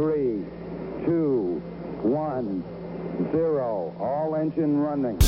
three, 0.00 0.42
two, 1.04 1.60
one, 2.02 2.64
zero. 3.32 3.92
All 4.00 4.34
engine 4.34 4.80
running. 4.80 5.18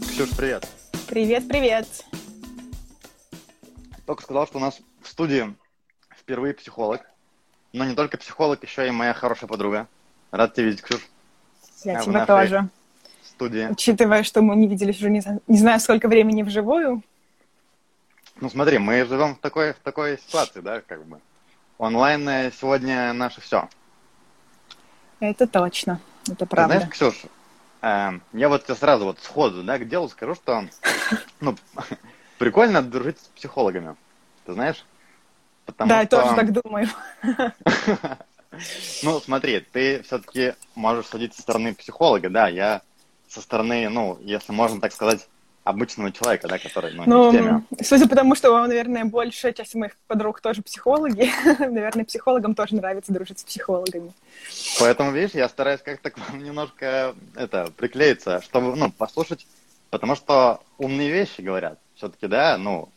Ксюш, 0.00 0.30
привет. 0.36 0.66
Привет, 1.06 1.48
привет. 1.48 1.86
Только 4.06 4.22
сказал, 4.22 4.46
что 4.46 4.56
у 4.56 4.60
нас 4.60 4.80
в 5.02 5.08
студии 5.08 5.54
впервые 6.16 6.54
психолог. 6.54 7.02
Но 7.74 7.84
не 7.84 7.94
только 7.94 8.16
психолог, 8.16 8.62
еще 8.62 8.88
и 8.88 8.90
моя 8.90 9.12
хорошая 9.12 9.48
подруга. 9.48 9.86
Рад 10.30 10.54
тебя 10.54 10.66
видеть, 10.66 10.82
Ксюш, 10.82 11.06
Я 11.84 11.98
А 11.98 12.02
тебя 12.02 12.24
тоже. 12.24 12.68
в 12.78 12.81
студии. 13.42 13.68
Учитывая, 13.70 14.22
что 14.22 14.42
мы 14.42 14.56
не 14.56 14.68
виделись 14.68 14.96
уже 14.98 15.10
не, 15.10 15.22
не 15.46 15.58
знаю 15.58 15.80
сколько 15.80 16.08
времени 16.08 16.42
вживую. 16.42 17.02
Ну 18.40 18.50
смотри, 18.50 18.78
мы 18.78 19.04
живем 19.04 19.34
в 19.34 19.38
такой, 19.38 19.72
в 19.72 19.78
такой 19.78 20.18
ситуации, 20.18 20.60
да, 20.60 20.80
как 20.80 21.04
бы. 21.04 21.20
Онлайн 21.78 22.28
э, 22.28 22.52
сегодня 22.52 23.12
наше 23.12 23.40
все. 23.40 23.68
Это 25.20 25.46
точно. 25.46 26.00
Это 26.26 26.36
Ты 26.36 26.46
правда. 26.46 26.74
знаешь, 26.76 26.92
Ксюш, 26.92 27.14
э, 27.82 28.10
я 28.32 28.48
вот 28.48 28.64
тебе 28.64 28.74
сразу 28.76 29.04
вот 29.04 29.20
сходу, 29.20 29.62
да, 29.62 29.78
к 29.78 29.88
делу 29.88 30.08
скажу, 30.08 30.34
что 30.34 30.64
ну, 31.40 31.56
прикольно 32.38 32.82
дружить 32.82 33.18
с 33.18 33.28
психологами. 33.28 33.96
Ты 34.46 34.52
знаешь? 34.54 34.84
Потому 35.66 35.88
да, 35.88 36.00
я 36.00 36.06
что- 36.06 36.22
тоже 36.22 36.36
так 36.36 36.52
думаю. 36.52 36.88
Ну, 39.02 39.18
смотри, 39.18 39.60
ты 39.60 40.02
все-таки 40.02 40.52
можешь 40.74 41.06
судить 41.06 41.34
со 41.34 41.40
стороны 41.40 41.74
психолога, 41.74 42.28
да, 42.28 42.48
я 42.48 42.82
со 43.32 43.40
стороны, 43.40 43.88
ну, 43.88 44.18
если 44.22 44.52
можно 44.52 44.80
так 44.80 44.92
сказать, 44.92 45.26
обычного 45.64 46.10
человека, 46.12 46.48
да, 46.48 46.58
который, 46.58 46.92
ну, 46.92 47.04
не 47.04 47.28
в 47.28 47.32
теме. 47.32 47.64
Ну, 47.70 47.78
судя 47.82 48.08
по 48.08 48.16
тому, 48.16 48.34
что, 48.34 48.66
наверное, 48.66 49.04
большая 49.04 49.52
часть 49.52 49.74
моих 49.74 49.96
подруг 50.06 50.40
тоже 50.40 50.60
психологи, 50.60 51.30
наверное, 51.58 52.04
психологам 52.04 52.54
тоже 52.54 52.74
нравится 52.74 53.12
дружить 53.12 53.38
с 53.38 53.44
психологами. 53.44 54.12
Поэтому, 54.80 55.12
видишь, 55.12 55.34
я 55.34 55.48
стараюсь 55.48 55.80
как-то 55.80 56.10
к 56.10 56.18
вам 56.18 56.42
немножко, 56.42 57.14
это, 57.36 57.70
приклеиться, 57.76 58.42
чтобы, 58.42 58.76
ну, 58.76 58.90
послушать, 58.90 59.46
потому 59.90 60.14
что 60.14 60.60
умные 60.78 61.10
вещи 61.10 61.40
говорят. 61.40 61.78
Все-таки, 61.94 62.26
да, 62.26 62.58
ну, 62.58 62.88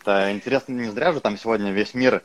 это 0.00 0.32
интересно, 0.32 0.72
не 0.72 0.90
зря 0.90 1.12
же 1.12 1.20
там 1.20 1.36
сегодня 1.36 1.72
весь 1.72 1.94
мир 1.94 2.22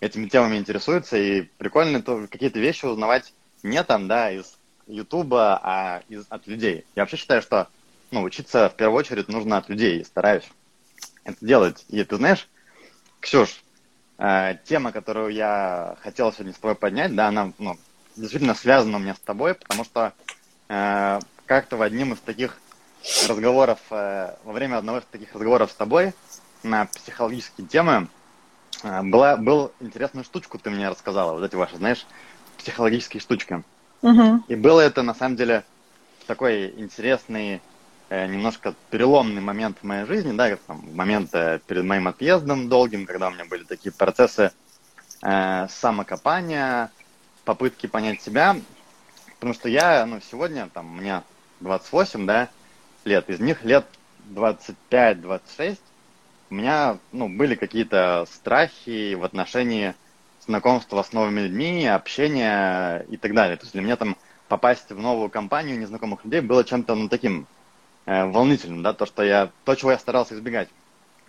этими 0.00 0.28
темами 0.28 0.56
интересуется, 0.56 1.16
и 1.16 1.42
прикольно 1.42 2.02
то, 2.02 2.26
какие-то 2.28 2.58
вещи 2.58 2.84
узнавать 2.84 3.32
не 3.62 3.82
там, 3.84 4.08
да, 4.08 4.30
из 4.30 4.57
Ютуба, 4.88 5.60
а 5.62 6.02
из, 6.08 6.24
от 6.28 6.46
людей. 6.46 6.84
Я 6.96 7.02
вообще 7.02 7.16
считаю, 7.16 7.42
что, 7.42 7.68
ну, 8.10 8.22
учиться 8.22 8.68
в 8.68 8.74
первую 8.74 8.98
очередь 8.98 9.28
нужно 9.28 9.58
от 9.58 9.68
людей, 9.68 10.00
и 10.00 10.04
стараюсь 10.04 10.48
это 11.24 11.36
делать. 11.44 11.84
И 11.88 12.02
ты 12.04 12.16
знаешь, 12.16 12.48
Ксюш, 13.20 13.62
э, 14.18 14.56
тема, 14.64 14.92
которую 14.92 15.30
я 15.30 15.96
хотел 16.00 16.32
сегодня 16.32 16.54
с 16.54 16.58
тобой 16.58 16.74
поднять, 16.74 17.14
да, 17.14 17.28
она, 17.28 17.52
ну, 17.58 17.76
действительно 18.16 18.54
связана 18.54 18.96
у 18.96 19.00
меня 19.00 19.14
с 19.14 19.20
тобой, 19.20 19.54
потому 19.54 19.84
что 19.84 20.12
э, 20.68 21.20
как-то 21.46 21.76
в 21.76 21.82
одним 21.82 22.12
из 22.14 22.18
таких 22.20 22.58
разговоров, 23.28 23.78
э, 23.90 24.34
во 24.44 24.52
время 24.52 24.78
одного 24.78 24.98
из 24.98 25.04
таких 25.04 25.32
разговоров 25.34 25.70
с 25.70 25.74
тобой 25.74 26.12
на 26.62 26.86
психологические 26.86 27.66
темы 27.66 28.08
э, 28.82 29.02
была, 29.02 29.36
был 29.36 29.72
интересную 29.80 30.24
штучку 30.24 30.58
ты 30.58 30.70
мне 30.70 30.88
рассказала, 30.88 31.32
вот 31.32 31.44
эти 31.44 31.54
ваши, 31.54 31.76
знаешь, 31.76 32.06
психологические 32.58 33.20
штучки. 33.20 33.62
Мгм. 34.02 34.44
И 34.48 34.54
было 34.54 34.80
это, 34.80 35.02
на 35.02 35.14
самом 35.14 35.36
деле, 35.36 35.64
такой 36.26 36.70
интересный, 36.76 37.60
э, 38.10 38.26
немножко 38.26 38.74
переломный 38.90 39.40
момент 39.40 39.78
в 39.80 39.84
моей 39.84 40.04
жизни, 40.06 40.32
да, 40.36 40.56
там, 40.66 40.82
момент 40.94 41.30
э, 41.34 41.60
перед 41.66 41.84
моим 41.84 42.08
отъездом 42.08 42.68
долгим, 42.68 43.06
когда 43.06 43.28
у 43.28 43.30
меня 43.32 43.44
были 43.44 43.64
такие 43.64 43.92
процессы 43.92 44.52
э, 45.22 45.66
самокопания, 45.68 46.90
попытки 47.44 47.86
понять 47.86 48.22
себя, 48.22 48.56
потому 49.34 49.54
что 49.54 49.68
я, 49.68 50.06
ну, 50.06 50.20
сегодня, 50.20 50.68
там, 50.72 50.86
мне 50.96 51.22
28, 51.60 52.26
да, 52.26 52.48
лет, 53.04 53.28
из 53.30 53.40
них 53.40 53.64
лет 53.64 53.86
25-26 54.30 55.78
у 56.50 56.54
меня, 56.54 56.98
ну, 57.12 57.28
были 57.28 57.54
какие-то 57.54 58.26
страхи 58.30 59.14
в 59.14 59.24
отношении 59.24 59.94
знакомства 60.58 61.02
с 61.02 61.12
новыми 61.12 61.40
людьми, 61.42 61.86
общения 61.86 63.04
и 63.10 63.16
так 63.16 63.34
далее. 63.34 63.56
То 63.56 63.64
есть 63.64 63.72
для 63.74 63.82
меня 63.82 63.96
там 63.96 64.16
попасть 64.48 64.90
в 64.90 64.98
новую 64.98 65.28
компанию 65.30 65.78
незнакомых 65.78 66.24
людей 66.24 66.40
было 66.40 66.64
чем-то, 66.64 66.94
ну, 66.94 67.08
таким 67.08 67.46
э, 68.06 68.24
волнительным, 68.24 68.82
да, 68.82 68.94
то, 68.94 69.04
что 69.06 69.22
я, 69.22 69.50
то, 69.64 69.74
чего 69.74 69.90
я 69.92 69.98
старался 69.98 70.34
избегать. 70.34 70.68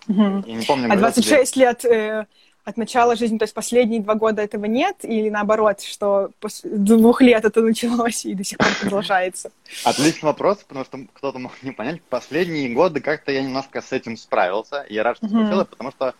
Мгм. 0.08 0.42
Я 0.46 0.54
не 0.54 0.64
помню, 0.64 0.86
А 0.86 0.96
говорил 0.96 1.12
тебе- 1.12 1.22
26 1.22 1.56
лет 1.56 1.84
э, 1.84 2.26
от 2.64 2.76
начала 2.78 3.14
жизни, 3.16 3.36
то 3.36 3.42
есть 3.44 3.52
последние 3.52 4.00
два 4.00 4.14
года 4.14 4.40
этого 4.40 4.64
нет? 4.64 4.96
Или 5.02 5.28
наоборот, 5.28 5.82
что 5.82 6.30
после 6.40 6.70
двух 6.70 7.20
лет 7.20 7.44
это 7.44 7.60
началось 7.60 8.24
и 8.24 8.34
до 8.34 8.42
сих 8.44 8.56
пор 8.56 8.68
продолжается? 8.80 9.52
Отличный 9.84 10.28
вопрос, 10.28 10.58
потому 10.66 10.86
что 10.86 10.98
кто-то 11.12 11.38
мог 11.38 11.52
не 11.62 11.72
понять. 11.72 12.00
Последние 12.02 12.72
годы 12.72 13.00
как-то 13.00 13.30
я 13.32 13.42
немножко 13.42 13.82
с 13.82 13.92
этим 13.92 14.16
справился. 14.16 14.80
И 14.88 14.94
я 14.94 15.02
рад, 15.02 15.18
что 15.18 15.26
Мгм. 15.26 15.40
случилось, 15.40 15.68
потому 15.68 15.90
что, 15.90 16.14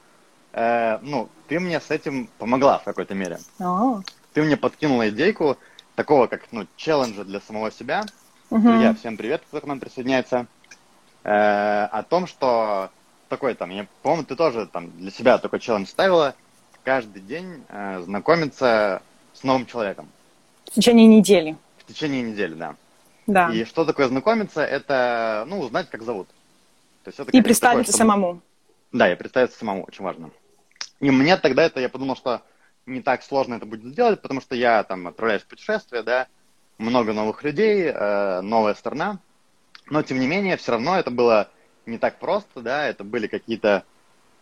э, 0.53 0.99
ну, 1.03 1.29
ты 1.49 1.61
мне 1.61 1.81
с 1.81 1.91
этим 1.91 2.29
помогла 2.39 2.79
в 2.79 2.85
какой-то 2.85 3.15
мере. 3.15 3.39
А, 3.59 4.01
Ты 4.33 4.43
мне 4.43 4.57
подкинула 4.57 5.09
идейку 5.09 5.57
такого, 5.97 6.27
как, 6.27 6.43
ну, 6.53 6.67
челленджа 6.77 7.25
для 7.25 7.41
самого 7.41 7.71
себя. 7.71 8.05
мгм. 8.51 8.63
Друзья, 8.63 8.95
всем 8.95 9.17
привет, 9.17 9.43
кто 9.49 9.61
к 9.61 9.67
нам 9.67 9.81
присоединяется. 9.81 10.47
Э, 11.25 11.85
о 11.93 12.03
том, 12.03 12.27
что 12.27 12.91
такой 13.29 13.55
там, 13.55 13.71
я, 13.71 13.87
по-моему, 14.03 14.25
ты 14.25 14.37
тоже 14.37 14.67
там 14.67 14.91
для 14.99 15.11
себя 15.11 15.39
такой 15.39 15.61
челлендж 15.61 15.87
ставила. 15.87 16.35
Каждый 16.85 17.21
день 17.21 17.63
э, 17.69 18.01
знакомиться 18.05 19.03
с 19.35 19.43
новым 19.45 19.67
человеком. 19.67 20.09
В 20.67 20.71
течение 20.71 21.07
недели, 21.07 21.57
В 21.79 21.85
течение 21.85 22.23
недели, 22.23 22.55
да. 22.55 22.75
да. 23.27 23.51
И 23.53 23.65
что 23.65 23.85
такое 23.85 24.09
знакомиться? 24.09 24.63
Это, 24.63 25.45
ну, 25.49 25.61
узнать, 25.61 25.91
как 25.91 26.03
зовут. 26.03 26.29
То 27.05 27.09
есть 27.09 27.19
это 27.21 27.31
И 27.33 27.43
представиться 27.43 27.93
такое, 27.93 27.97
чтобы- 27.97 27.99
самому. 27.99 28.41
Да, 28.93 29.13
и 29.13 29.15
представиться 29.17 29.59
самому, 29.59 29.85
очень 29.85 30.05
важно. 30.05 30.31
И 31.01 31.11
мне 31.11 31.37
тогда 31.37 31.65
это, 31.65 31.81
я 31.81 31.89
подумал, 31.89 32.17
что 32.17 32.43
не 32.87 33.01
так 33.01 33.23
сложно 33.23 33.55
это 33.55 33.67
будет 33.67 33.85
сделать, 33.85 34.21
потому 34.21 34.41
что 34.41 34.55
я 34.55 34.83
там 34.85 35.07
отправляюсь 35.07 35.43
в 35.43 35.47
путешествие, 35.47 36.03
да, 36.03 36.29
много 36.79 37.13
новых 37.13 37.43
людей, 37.43 37.85
э, 37.85 38.41
новая 38.41 38.75
страна. 38.75 39.21
Но, 39.87 40.03
тем 40.03 40.19
не 40.19 40.27
менее, 40.27 40.57
все 40.57 40.73
равно 40.73 40.99
это 40.99 41.11
было 41.11 41.51
не 41.87 41.99
так 41.99 42.19
просто, 42.19 42.61
да, 42.61 42.87
это 42.87 43.05
были 43.05 43.27
какие-то 43.27 43.85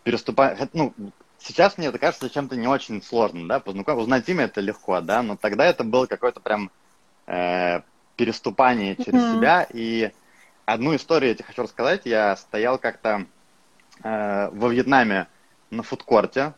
переступания. 0.02 0.68
Ну, 0.72 0.94
сейчас 1.38 1.78
мне 1.78 1.88
это 1.88 1.98
кажется 1.98 2.30
чем-то 2.30 2.56
не 2.56 2.66
очень 2.66 3.02
сложным, 3.02 3.48
да, 3.48 3.60
познаком... 3.60 3.98
узнать 3.98 4.28
имя 4.28 4.44
это 4.44 4.60
легко, 4.60 5.00
да, 5.00 5.22
но 5.22 5.36
тогда 5.36 5.64
это 5.64 5.84
было 5.84 6.06
какое-то 6.06 6.40
прям 6.40 6.70
э, 7.26 7.80
переступание 8.16 8.96
через 8.96 9.22
Мгм. 9.22 9.32
себя. 9.32 9.66
И 9.72 10.12
одну 10.66 10.94
историю 10.96 11.30
я 11.30 11.34
тебе 11.34 11.44
хочу 11.44 11.62
рассказать. 11.62 12.02
Я 12.04 12.36
стоял 12.36 12.78
как-то 12.78 13.26
э, 14.02 14.48
во 14.50 14.68
Вьетнаме 14.68 15.28
на 15.70 15.82
фудкорте 15.82 16.54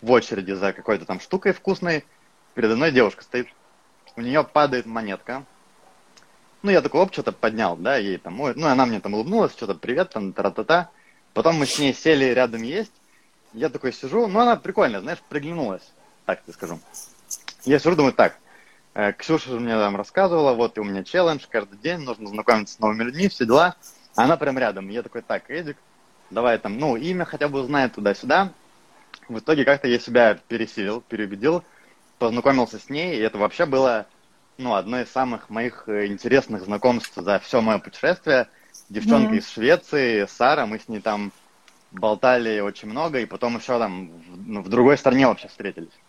в 0.00 0.10
очереди 0.10 0.52
за 0.52 0.72
какой-то 0.72 1.04
там 1.04 1.20
штукой 1.20 1.52
вкусной. 1.52 2.04
Передо 2.54 2.76
мной 2.76 2.92
девушка 2.92 3.22
стоит. 3.22 3.48
У 4.16 4.20
нее 4.20 4.44
падает 4.44 4.86
монетка. 4.86 5.44
Ну, 6.62 6.70
я 6.70 6.82
такой, 6.82 7.00
оп, 7.00 7.12
что-то 7.12 7.32
поднял, 7.32 7.76
да, 7.76 7.96
ей 7.96 8.18
там, 8.18 8.38
ой, 8.40 8.52
ну, 8.54 8.66
она 8.66 8.84
мне 8.84 9.00
там 9.00 9.14
улыбнулась, 9.14 9.52
что-то 9.52 9.74
привет, 9.74 10.10
там, 10.10 10.34
тра-та-та. 10.34 10.90
Потом 11.32 11.56
мы 11.56 11.64
с 11.64 11.78
ней 11.78 11.94
сели 11.94 12.26
рядом 12.26 12.62
есть. 12.62 12.92
Я 13.54 13.70
такой 13.70 13.92
сижу, 13.92 14.26
ну, 14.26 14.40
она 14.40 14.56
прикольная, 14.56 15.00
знаешь, 15.00 15.22
приглянулась, 15.28 15.90
так 16.26 16.42
тебе 16.42 16.52
скажу. 16.52 16.78
Я 17.64 17.78
сижу, 17.78 17.96
думаю, 17.96 18.12
так, 18.12 18.36
э, 18.94 19.12
Ксюша 19.14 19.50
же 19.50 19.60
мне 19.60 19.72
там 19.72 19.96
рассказывала, 19.96 20.52
вот 20.52 20.76
и 20.76 20.80
у 20.80 20.84
меня 20.84 21.02
челлендж, 21.02 21.46
каждый 21.48 21.78
день 21.78 22.00
нужно 22.00 22.28
знакомиться 22.28 22.74
с 22.74 22.78
новыми 22.78 23.04
людьми, 23.04 23.28
все 23.28 23.46
дела. 23.46 23.76
Она 24.14 24.36
прям 24.36 24.58
рядом. 24.58 24.88
Я 24.88 25.02
такой, 25.02 25.22
так, 25.22 25.50
Эдик, 25.50 25.78
давай 26.30 26.58
там, 26.58 26.78
ну, 26.78 26.96
имя 26.96 27.24
хотя 27.24 27.48
бы 27.48 27.60
узнай 27.60 27.90
туда-сюда. 27.90 28.54
В 29.28 29.38
итоге 29.40 29.64
как-то 29.64 29.88
я 29.88 29.98
себя 29.98 30.34
пересилил, 30.34 31.02
переубедил, 31.02 31.64
познакомился 32.18 32.78
с 32.78 32.88
ней, 32.90 33.16
и 33.16 33.20
это 33.20 33.38
вообще 33.38 33.66
было, 33.66 34.10
ну, 34.58 34.74
одно 34.74 35.00
из 35.00 35.10
самых 35.10 35.50
моих 35.50 35.88
э, 35.88 36.06
интересных 36.06 36.64
знакомств 36.64 37.14
за 37.16 37.38
все 37.40 37.60
мое 37.60 37.78
путешествие. 37.78 38.50
Девчонка 38.88 39.34
Мгм. 39.34 39.40
из 39.40 39.48
Швеции, 39.50 40.26
Сара, 40.26 40.66
мы 40.66 40.78
с 40.80 40.88
ней 40.88 41.00
там 41.00 41.32
болтали 41.90 42.60
очень 42.60 42.88
много, 42.90 43.20
и 43.20 43.26
потом 43.26 43.56
еще 43.56 43.78
там 43.78 44.10
в, 44.20 44.62
в 44.64 44.68
другой 44.68 44.98
стране 44.98 45.26
вообще 45.28 45.48
встретились. 45.48 46.00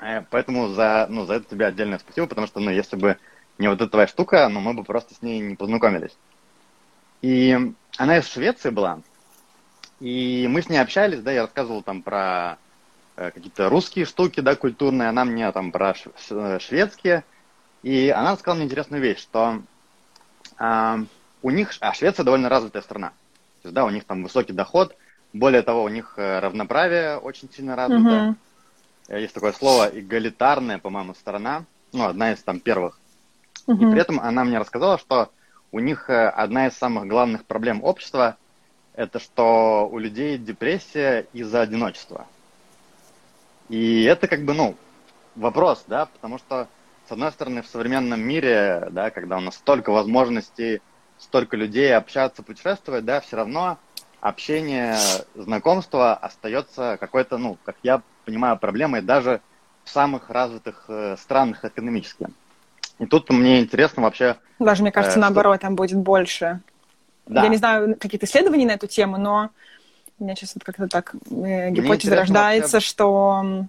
Э, 0.00 0.22
Поэтому 0.30 0.68
за, 0.68 1.06
ну, 1.10 1.24
за 1.26 1.34
это 1.34 1.46
тебе 1.48 1.66
отдельное 1.66 1.98
спасибо, 1.98 2.26
потому 2.26 2.46
что, 2.46 2.60
ну, 2.60 2.70
если 2.70 2.96
бы 2.96 3.18
не 3.58 3.68
вот 3.68 3.80
эта 3.80 3.90
твоя 3.90 4.06
штука, 4.08 4.48
ну, 4.48 4.60
мы 4.60 4.74
бы 4.74 4.84
просто 4.84 5.14
с 5.14 5.22
ней 5.22 5.40
не 5.40 5.56
познакомились. 5.56 6.18
И 7.22 7.56
она 7.98 8.18
из 8.18 8.28
Швеции 8.28 8.70
была, 8.70 9.02
и 10.04 10.46
мы 10.48 10.60
с 10.60 10.68
ней 10.68 10.76
общались, 10.76 11.22
да, 11.22 11.32
я 11.32 11.42
рассказывал 11.42 11.82
там 11.82 12.02
про 12.02 12.58
э, 13.16 13.30
какие-то 13.30 13.70
русские 13.70 14.04
штуки, 14.04 14.40
да, 14.40 14.54
культурные, 14.54 15.08
она 15.08 15.24
мне 15.24 15.50
там 15.50 15.72
про 15.72 15.94
э, 15.94 16.58
шведские, 16.58 17.24
и 17.82 18.10
она 18.10 18.32
рассказала 18.32 18.56
мне 18.56 18.66
интересную 18.66 19.00
вещь, 19.00 19.20
что 19.20 19.62
а, 20.58 20.98
у 21.40 21.50
них, 21.50 21.72
а 21.80 21.94
Швеция 21.94 22.22
довольно 22.22 22.50
развитая 22.50 22.82
страна, 22.82 23.12
То 23.62 23.68
есть, 23.68 23.74
да, 23.74 23.86
у 23.86 23.88
них 23.88 24.04
там 24.04 24.22
высокий 24.22 24.52
доход, 24.52 24.94
более 25.32 25.62
того, 25.62 25.84
у 25.84 25.88
них 25.88 26.12
э, 26.18 26.38
равноправие 26.38 27.16
очень 27.16 27.50
сильно 27.50 27.74
развито. 27.74 28.36
Угу. 29.08 29.16
Есть 29.16 29.32
такое 29.32 29.52
слово 29.52 29.86
эгалитарная, 29.86 30.76
по-моему, 30.76 31.14
сторона, 31.14 31.64
ну, 31.94 32.04
одна 32.04 32.32
из 32.34 32.42
там 32.42 32.60
первых. 32.60 32.98
Угу. 33.66 33.76
И 33.76 33.90
при 33.90 34.02
этом 34.02 34.20
она 34.20 34.44
мне 34.44 34.58
рассказала, 34.58 34.98
что 34.98 35.30
у 35.72 35.78
них 35.78 36.10
э, 36.10 36.28
одна 36.28 36.66
из 36.66 36.74
самых 36.74 37.06
главных 37.06 37.46
проблем 37.46 37.82
общества– 37.82 38.36
это 38.94 39.18
что 39.18 39.88
у 39.90 39.98
людей 39.98 40.38
депрессия 40.38 41.26
из-за 41.32 41.62
одиночества. 41.62 42.26
И 43.68 44.04
это 44.04 44.28
как 44.28 44.44
бы, 44.44 44.54
ну, 44.54 44.76
вопрос, 45.34 45.84
да, 45.86 46.06
потому 46.06 46.38
что, 46.38 46.68
с 47.08 47.12
одной 47.12 47.32
стороны, 47.32 47.62
в 47.62 47.66
современном 47.66 48.20
мире, 48.20 48.88
да, 48.90 49.10
когда 49.10 49.38
у 49.38 49.40
нас 49.40 49.56
столько 49.56 49.90
возможностей, 49.90 50.80
столько 51.18 51.56
людей 51.56 51.94
общаться, 51.94 52.42
путешествовать, 52.42 53.04
да, 53.04 53.20
все 53.20 53.36
равно 53.36 53.78
общение, 54.20 54.96
знакомство 55.34 56.14
остается 56.14 56.96
какой-то, 57.00 57.38
ну, 57.38 57.58
как 57.64 57.76
я 57.82 58.02
понимаю, 58.24 58.58
проблемой 58.58 59.02
даже 59.02 59.40
в 59.84 59.90
самых 59.90 60.30
развитых 60.30 60.84
э, 60.88 61.16
странах 61.18 61.64
экономически. 61.64 62.28
И 62.98 63.06
тут 63.06 63.28
мне 63.30 63.60
интересно 63.60 64.02
вообще... 64.02 64.36
Даже, 64.58 64.82
мне 64.82 64.92
кажется, 64.92 65.18
э, 65.18 65.20
наоборот, 65.20 65.56
что... 65.56 65.62
там 65.62 65.74
будет 65.74 65.98
больше. 65.98 66.60
Да. 67.26 67.42
Я 67.42 67.48
не 67.48 67.56
знаю 67.56 67.96
какие-то 67.98 68.26
исследования 68.26 68.66
на 68.66 68.72
эту 68.72 68.86
тему, 68.86 69.16
но 69.18 69.50
у 70.18 70.24
меня 70.24 70.34
сейчас 70.34 70.54
вот 70.54 70.64
как-то 70.64 70.88
так 70.88 71.14
э, 71.30 71.70
гипотеза 71.70 72.16
рождается, 72.16 72.80
что 72.80 73.66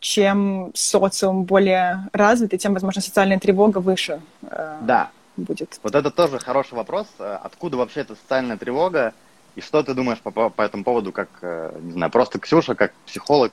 чем 0.00 0.72
социум 0.74 1.44
более 1.44 2.08
развитый, 2.12 2.58
тем, 2.58 2.72
возможно, 2.72 3.02
социальная 3.02 3.38
тревога 3.38 3.78
выше 3.78 4.20
э, 4.42 4.78
да. 4.82 5.10
будет. 5.36 5.78
Вот 5.82 5.94
это 5.94 6.10
тоже 6.10 6.38
хороший 6.38 6.74
вопрос. 6.74 7.06
Э, 7.18 7.38
откуда 7.42 7.76
вообще 7.76 8.00
эта 8.00 8.14
социальная 8.14 8.56
тревога? 8.56 9.14
И 9.56 9.60
что 9.60 9.82
ты 9.82 9.94
думаешь 9.94 10.20
по, 10.20 10.48
по 10.48 10.62
этому 10.62 10.84
поводу, 10.84 11.12
как, 11.12 11.28
э, 11.42 11.78
не 11.82 11.92
знаю, 11.92 12.10
просто 12.10 12.38
Ксюша, 12.38 12.74
как 12.74 12.92
психолог? 13.06 13.52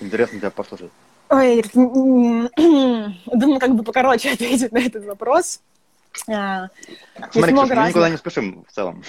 Интересно 0.00 0.38
тебя 0.38 0.50
послушать. 0.50 0.90
Ой, 1.30 1.64
думаю, 1.74 3.58
как 3.58 3.74
бы 3.74 3.84
покороче 3.84 4.30
ответить 4.32 4.72
на 4.72 4.78
этот 4.78 5.04
вопрос. 5.06 5.60
Смотри, 6.14 6.70
Ксюша, 7.30 7.52
мы 7.52 7.68
разных... 7.68 7.88
никуда 7.88 8.08
не 8.10 8.16
спешим 8.16 8.64
в 8.68 8.72
целом. 8.72 9.02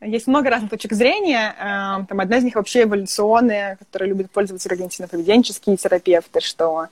Есть 0.00 0.26
много 0.26 0.50
разных 0.50 0.70
точек 0.70 0.92
зрения. 0.92 1.54
Э, 1.58 2.06
там 2.06 2.20
одна 2.20 2.38
из 2.38 2.44
них 2.44 2.54
вообще 2.54 2.82
эволюционная, 2.82 3.76
которая 3.76 4.08
любит 4.08 4.30
пользоваться 4.30 4.68
когнитивно-поведенческие 4.68 5.76
терапевты, 5.76 6.40
что 6.40 6.88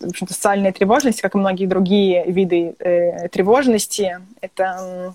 в 0.00 0.08
общем-то, 0.08 0.32
социальная 0.32 0.72
тревожность, 0.72 1.20
как 1.20 1.34
и 1.34 1.38
многие 1.38 1.66
другие 1.66 2.24
виды 2.24 2.74
э, 2.78 3.28
тревожности, 3.28 4.18
это 4.40 5.14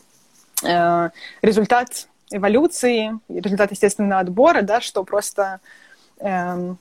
э, 0.64 1.10
результат 1.42 2.08
эволюции, 2.32 3.20
результат 3.28 3.72
естественного 3.72 4.22
отбора, 4.22 4.62
да, 4.62 4.82
что 4.82 5.04
просто 5.04 5.60
э, 6.20 6.76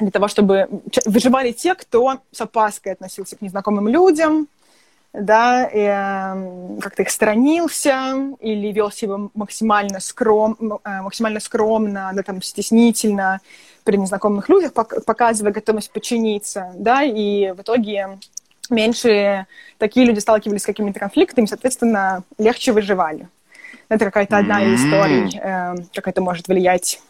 для 0.00 0.10
того, 0.10 0.28
чтобы 0.28 0.68
выживали 1.06 1.52
те, 1.52 1.74
кто 1.74 2.20
с 2.32 2.40
опаской 2.40 2.92
относился 2.92 3.36
к 3.36 3.40
незнакомым 3.40 3.88
людям, 3.88 4.48
да, 5.12 5.68
э, 5.68 6.80
как-то 6.80 7.02
их 7.02 7.10
сторонился 7.10 8.14
или 8.40 8.72
вел 8.72 8.90
себя 8.90 9.16
максимально, 9.34 10.00
скром, 10.00 10.56
э, 10.84 11.02
максимально 11.02 11.40
скромно, 11.40 12.10
да, 12.14 12.22
там, 12.22 12.42
стеснительно 12.42 13.40
при 13.84 13.96
незнакомых 13.96 14.48
людях, 14.48 14.72
показывая 14.72 15.52
готовность 15.52 15.90
подчиниться, 15.90 16.72
да, 16.76 17.02
и 17.02 17.52
в 17.52 17.62
итоге 17.62 18.18
меньше 18.70 19.46
такие 19.78 20.04
люди 20.04 20.18
сталкивались 20.18 20.62
с 20.62 20.66
какими-то 20.66 21.00
конфликтами, 21.00 21.46
соответственно, 21.46 22.22
легче 22.36 22.72
выживали. 22.72 23.28
Это 23.88 24.04
какая-то 24.04 24.36
одна 24.36 24.62
из 24.62 24.84
историй, 24.84 25.38
э, 25.38 25.74
как 25.94 26.08
это 26.08 26.20
может 26.20 26.48
влиять 26.48 27.00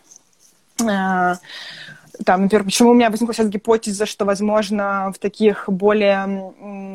э, 0.80 1.34
там, 2.24 2.42
например, 2.42 2.64
почему 2.64 2.90
у 2.90 2.94
меня 2.94 3.10
возникла 3.10 3.34
сейчас 3.34 3.48
гипотеза, 3.48 4.06
что, 4.06 4.24
возможно, 4.24 5.12
в 5.14 5.18
таких 5.18 5.68
более 5.68 6.52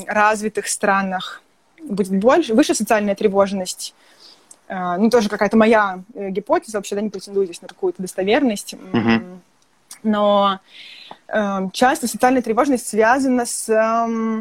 развитых 0.07 0.67
странах 0.67 1.41
будет 1.81 2.09
больше, 2.17 2.53
выше 2.53 2.73
социальная 2.73 3.15
тревожность. 3.15 3.93
А, 4.67 4.97
ну, 4.97 5.09
тоже 5.09 5.29
какая-то 5.29 5.57
моя 5.57 6.01
э, 6.13 6.29
гипотеза, 6.29 6.77
вообще, 6.77 6.95
да, 6.95 7.01
не 7.01 7.09
претендую 7.09 7.45
здесь 7.45 7.61
на 7.61 7.67
какую-то 7.67 8.01
достоверность. 8.01 8.73
Mm-hmm. 8.73 9.37
Но 10.03 10.59
э, 11.27 11.59
часто 11.73 12.07
социальная 12.07 12.41
тревожность 12.41 12.87
связана 12.87 13.45
с 13.45 13.69
э, 13.69 14.37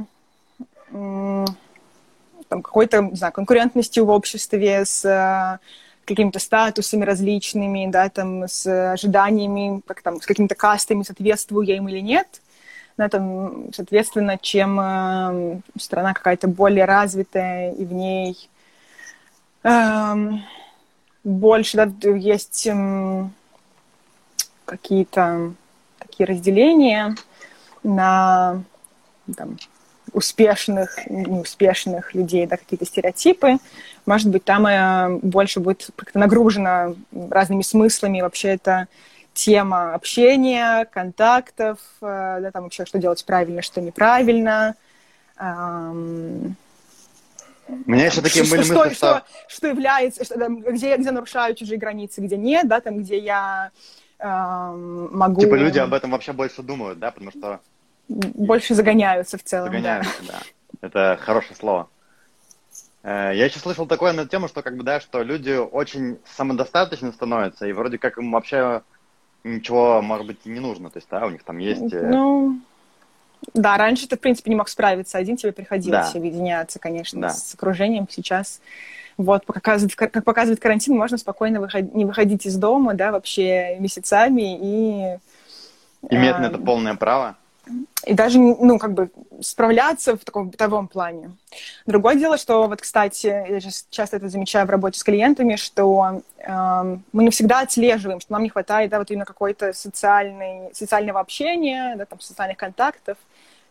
там, 0.93 2.63
какой-то, 2.63 3.03
не 3.03 3.17
знаю, 3.17 3.33
конкурентностью 3.33 4.05
в 4.05 4.11
обществе, 4.11 4.85
с 4.85 5.59
какими-то 6.05 6.39
статусами 6.39 7.05
различными, 7.05 7.89
да, 7.91 8.09
там, 8.09 8.45
с 8.45 8.93
ожиданиями, 8.93 9.83
как 9.87 10.03
там, 10.03 10.21
с 10.21 10.27
какими-то 10.27 10.55
кастами, 10.55 11.03
соответствую 11.03 11.67
я 11.67 11.77
им 11.77 11.89
или 11.89 12.01
нет. 12.01 12.41
Да, 12.97 13.09
там, 13.09 13.73
соответственно, 13.73 14.37
чем 14.37 14.79
э, 14.79 15.61
страна 15.79 16.13
какая-то 16.13 16.47
более 16.47 16.85
развитая, 16.85 17.73
и 17.73 17.87
в 17.87 17.93
ней 17.93 18.51
э, 19.63 20.15
больше, 21.25 21.77
да, 21.79 22.11
есть 22.11 22.67
э, 22.67 23.29
какие-то 24.67 25.55
такие 25.99 26.27
разделения 26.27 27.17
на 27.83 28.63
там, 29.37 29.57
успешных, 30.13 31.07
неуспешных 31.09 32.15
людей, 32.15 32.47
да, 32.47 32.57
какие-то 32.57 32.85
стереотипы. 32.85 33.59
Может 34.07 34.29
быть, 34.31 34.45
там 34.45 34.67
э, 34.67 35.19
больше 35.23 35.61
будет 35.61 35.91
как-то 35.97 36.19
нагружено 36.19 36.95
разными 37.31 37.63
смыслами. 37.63 38.21
Вообще 38.21 38.49
это 38.49 38.89
тема 39.35 39.95
общения, 39.95 40.87
контактов, 40.87 41.79
э, 42.01 42.39
да, 42.43 42.51
там 42.51 42.65
вообще, 42.65 42.85
что 42.85 42.99
делать 42.99 43.25
правильно, 43.25 43.63
что 43.63 43.81
неправильно. 43.81 44.75
Эм, 45.39 46.57
у 47.69 47.91
меня 47.91 48.07
еще 48.07 48.21
такие 48.21 48.45
были 48.45 48.61
мысли, 48.61 48.73
что... 48.73 48.91
Что, 48.95 49.23
что 49.49 49.69
является, 49.69 50.25
что, 50.25 50.39
там, 50.39 50.61
где, 50.61 50.97
где 50.97 51.11
нарушаю 51.11 51.55
чужие 51.55 51.79
границы, 51.79 52.21
где 52.21 52.37
нет, 52.37 52.69
да, 52.69 52.81
там, 52.81 52.99
где 52.99 53.19
я 53.19 53.71
эм, 54.19 55.17
могу... 55.17 55.41
Типа 55.41 55.55
люди 55.55 55.79
об 55.79 55.95
этом 55.95 56.11
вообще 56.11 56.33
больше 56.33 56.63
думают, 56.63 56.99
да, 56.99 57.11
потому 57.11 57.31
что 57.31 57.61
больше 58.09 58.75
загоняются 58.75 59.39
в 59.39 59.43
целом. 59.43 59.67
Загоняются, 59.67 60.23
да. 60.27 60.33
да. 60.33 60.87
Это 60.87 61.19
хорошее 61.21 61.57
слово. 61.57 61.89
Э, 63.03 63.33
я 63.35 63.45
еще 63.47 63.59
слышал 63.59 63.87
такое 63.87 64.13
на 64.13 64.27
тему, 64.27 64.49
что 64.49 64.63
как 64.63 64.77
бы, 64.77 64.85
да, 64.85 65.01
что 65.01 65.23
люди 65.23 65.53
очень 65.53 66.19
самодостаточно 66.25 67.13
становятся, 67.13 67.67
и 67.67 67.73
вроде 67.73 67.99
как 67.99 68.19
им 68.19 68.33
вообще 68.33 68.83
ничего, 69.45 70.03
может 70.03 70.27
быть, 70.27 70.39
и 70.45 70.51
не 70.51 70.61
нужно. 70.61 70.91
То 70.91 70.99
есть, 70.99 71.09
да, 71.11 71.27
у 71.27 71.31
них 71.31 71.43
там 71.43 71.59
есть... 71.59 71.93
Э, 71.93 72.09
ну, 72.09 72.61
да, 73.55 73.77
раньше 73.77 74.07
ты, 74.07 74.17
в 74.17 74.21
принципе, 74.21 74.51
не 74.51 74.57
мог 74.57 74.69
справиться 74.69 75.19
один, 75.19 75.37
тебе 75.37 75.53
приходилось 75.53 76.13
да. 76.13 76.19
объединяться, 76.19 76.79
конечно, 76.79 77.23
да. 77.23 77.31
с 77.31 77.55
окружением. 77.55 78.07
Сейчас, 78.09 78.61
вот, 79.17 79.47
показывает, 79.47 79.97
как 79.97 80.13
показывает 80.25 80.61
карантин, 80.61 80.97
можно 80.97 81.19
спокойно 81.19 81.61
выход... 81.61 81.93
не 81.95 82.05
выходить 82.05 82.47
из 82.47 82.57
дома, 82.57 82.95
да, 82.95 83.11
вообще 83.11 83.77
месяцами 83.81 84.59
и... 84.61 85.19
Иметь 86.11 86.39
на 86.39 86.47
это 86.47 86.59
полное 86.59 86.97
право 86.97 87.37
и 88.05 88.15
даже, 88.15 88.39
ну, 88.39 88.79
как 88.79 88.93
бы 88.93 89.11
справляться 89.41 90.17
в 90.17 90.25
таком 90.25 90.49
бытовом 90.49 90.89
плане. 90.89 91.33
Другое 91.87 92.17
дело, 92.17 92.37
что 92.37 92.67
вот, 92.67 92.81
кстати, 92.81 93.27
я 93.27 93.61
часто 93.91 94.17
это 94.17 94.29
замечаю 94.29 94.67
в 94.67 94.71
работе 94.71 94.99
с 94.99 95.05
клиентами, 95.05 95.57
что 95.57 96.23
э, 96.39 96.97
мы 97.13 97.25
не 97.25 97.31
всегда 97.31 97.61
отслеживаем, 97.61 98.21
что 98.21 98.33
нам 98.33 98.43
не 98.43 98.49
хватает, 98.49 98.91
да, 98.91 98.99
вот 98.99 99.11
именно 99.11 99.25
какой-то 99.25 99.73
социальной, 99.73 100.71
социального 100.73 101.21
общения, 101.21 101.95
да, 101.97 102.05
там, 102.07 102.21
социальных 102.21 102.57
контактов. 102.57 103.17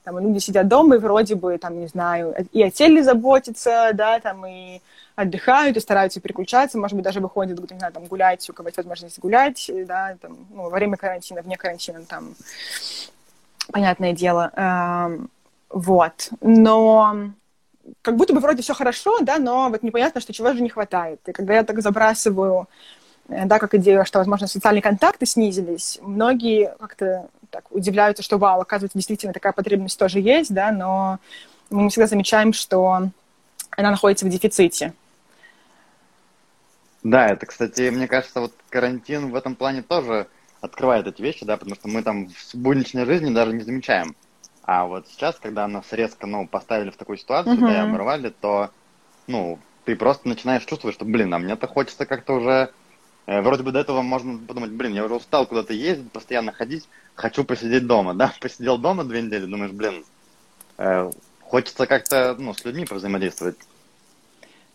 Там, 0.03 0.17
люди 0.17 0.39
сидят 0.39 0.67
дома 0.67 0.95
и 0.95 0.99
вроде 0.99 1.35
бы, 1.35 1.57
там, 1.57 1.79
не 1.79 1.87
знаю, 1.87 2.33
и 2.51 2.63
о 2.63 2.71
теле 2.71 3.03
заботятся, 3.03 3.91
да, 3.93 4.19
там, 4.19 4.45
и 4.47 4.81
отдыхают, 5.15 5.77
и 5.77 5.79
стараются 5.79 6.19
переключаться, 6.19 6.79
может 6.79 6.95
быть, 6.95 7.03
даже 7.03 7.19
выходят, 7.19 7.59
не 7.71 7.77
знаю, 7.77 7.93
там, 7.93 8.05
гулять, 8.05 8.49
у 8.49 8.53
кого 8.53 8.69
есть 8.69 8.77
возможность 8.77 9.19
гулять, 9.19 9.69
да, 9.85 10.15
там, 10.19 10.37
ну, 10.49 10.63
во 10.63 10.69
время 10.69 10.97
карантина, 10.97 11.41
вне 11.43 11.55
карантина, 11.55 12.01
там, 12.03 12.33
понятное 13.71 14.13
дело. 14.13 14.51
Эм, 14.55 15.29
вот. 15.69 16.29
Но 16.41 17.31
как 18.01 18.15
будто 18.15 18.33
бы 18.33 18.39
вроде 18.39 18.61
все 18.61 18.73
хорошо, 18.73 19.19
да, 19.21 19.37
но 19.37 19.69
вот 19.69 19.83
непонятно, 19.83 20.21
что 20.21 20.33
чего 20.33 20.53
же 20.53 20.61
не 20.61 20.69
хватает. 20.69 21.19
И 21.27 21.31
когда 21.31 21.55
я 21.55 21.63
так 21.63 21.81
забрасываю, 21.81 22.67
э, 23.29 23.45
да, 23.45 23.59
как 23.59 23.73
идею, 23.75 24.05
что, 24.05 24.19
возможно, 24.19 24.47
социальные 24.47 24.81
контакты 24.81 25.25
снизились, 25.25 25.99
многие 26.01 26.75
как-то 26.79 27.27
так 27.49 27.65
удивляются, 27.71 28.23
что, 28.23 28.37
вау, 28.37 28.61
оказывается, 28.61 28.97
действительно 28.97 29.33
такая 29.33 29.51
потребность 29.51 29.99
тоже 29.99 30.19
есть, 30.19 30.53
да, 30.53 30.71
но 30.71 31.19
мы 31.69 31.89
всегда 31.89 32.07
замечаем, 32.07 32.53
что 32.53 33.09
она 33.71 33.91
находится 33.91 34.25
в 34.25 34.29
дефиците. 34.29 34.93
Да, 37.03 37.27
это, 37.27 37.45
кстати, 37.45 37.89
мне 37.89 38.07
кажется, 38.07 38.41
вот 38.41 38.53
карантин 38.69 39.31
в 39.31 39.35
этом 39.35 39.55
плане 39.55 39.81
тоже 39.81 40.27
открывает 40.61 41.07
эти 41.07 41.21
вещи, 41.21 41.43
да, 41.43 41.57
потому 41.57 41.75
что 41.75 41.87
мы 41.87 42.03
там 42.03 42.29
в 42.29 42.55
будничной 42.55 43.05
жизни 43.05 43.33
даже 43.33 43.53
не 43.53 43.63
замечаем. 43.63 44.15
А 44.63 44.85
вот 44.85 45.07
сейчас, 45.07 45.37
когда 45.41 45.67
нас 45.67 45.91
резко, 45.91 46.27
ну, 46.27 46.47
поставили 46.47 46.91
в 46.91 46.97
такую 46.97 47.17
ситуацию, 47.17 47.57
uh-huh. 47.57 47.61
да, 47.61 47.73
и 47.73 47.89
оборвали, 47.89 48.29
то, 48.29 48.69
ну, 49.27 49.59
ты 49.85 49.95
просто 49.95 50.27
начинаешь 50.27 50.65
чувствовать, 50.65 50.95
что, 50.95 51.05
блин, 51.05 51.33
а 51.33 51.39
мне-то 51.39 51.67
хочется 51.67 52.05
как-то 52.05 52.33
уже... 52.33 52.71
Э, 53.25 53.41
вроде 53.41 53.63
бы 53.63 53.71
до 53.71 53.79
этого 53.79 54.01
можно 54.01 54.37
подумать, 54.37 54.71
блин, 54.71 54.93
я 54.93 55.03
уже 55.03 55.15
устал 55.15 55.47
куда-то 55.47 55.73
ездить, 55.73 56.11
постоянно 56.11 56.51
ходить, 56.51 56.87
хочу 57.15 57.43
посидеть 57.43 57.87
дома, 57.87 58.13
да? 58.15 58.33
Посидел 58.39 58.77
дома 58.77 59.03
две 59.03 59.23
недели, 59.23 59.45
думаешь, 59.45 59.71
блин, 59.71 60.05
э, 60.77 61.09
хочется 61.41 61.87
как-то, 61.87 62.35
ну, 62.37 62.53
с 62.53 62.63
людьми 62.63 62.85
повзаимодействовать. 62.85 63.57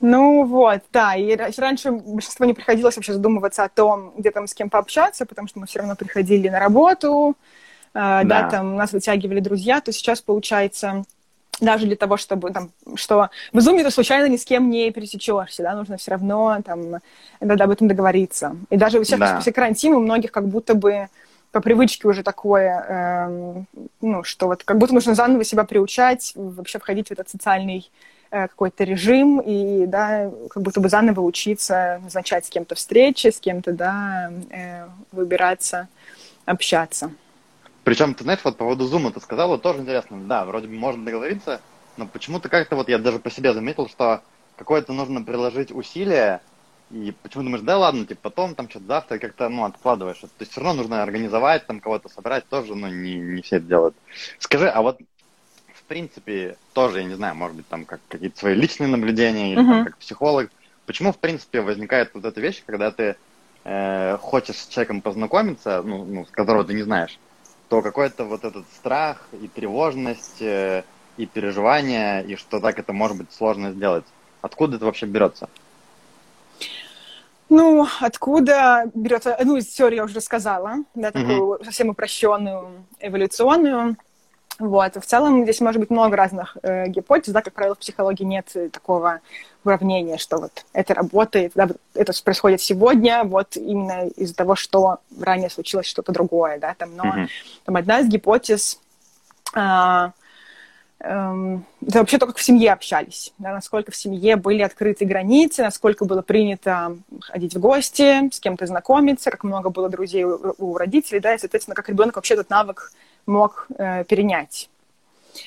Ну 0.01 0.45
вот, 0.45 0.83
да, 0.93 1.15
и 1.15 1.35
раньше 1.37 1.91
большинство 1.91 2.45
не 2.45 2.53
приходилось 2.53 2.97
вообще 2.97 3.15
задумываться 3.15 3.65
о 3.65 3.69
том, 3.69 4.13
где 4.17 4.31
там 4.31 4.47
с 4.47 4.55
кем 4.55 4.69
пообщаться, 4.69 5.25
потому 5.25 5.49
что 5.49 5.61
мы 5.61 5.67
все 5.67 5.79
равно 5.79 5.97
приходили 5.97 6.49
на 6.49 6.61
работу, 6.61 7.35
э, 7.95 7.95
да. 7.95 8.23
да, 8.25 8.51
там 8.51 8.77
нас 8.77 8.93
вытягивали 8.93 9.41
друзья, 9.41 9.81
то 9.81 9.93
сейчас 9.93 10.21
получается 10.21 11.05
даже 11.61 11.87
для 11.87 11.97
того, 11.97 12.17
чтобы 12.17 12.51
там, 12.51 12.71
что 12.95 13.31
в 13.53 13.59
Zoom 13.59 13.83
ты 13.83 13.91
случайно 13.91 14.27
ни 14.27 14.37
с 14.37 14.45
кем 14.45 14.69
не 14.69 14.91
пересечешься, 14.91 15.63
да, 15.63 15.75
нужно 15.75 15.97
все 15.97 16.11
равно 16.11 16.59
там 16.65 16.97
надо 17.41 17.65
об 17.65 17.71
этом 17.71 17.89
договориться. 17.89 18.57
И 18.69 18.77
даже 18.77 19.03
сейчас 19.05 19.19
да. 19.19 19.37
после 19.37 19.53
карантина 19.53 19.97
у 19.97 20.01
многих 20.01 20.31
как 20.31 20.47
будто 20.47 20.75
бы 20.75 21.09
по 21.53 21.61
привычке 21.61 22.07
уже 22.07 22.23
такое, 22.23 22.85
э, 22.87 23.63
ну, 24.03 24.25
что 24.25 24.49
вот 24.49 24.65
как 24.65 24.77
будто 24.77 24.93
нужно 24.93 25.15
заново 25.15 25.45
себя 25.45 25.65
приучать, 25.65 26.33
вообще 26.35 26.79
входить 26.79 27.09
в 27.09 27.13
этот 27.13 27.31
социальный 27.31 27.91
какой-то 28.31 28.85
режим 28.85 29.41
и, 29.41 29.87
да, 29.87 30.31
как 30.51 30.63
будто 30.63 30.81
бы 30.81 30.89
заново 30.89 31.21
учиться 31.21 32.01
назначать 32.03 32.47
с 32.47 32.51
кем-то 32.51 32.75
встречи, 32.75 33.29
с 33.29 33.41
кем-то, 33.41 33.73
да, 33.73 34.33
э, 34.51 34.87
выбираться, 35.13 35.89
общаться. 36.45 37.11
Причем, 37.85 38.15
ты 38.15 38.25
знаешь, 38.25 38.41
вот 38.43 38.57
по 38.57 38.65
поводу 38.65 38.87
Zoom 38.87 39.13
ты 39.13 39.21
сказала, 39.21 39.59
тоже 39.59 39.81
интересно. 39.81 40.19
Да, 40.27 40.45
вроде 40.45 40.67
бы 40.67 40.75
можно 40.75 41.05
договориться, 41.05 41.61
но 41.97 42.07
почему-то 42.07 42.49
как-то 42.49 42.77
вот 42.77 42.89
я 42.89 42.99
даже 42.99 43.19
по 43.19 43.31
себе 43.31 43.53
заметил, 43.53 43.89
что 43.89 44.23
какое-то 44.57 44.93
нужно 44.93 45.23
приложить 45.23 45.71
усилие, 45.71 46.41
и 46.91 47.13
почему 47.23 47.45
думаешь, 47.45 47.65
да 47.65 47.79
ладно, 47.79 48.07
типа 48.07 48.21
потом, 48.23 48.55
там 48.55 48.69
что-то 48.69 48.87
завтра, 48.87 49.19
как-то, 49.19 49.49
ну, 49.49 49.65
откладываешь. 49.65 50.19
То 50.19 50.29
есть 50.41 50.53
все 50.53 50.61
равно 50.61 50.83
нужно 50.83 51.03
организовать, 51.03 51.67
там 51.67 51.81
кого-то 51.81 52.09
собрать, 52.09 52.49
тоже, 52.49 52.75
ну, 52.75 52.89
не, 52.89 53.17
не 53.17 53.43
все 53.43 53.57
это 53.57 53.67
делают. 53.67 53.97
Скажи, 54.39 54.69
а 54.69 54.83
вот 54.83 54.99
принципе, 55.87 56.57
тоже, 56.73 56.99
я 56.99 57.05
не 57.05 57.15
знаю, 57.15 57.35
может 57.35 57.57
быть, 57.57 57.69
там 57.69 57.85
как 57.85 58.01
какие-то 58.09 58.39
свои 58.39 58.55
личные 58.55 58.89
наблюдения, 58.89 59.53
или 59.53 59.63
uh-huh. 59.63 59.71
там, 59.71 59.85
как 59.85 59.97
психолог, 59.99 60.51
почему, 60.87 61.13
в 61.13 61.19
принципе, 61.19 61.61
возникает 61.61 62.11
вот 62.15 62.25
эта 62.25 62.41
вещь, 62.41 62.63
когда 62.67 62.91
ты 62.91 63.17
э, 63.65 64.17
хочешь 64.19 64.57
с 64.57 64.69
человеком 64.69 65.01
познакомиться, 65.01 65.83
ну, 65.83 66.05
ну, 66.05 66.27
с 66.27 66.31
которого 66.31 66.65
ты 66.65 66.75
не 66.75 66.83
знаешь, 66.83 67.19
то 67.69 67.83
какой-то 67.83 68.25
вот 68.25 68.45
этот 68.45 68.67
страх 68.75 69.27
и 69.33 69.49
тревожность, 69.49 70.41
э, 70.41 70.85
и 71.17 71.27
переживание, 71.27 72.25
и 72.25 72.37
что 72.37 72.61
так 72.61 72.79
это 72.79 72.93
может 72.93 73.17
быть 73.17 73.33
сложно 73.33 73.73
сделать. 73.73 74.05
Откуда 74.43 74.77
это 74.77 74.85
вообще 74.85 75.07
берется? 75.07 75.49
Ну, 77.49 77.87
откуда 78.01 78.91
берется, 78.95 79.39
ну, 79.45 79.57
из 79.57 79.67
теории 79.67 79.97
я 79.97 80.05
уже 80.05 80.17
рассказала, 80.17 80.79
да, 80.95 81.13
такую 81.13 81.55
mm-hmm. 81.55 81.65
совсем 81.65 81.89
упрощенную, 81.91 82.85
эволюционную. 82.99 83.97
Вот. 84.59 84.97
В 84.97 85.05
целом 85.05 85.43
здесь 85.43 85.61
может 85.61 85.81
быть 85.81 85.91
много 85.91 86.17
разных 86.17 86.57
э, 86.63 86.89
гипотез, 86.89 87.33
да, 87.33 87.43
как 87.43 87.53
правило, 87.53 87.75
в 87.75 87.79
психологии 87.79 88.25
нет 88.25 88.55
такого 88.73 89.21
уравнения, 89.65 90.17
что 90.17 90.39
вот 90.39 90.65
это 90.73 90.95
работает, 90.95 91.53
да, 91.55 91.69
это 91.95 92.13
происходит 92.25 92.61
сегодня, 92.61 93.25
вот 93.25 93.57
именно 93.57 94.07
из-за 94.09 94.35
того, 94.35 94.55
что 94.55 94.99
ранее 95.21 95.51
случилось 95.51 95.87
что-то 95.87 96.13
другое, 96.13 96.59
да, 96.59 96.75
там, 96.75 96.97
но 96.97 97.05
mm-hmm. 97.05 97.29
там 97.65 97.77
одна 97.77 98.01
из 98.01 98.07
гипотез 98.07 98.81
э, 99.55 100.11
э, 101.01 101.59
это 101.87 101.99
вообще 101.99 102.19
то, 102.19 102.27
как 102.27 102.39
в 102.39 102.43
семье 102.43 102.73
общались, 102.73 103.35
да, 103.39 103.53
насколько 103.53 103.91
в 103.91 103.97
семье 103.97 104.37
были 104.37 104.63
открыты 104.63 105.05
границы, 105.05 105.65
насколько 105.65 106.07
было 106.07 106.23
принято 106.23 106.97
ходить 107.21 107.55
в 107.55 107.61
гости, 107.61 108.31
с 108.33 108.41
кем-то 108.41 108.67
знакомиться, 108.67 109.31
как 109.31 109.45
много 109.45 109.69
было 109.69 109.91
друзей 109.91 110.25
у, 110.25 110.55
у 110.59 110.79
родителей, 110.79 111.21
да, 111.21 111.35
и, 111.35 111.39
соответственно, 111.39 111.75
как 111.75 111.91
ребенок 111.91 112.17
вообще 112.17 112.35
этот 112.35 112.49
навык 112.49 112.93
мог 113.27 113.67
э, 113.77 114.05
перенять. 114.05 114.71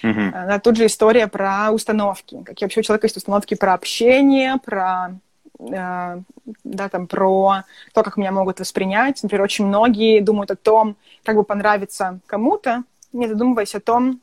Mm-hmm. 0.03 0.31
Да, 0.31 0.59
тут 0.59 0.77
же 0.77 0.86
история 0.86 1.27
про 1.27 1.71
установки. 1.71 2.43
Какие 2.45 2.65
вообще 2.65 2.81
у 2.81 2.83
человека 2.83 3.05
есть 3.07 3.17
установки 3.17 3.55
про 3.55 3.74
общение, 3.74 4.57
про 4.63 5.15
э, 5.59 6.21
да, 6.63 6.89
там, 6.89 7.07
про 7.07 7.63
то, 7.93 8.03
как 8.03 8.17
меня 8.17 8.31
могут 8.31 8.59
воспринять. 8.59 9.21
Например, 9.24 9.43
очень 9.43 9.65
многие 9.65 10.19
думают 10.21 10.51
о 10.51 10.55
том, 10.55 10.95
как 11.24 11.36
бы 11.36 11.43
понравиться 11.43 12.19
кому-то, 12.27 12.83
не 13.13 13.27
задумываясь 13.27 13.75
о 13.75 13.79
том, 13.79 14.21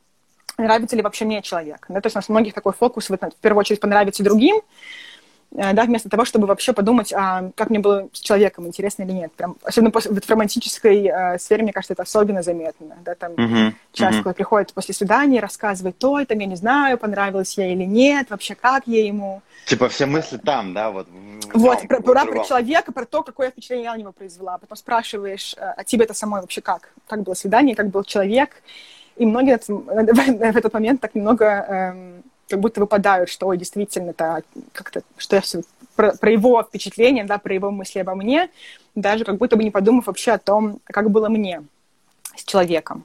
нравится 0.56 0.96
ли 0.96 1.02
вообще 1.02 1.24
мне 1.24 1.42
человек. 1.42 1.84
Да, 1.88 2.00
то 2.00 2.06
есть 2.06 2.16
у 2.16 2.18
нас 2.18 2.28
у 2.28 2.32
многих 2.32 2.54
такой 2.54 2.72
фокус, 2.72 3.10
в, 3.10 3.16
в 3.16 3.40
первую 3.40 3.60
очередь, 3.60 3.80
понравиться 3.80 4.22
другим, 4.22 4.60
да, 5.52 5.84
вместо 5.84 6.08
того, 6.08 6.24
чтобы 6.24 6.46
вообще 6.46 6.72
подумать, 6.72 7.12
а 7.12 7.50
как 7.54 7.70
мне 7.70 7.78
было 7.78 8.08
с 8.12 8.20
человеком, 8.20 8.66
интересно 8.66 9.04
или 9.04 9.12
нет. 9.12 9.32
Прям, 9.32 9.56
особенно 9.62 9.90
после, 9.90 10.12
в 10.12 10.30
романтической 10.30 11.06
э, 11.06 11.38
сфере, 11.38 11.62
мне 11.62 11.72
кажется, 11.72 11.94
это 11.94 12.02
особенно 12.02 12.42
заметно. 12.42 12.96
Да, 13.04 13.14
там 13.14 13.32
uh-huh. 13.32 13.72
часто, 13.92 14.20
uh-huh. 14.20 14.34
приходит 14.34 14.72
после 14.74 14.94
свидания, 14.94 15.40
рассказывает 15.40 15.98
то, 15.98 16.22
там, 16.24 16.38
я 16.38 16.46
не 16.46 16.56
знаю, 16.56 16.98
понравилась 16.98 17.56
я 17.56 17.72
или 17.72 17.84
нет, 17.84 18.30
вообще 18.30 18.54
как 18.54 18.86
я 18.86 19.04
ему. 19.06 19.42
Типа 19.66 19.88
все 19.88 20.06
мысли 20.06 20.36
там, 20.36 20.74
да, 20.74 20.90
вот. 20.90 21.08
Вот, 21.54 21.88
про, 21.88 22.00
про, 22.00 22.26
про 22.26 22.44
человека, 22.44 22.92
про 22.92 23.06
то, 23.06 23.22
какое 23.22 23.50
впечатление 23.50 23.84
я 23.84 23.94
на 23.94 23.98
него 23.98 24.12
произвела. 24.12 24.58
Потом 24.58 24.76
спрашиваешь, 24.76 25.54
э, 25.56 25.74
а 25.76 25.84
тебе 25.84 26.04
это 26.04 26.14
самой 26.14 26.40
вообще 26.40 26.60
как? 26.60 26.90
Как 27.06 27.22
было 27.22 27.34
свидание, 27.34 27.74
как 27.76 27.88
был 27.88 28.04
человек? 28.04 28.62
И 29.16 29.24
многие 29.24 29.58
в 29.68 30.56
этот 30.56 30.72
момент 30.74 31.00
так 31.00 31.14
немного 31.14 31.44
эм, 31.46 32.22
как 32.48 32.60
будто 32.60 32.80
выпадают, 32.80 33.28
что, 33.28 33.46
ой, 33.46 33.56
действительно, 33.56 34.10
это 34.10 34.42
как-то, 34.72 35.02
что 35.16 35.36
я 35.36 35.42
все 35.42 35.62
про, 35.96 36.12
про 36.12 36.30
его 36.30 36.62
впечатление, 36.62 37.24
да, 37.24 37.38
про 37.38 37.54
его 37.54 37.70
мысли 37.70 37.98
обо 37.98 38.14
мне, 38.14 38.50
даже 38.94 39.24
как 39.24 39.36
будто 39.36 39.56
бы 39.56 39.64
не 39.64 39.70
подумав 39.70 40.06
вообще 40.06 40.32
о 40.32 40.38
том, 40.38 40.80
как 40.84 41.10
было 41.10 41.28
мне 41.28 41.62
с 42.36 42.44
человеком. 42.44 43.04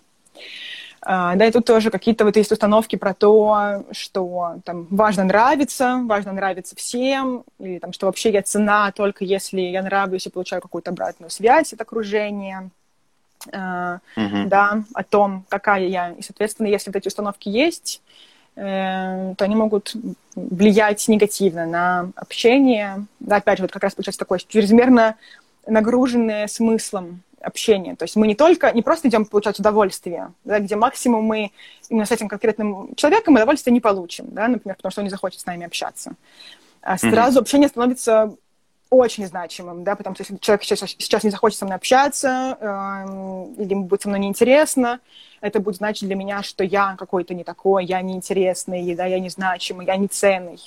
Uh, 1.04 1.36
да, 1.36 1.48
и 1.48 1.52
тут 1.52 1.66
тоже 1.66 1.90
какие-то 1.90 2.26
вот 2.26 2.36
есть 2.36 2.52
установки 2.52 2.96
про 2.96 3.16
то, 3.16 3.84
что 3.92 4.58
там 4.64 4.86
важно 4.92 5.24
нравиться, 5.24 6.00
важно 6.06 6.32
нравиться 6.32 6.76
всем, 6.76 7.44
или 7.58 7.80
там, 7.80 7.92
что 7.92 8.06
вообще 8.06 8.30
я 8.30 8.44
цена 8.44 8.92
только 8.92 9.26
если 9.26 9.62
я 9.62 9.82
нравлюсь 9.82 10.28
и 10.28 10.30
получаю 10.30 10.62
какую-то 10.62 10.92
обратную 10.92 11.32
связь 11.32 11.74
от 11.74 11.82
окружения. 11.82 12.70
Uh, 13.48 14.00
uh-huh. 14.16 14.46
Да, 14.46 14.84
о 14.94 15.04
том, 15.04 15.46
какая 15.50 15.88
я. 15.88 16.12
И, 16.12 16.22
соответственно, 16.22 16.68
если 16.68 16.92
вот 16.92 16.96
эти 16.96 17.08
установки 17.08 17.50
есть, 17.50 18.04
то 18.56 19.36
они 19.40 19.56
могут 19.56 19.94
влиять 20.36 21.08
негативно 21.08 21.66
на 21.66 22.12
общение. 22.16 23.06
Да, 23.20 23.38
опять 23.38 23.58
же, 23.58 23.64
вот 23.64 23.72
как 23.72 23.84
раз 23.84 23.96
получается 23.96 24.20
такое 24.20 24.40
чрезмерно 24.40 25.16
нагруженное 25.68 26.48
смыслом 26.48 27.22
общение. 27.40 27.96
То 27.96 28.04
есть 28.04 28.16
мы 28.16 28.28
не 28.28 28.36
только, 28.36 28.72
не 28.72 28.82
просто 28.82 29.08
идем 29.08 29.26
получать 29.26 29.60
удовольствие, 29.60 30.32
да, 30.44 30.60
где 30.60 30.76
максимум 30.76 31.26
мы 31.26 31.52
именно 31.90 32.06
с 32.06 32.12
этим 32.12 32.28
конкретным 32.28 32.94
человеком 32.96 33.36
удовольствие 33.36 33.74
не 33.74 33.80
получим, 33.80 34.28
да, 34.30 34.48
например, 34.48 34.76
потому 34.76 34.92
что 34.92 35.02
он 35.02 35.06
не 35.06 35.10
захочет 35.10 35.40
с 35.40 35.46
нами 35.46 35.66
общаться. 35.66 36.14
А 36.82 36.98
сразу 36.98 37.40
mm-hmm. 37.40 37.42
общение 37.42 37.70
становится 37.70 38.36
очень 38.92 39.26
значимым, 39.26 39.86
да, 39.86 39.96
потому 39.96 40.16
что 40.16 40.24
если 40.24 40.36
человек 40.36 40.64
сейчас, 40.64 40.82
сейчас 40.82 41.24
не 41.24 41.32
захочет 41.32 41.58
со 41.58 41.66
мной 41.66 41.78
общаться, 41.78 42.58
э, 42.60 43.54
или 43.58 43.72
ему 43.72 43.86
будет 43.86 44.02
со 44.02 44.10
мной 44.10 44.20
неинтересно, 44.20 45.00
это 45.40 45.62
будет 45.62 45.78
значить 45.78 46.08
для 46.08 46.16
меня, 46.16 46.44
что 46.44 46.64
я 46.64 46.96
какой-то 46.98 47.34
не 47.34 47.46
такой, 47.46 47.86
я 47.86 48.02
неинтересный, 48.02 48.94
да, 48.94 49.06
я 49.06 49.20
незначимый, 49.20 49.86
я 49.86 49.96
не 49.96 50.10
ценный. 50.10 50.58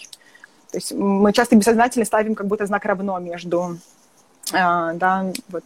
То 0.73 0.79
есть 0.79 0.93
мы 0.93 1.35
часто 1.35 1.55
бессознательно 1.55 2.07
ставим 2.07 2.35
как 2.35 2.47
будто 2.47 2.65
знак 2.65 2.87
равно 2.87 3.19
между, 3.19 3.79
э, 4.53 4.93
да, 4.95 5.27
вот 5.49 5.65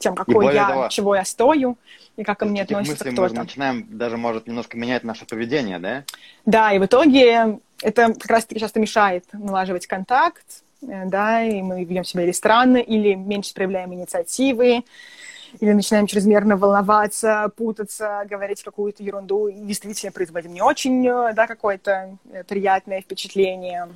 тем, 0.00 0.16
какой 0.16 0.52
я, 0.52 0.68
того, 0.68 0.88
чего 0.88 1.14
я 1.14 1.24
стою, 1.24 1.78
и 2.16 2.24
как 2.24 2.40
ко 2.40 2.46
мне 2.46 2.62
относится 2.62 3.04
кто-то. 3.04 3.32
Мы 3.32 3.42
начинаем 3.42 3.86
даже, 3.88 4.16
может, 4.16 4.48
немножко 4.48 4.76
менять 4.76 5.04
наше 5.04 5.24
поведение, 5.24 5.78
да? 5.78 6.04
Да, 6.44 6.72
и 6.72 6.80
в 6.80 6.84
итоге 6.84 7.60
это 7.80 8.12
как 8.12 8.30
раз-таки 8.30 8.60
часто 8.60 8.80
мешает 8.80 9.24
налаживать 9.32 9.86
контакт, 9.86 10.64
да, 10.82 11.42
и 11.42 11.62
мы 11.62 11.84
ведем 11.84 12.04
себя 12.04 12.24
или 12.24 12.32
странно, 12.32 12.78
или 12.78 13.14
меньше 13.14 13.54
проявляем 13.54 13.92
инициативы, 13.94 14.84
или 15.58 15.72
начинаем 15.72 16.06
чрезмерно 16.06 16.56
волноваться, 16.56 17.50
путаться, 17.56 18.24
говорить 18.28 18.62
какую-то 18.62 19.02
ерунду, 19.02 19.48
и 19.48 19.54
действительно 19.60 20.12
производим 20.12 20.52
не 20.52 20.62
очень, 20.62 21.06
э, 21.06 21.32
да, 21.34 21.46
какое-то 21.46 22.16
э, 22.32 22.44
приятное 22.44 23.00
впечатление. 23.00 23.88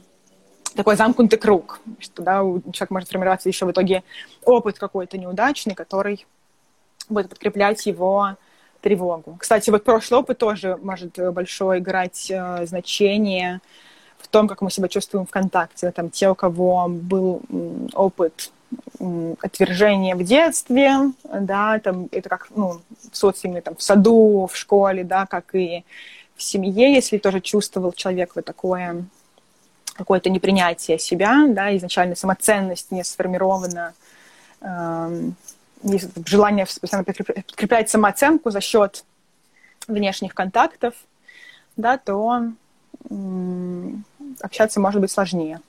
Такой 0.75 0.97
замкнутый 0.97 1.39
круг, 1.39 1.81
что, 2.01 2.23
да, 2.23 2.43
у 2.43 2.61
человека 2.73 2.93
может 2.93 3.09
формироваться 3.09 3.49
еще 3.49 3.65
в 3.65 3.71
итоге 3.71 4.03
опыт 4.45 4.79
какой-то 4.79 5.17
неудачный, 5.17 5.75
который 5.75 6.27
будет 7.09 7.29
подкреплять 7.29 7.87
его 7.87 8.37
тревогу. 8.81 9.37
Кстати, 9.39 9.71
вот 9.71 9.85
прошлый 9.85 10.21
опыт 10.21 10.39
тоже 10.39 10.77
может 10.83 11.17
большое 11.33 11.81
играть 11.81 12.31
э, 12.31 12.67
значение 12.67 13.61
том, 14.35 14.49
как 14.49 14.63
мы 14.63 14.71
себя 14.71 14.89
чувствуем 14.89 15.27
в 15.27 15.31
контакте. 15.31 15.93
Там, 15.93 16.11
те, 16.11 16.29
у 16.29 16.35
кого 16.35 16.89
был 16.89 17.41
опыт 17.93 18.51
отвержения 19.41 20.17
в 20.17 20.25
детстве, 20.25 21.13
да, 21.23 21.79
там, 21.79 22.09
это 22.11 22.29
как, 22.29 22.49
ну, 22.57 22.81
в 23.13 23.17
социуме, 23.17 23.61
там, 23.61 23.77
в 23.77 23.83
саду, 23.83 24.49
в 24.53 24.57
школе, 24.57 25.05
да, 25.05 25.27
как 25.27 25.55
и 25.55 25.85
в 26.35 26.43
семье, 26.43 26.93
если 26.93 27.19
тоже 27.19 27.41
чувствовал 27.41 27.93
человек 27.93 28.35
вот 28.35 28.45
такое 28.45 29.05
какое-то 29.95 30.31
непринятие 30.31 30.99
себя, 30.99 31.47
да, 31.49 31.77
изначально 31.77 32.17
самоценность 32.17 32.91
не 32.91 33.05
сформирована, 33.05 33.95
э, 34.61 35.31
есть 35.85 36.09
желание 36.27 36.67
подкреплять 36.91 37.89
самооценку 37.89 38.51
за 38.51 38.61
счет 38.61 39.05
внешних 39.87 40.35
контактов, 40.35 40.95
да, 41.77 41.99
то 41.99 42.49
общаться 44.41 44.81
может 44.81 45.01
быть 45.01 45.11
сложнее. 45.11 45.61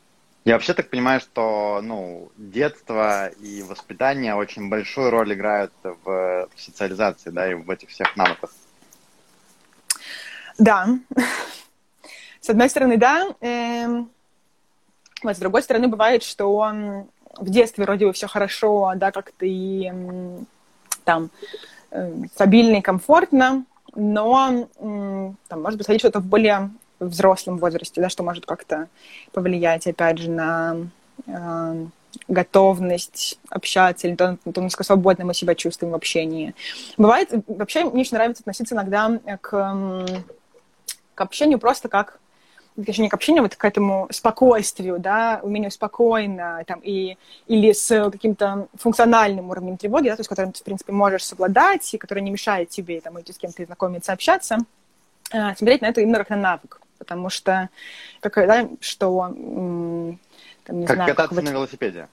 Я 0.45 0.53
вообще 0.53 0.75
так 0.75 0.91
понимаю, 0.91 1.19
что 1.19 1.81
ну, 1.84 2.29
детство 2.38 3.29
и 3.29 3.63
воспитание 3.63 4.36
очень 4.36 4.69
большую 4.69 5.10
роль 5.10 5.34
играют 5.34 5.74
в 5.84 6.48
социализации, 6.55 7.31
да, 7.31 7.51
и 7.51 7.55
в 7.55 7.69
этих 7.69 7.89
всех 7.89 8.15
навыках. 8.15 8.51
Да. 10.60 10.88
С 12.41 12.50
одной 12.50 12.69
стороны, 12.69 12.98
да. 12.98 13.36
Эм, 13.41 14.12
вот, 15.24 15.36
с 15.36 15.39
другой 15.39 15.63
стороны, 15.63 15.88
бывает, 15.88 16.22
что 16.22 16.75
в 17.38 17.50
детстве 17.50 17.84
вроде 17.84 18.05
бы 18.05 18.13
все 18.13 18.27
хорошо, 18.27 18.93
да, 18.95 19.12
как 19.12 19.31
ты 19.31 19.91
там 21.03 21.31
э, 21.89 22.13
стабильно 22.34 22.77
и 22.77 22.81
комфортно, 22.81 23.65
но 23.95 24.67
там 24.77 25.62
может 25.62 25.79
происходить 25.79 26.01
что-то 26.01 26.19
в 26.19 26.25
более 26.25 26.69
взрослом 26.99 27.57
возрасте, 27.57 28.01
да, 28.01 28.09
что 28.09 28.23
может 28.23 28.45
как-то 28.45 28.87
повлиять, 29.31 29.87
опять 29.87 30.17
же, 30.17 30.29
на 30.29 30.77
э, 31.27 31.85
готовность 32.27 33.39
общаться 33.49 34.07
или 34.07 34.15
то, 34.15 34.37
то, 34.51 34.61
насколько 34.61 34.83
свободно 34.83 35.25
мы 35.25 35.33
себя 35.33 35.55
чувствуем 35.55 35.91
в 35.91 35.95
общении. 35.95 36.55
Бывает, 36.97 37.29
вообще 37.47 37.83
мне 37.85 38.01
очень 38.01 38.17
нравится 38.17 38.41
относиться 38.41 38.75
иногда 38.75 39.19
к, 39.41 40.05
к 41.15 41.21
общению 41.21 41.59
просто 41.59 41.89
как 41.89 42.19
точнее, 42.83 43.03
не 43.03 43.09
к 43.09 43.13
общению, 43.13 43.43
вот 43.43 43.55
к 43.55 43.63
этому 43.63 44.07
спокойствию, 44.11 44.99
да, 44.99 45.39
умению 45.43 45.71
спокойно, 45.71 46.61
там, 46.67 46.81
и, 46.83 47.17
или 47.47 47.71
с 47.71 48.11
каким-то 48.11 48.67
функциональным 48.77 49.49
уровнем 49.49 49.77
тревоги, 49.77 50.09
да, 50.09 50.17
то 50.17 50.19
есть, 50.19 50.27
которым 50.27 50.51
ты, 50.51 50.59
в 50.59 50.63
принципе, 50.63 50.91
можешь 50.91 51.23
совладать, 51.23 51.93
и 51.93 51.97
который 51.97 52.21
не 52.21 52.31
мешает 52.31 52.67
тебе, 52.67 52.99
там, 52.99 53.19
идти 53.21 53.31
с 53.31 53.37
кем-то 53.37 53.63
знакомиться, 53.65 54.11
общаться, 54.11 54.57
э, 55.31 55.55
смотреть 55.55 55.83
на 55.83 55.85
это 55.85 56.01
именно 56.01 56.17
как 56.17 56.31
на 56.31 56.35
навык 56.35 56.81
потому 57.05 57.29
что, 57.29 57.69
как, 58.19 58.33
да, 58.35 58.67
что, 58.81 59.27
там, 59.29 60.79
не 60.79 60.85
как 60.88 60.95
знаю... 60.95 61.15
кататься 61.15 61.35
как 61.35 61.43
на 61.43 61.50
велосипеде. 61.50 62.07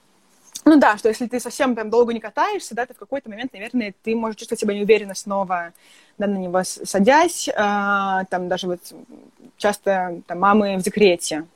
Ну 0.65 0.77
да, 0.79 0.97
что 0.97 1.09
если 1.09 1.27
ты 1.27 1.41
совсем 1.41 1.75
там 1.75 1.91
долго 1.91 2.13
не 2.13 2.21
катаешься, 2.21 2.75
да, 2.75 2.87
то 2.87 2.95
в 2.95 2.99
какой-то 2.99 3.29
момент, 3.29 3.53
наверное, 3.53 3.95
ты 4.03 4.15
можешь 4.15 4.37
чувствовать 4.37 4.61
себя 4.61 4.75
неуверенно 4.75 5.15
снова, 5.15 5.73
да, 6.19 6.27
на 6.27 6.37
него 6.37 6.63
садясь, 6.63 7.49
а, 7.57 8.25
там 8.27 8.49
даже 8.49 8.69
вот 8.69 8.81
часто 9.57 10.21
там 10.27 10.39
мамы 10.39 10.77
в 10.77 10.83
декрете, 10.83 11.47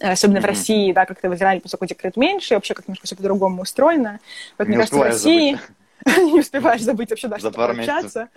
особенно 0.00 0.38
mm-hmm. 0.38 0.42
в 0.42 0.46
России, 0.46 0.92
да, 0.92 1.04
как-то 1.04 1.28
в 1.28 1.34
Израиле, 1.34 1.60
поскольку 1.60 1.86
декрет 1.86 2.16
меньше, 2.16 2.54
вообще 2.54 2.72
как 2.72 2.88
немножко 2.88 3.06
все 3.06 3.16
по-другому 3.16 3.62
устроено. 3.62 4.18
Вот, 4.56 4.66
не 4.66 4.76
мне 4.76 4.78
кажется, 4.78 4.98
в 4.98 5.02
России... 5.02 5.58
не 6.06 6.40
успеваешь 6.40 6.82
забыть 6.82 7.10
вообще, 7.10 7.28
да, 7.28 7.38
что 7.38 7.48
общаться. 7.48 8.28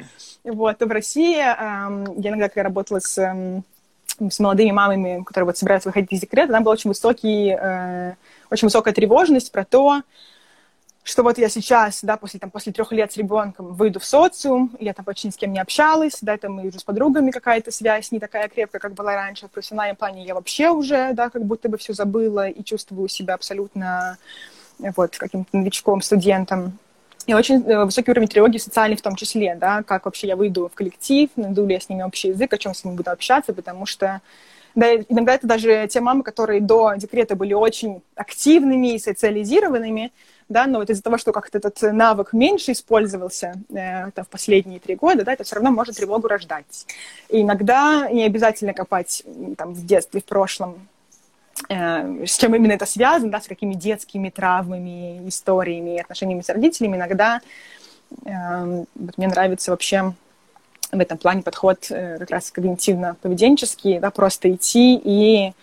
Вот, 0.44 0.79
в 0.79 0.91
России 0.91 1.36
я 1.36 1.88
иногда, 1.89 2.48
когда 2.48 2.63
работала 2.63 3.00
с 3.00 3.63
с 4.19 4.39
молодыми 4.39 4.72
мамами, 4.72 5.24
которые 5.24 5.45
вот 5.45 5.57
собираются 5.57 5.89
выходить 5.89 6.12
из 6.12 6.22
декрета, 6.22 6.53
там 6.53 6.63
была 6.63 6.74
очень, 6.74 6.89
высокий, 6.89 7.55
э, 7.60 8.13
очень 8.50 8.67
высокая 8.67 8.93
тревожность 8.93 9.51
про 9.51 9.65
то, 9.65 10.01
что 11.05 11.22
вот 11.22 11.38
я 11.38 11.50
сейчас, 11.50 12.03
да, 12.03 12.17
после, 12.17 12.39
там, 12.39 12.50
после 12.50 12.74
трех 12.74 12.91
лет 12.91 13.12
с 13.12 13.17
ребенком 13.17 13.74
выйду 13.74 14.00
в 14.00 14.05
социум, 14.05 14.75
я 14.79 14.91
там 14.93 15.05
почти 15.05 15.29
с 15.29 15.36
кем 15.36 15.53
не 15.53 15.60
общалась, 15.60 16.17
да, 16.22 16.36
там 16.36 16.60
и 16.60 16.67
уже 16.67 16.79
с 16.79 16.84
подругами 16.84 17.29
какая-то 17.29 17.69
связь 17.69 18.12
не 18.12 18.19
такая 18.19 18.50
крепкая, 18.50 18.79
как 18.79 18.93
была 18.95 19.13
раньше. 19.13 19.48
В 19.48 19.51
профессиональном 19.51 19.98
плане 19.98 20.25
я 20.25 20.34
вообще 20.34 20.72
уже, 20.72 21.13
да, 21.13 21.29
как 21.29 21.45
будто 21.45 21.69
бы 21.69 21.77
все 21.77 21.93
забыла 21.93 22.50
и 22.50 22.63
чувствую 22.63 23.07
себя 23.07 23.36
абсолютно 23.36 24.17
вот 24.79 25.15
каким-то 25.15 25.55
новичком, 25.55 26.01
студентом. 26.01 26.79
И 27.27 27.34
очень 27.34 27.63
э, 27.63 27.86
высокий 27.86 28.12
уровень 28.12 28.27
тревоги 28.27 28.57
социальный 28.57 28.96
в 28.96 29.01
том 29.01 29.16
числе, 29.16 29.55
да, 29.55 29.83
как 29.83 30.05
вообще 30.05 30.27
я 30.27 30.35
выйду 30.35 30.70
в 30.72 30.75
коллектив, 30.75 31.29
найду 31.35 31.66
ли 31.66 31.74
я 31.74 31.79
с 31.79 31.90
ними 31.90 32.03
общий 32.03 32.29
язык, 32.29 32.53
о 32.53 32.57
чем 32.57 32.74
с 32.74 32.83
ними 32.83 32.96
буду 32.96 33.11
общаться, 33.11 33.53
потому 33.53 33.85
что 33.85 34.22
да, 34.75 34.94
иногда 34.94 35.35
это 35.35 35.48
даже 35.48 35.88
те 35.90 36.01
мамы, 36.01 36.22
которые 36.24 36.61
до 36.61 36.94
декрета 36.98 37.35
были 37.35 37.53
очень 37.53 38.01
активными 38.16 38.94
и 38.94 39.00
социализированными, 39.00 40.11
да, 40.50 40.68
но 40.68 40.79
вот 40.79 40.90
из-за 40.90 41.01
того, 41.01 41.18
что 41.18 41.31
как-то 41.31 41.57
этот 41.57 41.81
навык 41.81 42.33
меньше 42.33 42.74
использовался 42.74 43.55
э, 43.74 44.11
в 44.11 44.27
последние 44.29 44.79
три 44.79 44.96
года, 44.96 45.24
да, 45.24 45.33
это 45.33 45.44
все 45.44 45.55
равно 45.55 45.72
может 45.72 45.96
тревогу 45.96 46.27
рождать. 46.27 46.85
И 47.29 47.42
иногда 47.42 48.09
не 48.11 48.25
обязательно 48.25 48.74
копать 48.74 49.24
там 49.57 49.74
в 49.74 49.85
детстве, 49.85 50.22
в 50.22 50.25
прошлом, 50.25 50.88
с 51.70 52.37
чем 52.37 52.53
именно 52.53 52.74
это 52.74 52.85
связано, 52.85 53.31
да, 53.31 53.41
с 53.41 53.48
какими 53.48 53.74
детскими 53.74 54.29
травмами, 54.29 55.27
историями, 55.27 56.00
отношениями 56.00 56.41
с 56.41 56.50
родителями, 56.50 56.98
иногда 56.98 57.41
э, 58.25 58.85
вот 58.96 59.18
мне 59.18 59.27
нравится 59.27 59.72
вообще 59.72 60.13
в 60.91 61.00
этом 61.00 61.18
плане 61.18 61.44
подход 61.44 61.87
э, 61.89 62.18
как 62.20 62.29
раз 62.29 62.51
когнитивно-поведенческий, 62.55 64.00
да, 64.00 64.11
просто 64.11 64.53
идти 64.53 65.00
и 65.01 65.53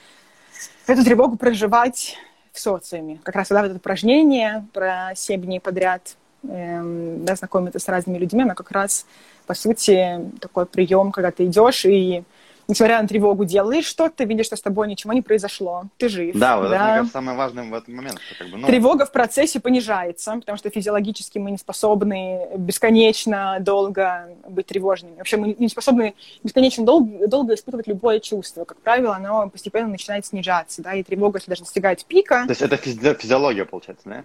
эту 0.87 1.05
тревогу 1.05 1.37
проживать 1.37 2.17
в 2.53 2.61
социуме. 2.61 3.19
Как 3.23 3.37
раз 3.37 3.51
вот 3.51 3.59
это 3.59 3.75
упражнение 3.75 4.67
про 4.73 5.13
семь 5.15 5.43
дней 5.43 5.61
подряд, 5.61 6.17
э, 6.43 6.81
да, 7.19 7.37
знакомиться 7.37 7.79
с 7.79 7.89
разными 7.89 8.19
людьми, 8.19 8.43
оно 8.43 8.55
как 8.55 8.71
раз, 8.71 9.07
по 9.47 9.55
сути, 9.55 10.21
такой 10.41 10.67
прием, 10.67 11.13
когда 11.13 11.31
ты 11.31 11.45
идешь 11.45 11.85
и 11.85 12.25
несмотря 12.69 13.03
на 13.03 13.09
тревогу, 13.09 13.45
делаешь 13.45 13.87
что-то, 13.87 14.25
видишь, 14.25 14.47
что 14.47 14.57
с 14.57 14.63
тобой 14.63 14.89
ничего 14.89 15.13
не 15.13 15.23
произошло, 15.23 15.85
ты 15.97 16.09
жив. 16.09 16.37
Да, 16.37 16.59
вот 16.59 16.71
да? 16.71 16.77
это, 16.77 16.85
мне 16.85 16.93
кажется, 16.95 17.13
самое 17.13 17.37
важное 17.37 17.65
в 17.65 17.75
этот 17.75 17.89
момент. 17.89 18.21
Что, 18.21 18.39
как 18.39 18.53
бы, 18.53 18.59
ну... 18.59 18.67
Тревога 18.67 19.07
в 19.07 19.13
процессе 19.13 19.61
понижается, 19.61 20.35
потому 20.35 20.59
что 20.59 20.71
физиологически 20.71 21.39
мы 21.39 21.51
не 21.51 21.59
способны 21.59 22.49
бесконечно 22.57 23.59
долго 23.61 24.29
быть 24.49 24.67
тревожными. 24.67 25.17
Вообще 25.17 25.37
мы 25.37 25.57
не 25.59 25.69
способны 25.69 26.15
бесконечно 26.43 26.85
долго, 26.85 27.29
долго 27.29 27.55
испытывать 27.55 27.87
любое 27.87 28.21
чувство. 28.21 28.65
Как 28.65 28.79
правило, 28.79 29.17
оно 29.17 29.49
постепенно 29.49 29.89
начинает 29.89 30.27
снижаться, 30.27 30.83
да, 30.83 30.95
и 30.95 31.03
тревога, 31.03 31.39
если 31.39 31.51
даже 31.51 31.63
достигает 31.63 32.05
пика... 32.05 32.45
То 32.47 32.53
есть 32.53 32.63
это 32.63 32.77
физи- 32.77 33.19
физиология, 33.19 33.65
получается, 33.65 34.09
да? 34.09 34.25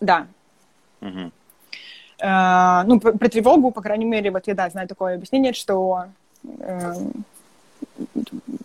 Да. 0.00 0.26
Угу. 1.00 1.30
Ну, 2.18 3.00
про, 3.00 3.12
про 3.12 3.28
тревогу, 3.28 3.70
по 3.70 3.82
крайней 3.82 4.06
мере, 4.06 4.30
вот 4.30 4.46
я, 4.46 4.54
да, 4.54 4.70
знаю 4.70 4.88
такое 4.88 5.16
объяснение, 5.16 5.52
что 5.52 6.06
uh, 6.44 7.12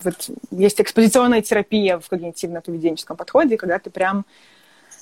вот 0.04 0.30
есть 0.52 0.82
экспозиционная 0.82 1.41
терапия 1.41 2.00
в 2.00 2.10
когнитивно-поведенческом 2.10 3.15
подходе, 3.15 3.58
когда 3.58 3.80
ты 3.80 3.89
прям 3.89 4.26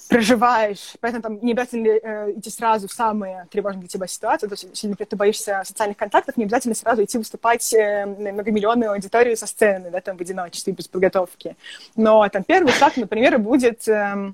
проживаешь, 0.10 0.94
поэтому 1.02 1.22
там 1.22 1.40
не 1.44 1.52
обязательно 1.52 1.88
э, 1.88 2.34
идти 2.36 2.50
сразу 2.50 2.88
в 2.88 2.92
самые 2.92 3.48
тревожные 3.52 3.82
для 3.82 3.88
тебя 3.88 4.08
ситуации, 4.08 4.48
то 4.48 4.54
есть 4.54 4.64
если, 4.64 4.88
например, 4.88 5.08
ты 5.08 5.16
боишься 5.16 5.62
социальных 5.64 5.98
контактов, 5.98 6.36
не 6.36 6.46
обязательно 6.46 6.74
сразу 6.74 7.04
идти 7.04 7.20
выступать 7.20 7.72
э, 7.74 8.08
на 8.08 8.32
многомиллионную 8.32 8.92
аудиторию 8.92 9.38
со 9.38 9.46
сцены, 9.46 9.92
да, 9.92 10.02
там 10.02 10.18
в 10.18 10.22
одиночестве, 10.22 10.74
без 10.74 10.88
подготовки. 10.88 11.56
Но 11.96 12.28
там 12.30 12.44
первый 12.44 12.74
шаг, 12.74 12.98
например, 12.98 13.38
будет 13.38 13.88
э, 13.88 14.34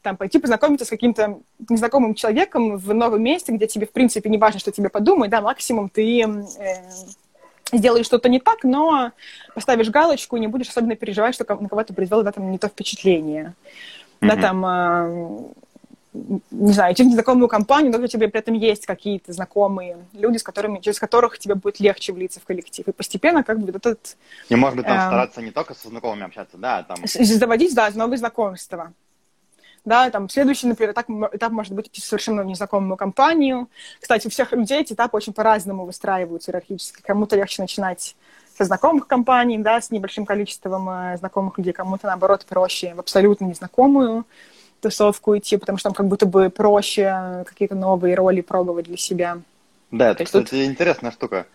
там 0.00 0.16
пойти 0.16 0.38
познакомиться 0.38 0.86
с 0.86 0.88
каким-то 0.88 1.40
незнакомым 1.68 2.14
человеком 2.14 2.78
в 2.78 2.94
новом 2.94 3.22
месте, 3.22 3.52
где 3.52 3.66
тебе, 3.66 3.86
в 3.86 3.92
принципе, 3.92 4.30
не 4.30 4.38
важно, 4.38 4.60
что 4.60 4.72
тебе 4.72 4.88
подумают, 4.88 5.30
да, 5.30 5.42
максимум 5.42 5.90
ты 5.90 6.22
э, 6.22 6.26
сделаешь 7.72 8.06
что-то 8.06 8.28
не 8.28 8.40
так, 8.40 8.64
но 8.64 9.12
поставишь 9.54 9.90
галочку, 9.90 10.36
не 10.36 10.46
будешь 10.46 10.68
особенно 10.68 10.96
переживать, 10.96 11.34
что 11.34 11.44
на 11.60 11.68
кого-то 11.68 11.94
произвел 11.94 12.22
да, 12.22 12.32
там, 12.32 12.50
не 12.50 12.58
то 12.58 12.68
впечатление. 12.68 13.54
Mm-hmm. 14.20 14.28
Да, 14.28 14.36
там, 14.36 14.66
э, 14.66 15.52
не 16.50 16.72
знаю, 16.72 16.92
идти 16.92 17.02
в 17.02 17.06
незнакомую 17.06 17.48
компанию, 17.48 17.90
но 17.90 17.98
у 17.98 18.06
тебя 18.06 18.28
при 18.28 18.40
этом 18.40 18.54
есть 18.54 18.86
какие-то 18.86 19.32
знакомые 19.32 19.96
люди, 20.12 20.36
с 20.36 20.42
которыми, 20.42 20.80
через 20.80 21.00
которых 21.00 21.38
тебе 21.38 21.54
будет 21.54 21.80
легче 21.80 22.12
влиться 22.12 22.40
в 22.40 22.44
коллектив. 22.44 22.86
И 22.86 22.92
постепенно 22.92 23.42
как 23.42 23.58
бы 23.58 23.70
этот... 23.70 24.16
И, 24.48 24.54
может 24.54 24.76
быть, 24.76 24.86
там 24.86 24.98
э, 24.98 25.00
стараться 25.00 25.40
не 25.40 25.50
только 25.50 25.74
со 25.74 25.88
знакомыми 25.88 26.24
общаться, 26.24 26.58
да, 26.58 26.82
там... 26.82 26.98
Заводить, 27.04 27.74
да, 27.74 27.90
новые 27.94 28.18
знакомства 28.18 28.92
да, 29.84 30.10
там 30.10 30.28
следующий, 30.28 30.66
например, 30.66 30.92
этап, 30.92 31.08
этап 31.32 31.52
может 31.52 31.72
быть 31.72 31.90
совершенно 31.92 32.42
незнакомую 32.42 32.96
компанию. 32.96 33.68
Кстати, 34.00 34.26
у 34.26 34.30
всех 34.30 34.52
людей 34.52 34.80
эти 34.80 34.92
этапы 34.92 35.16
очень 35.16 35.32
по-разному 35.32 35.84
выстраиваются 35.84 36.50
иерархически. 36.50 37.02
Кому-то 37.02 37.36
легче 37.36 37.62
начинать 37.62 38.14
со 38.56 38.64
знакомых 38.64 39.06
компаний, 39.06 39.58
да, 39.58 39.80
с 39.80 39.90
небольшим 39.90 40.24
количеством 40.24 40.88
э, 40.88 41.16
знакомых 41.16 41.58
людей, 41.58 41.72
кому-то, 41.72 42.06
наоборот, 42.06 42.44
проще 42.48 42.94
в 42.94 43.00
абсолютно 43.00 43.46
незнакомую 43.46 44.24
тусовку 44.80 45.36
идти, 45.38 45.56
потому 45.56 45.78
что 45.78 45.88
там 45.88 45.94
как 45.94 46.06
будто 46.08 46.26
бы 46.26 46.50
проще 46.50 47.44
какие-то 47.46 47.74
новые 47.74 48.14
роли 48.14 48.40
пробовать 48.40 48.86
для 48.86 48.96
себя. 48.96 49.38
Да, 49.90 50.10
это, 50.10 50.24
кстати, 50.24 50.50
тут... 50.50 50.54
интересная 50.54 51.12
штука 51.12 51.46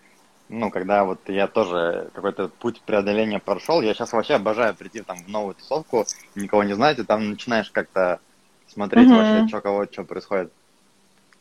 ну, 0.48 0.70
когда 0.70 1.04
вот 1.04 1.20
я 1.28 1.46
тоже 1.46 2.10
какой-то 2.14 2.48
путь 2.48 2.80
преодоления 2.82 3.38
прошел, 3.38 3.80
я 3.80 3.94
сейчас 3.94 4.12
вообще 4.12 4.34
обожаю 4.34 4.74
прийти 4.74 5.02
там 5.02 5.18
в 5.18 5.28
новую 5.28 5.54
тусовку, 5.54 6.06
никого 6.34 6.64
не 6.64 6.74
знать, 6.74 6.98
и 6.98 7.04
там 7.04 7.30
начинаешь 7.30 7.70
как-то 7.70 8.20
смотреть 8.66 9.08
mm-hmm. 9.08 9.16
вообще, 9.16 9.48
что 9.48 9.60
кого, 9.60 9.86
что 9.90 10.04
происходит. 10.04 10.52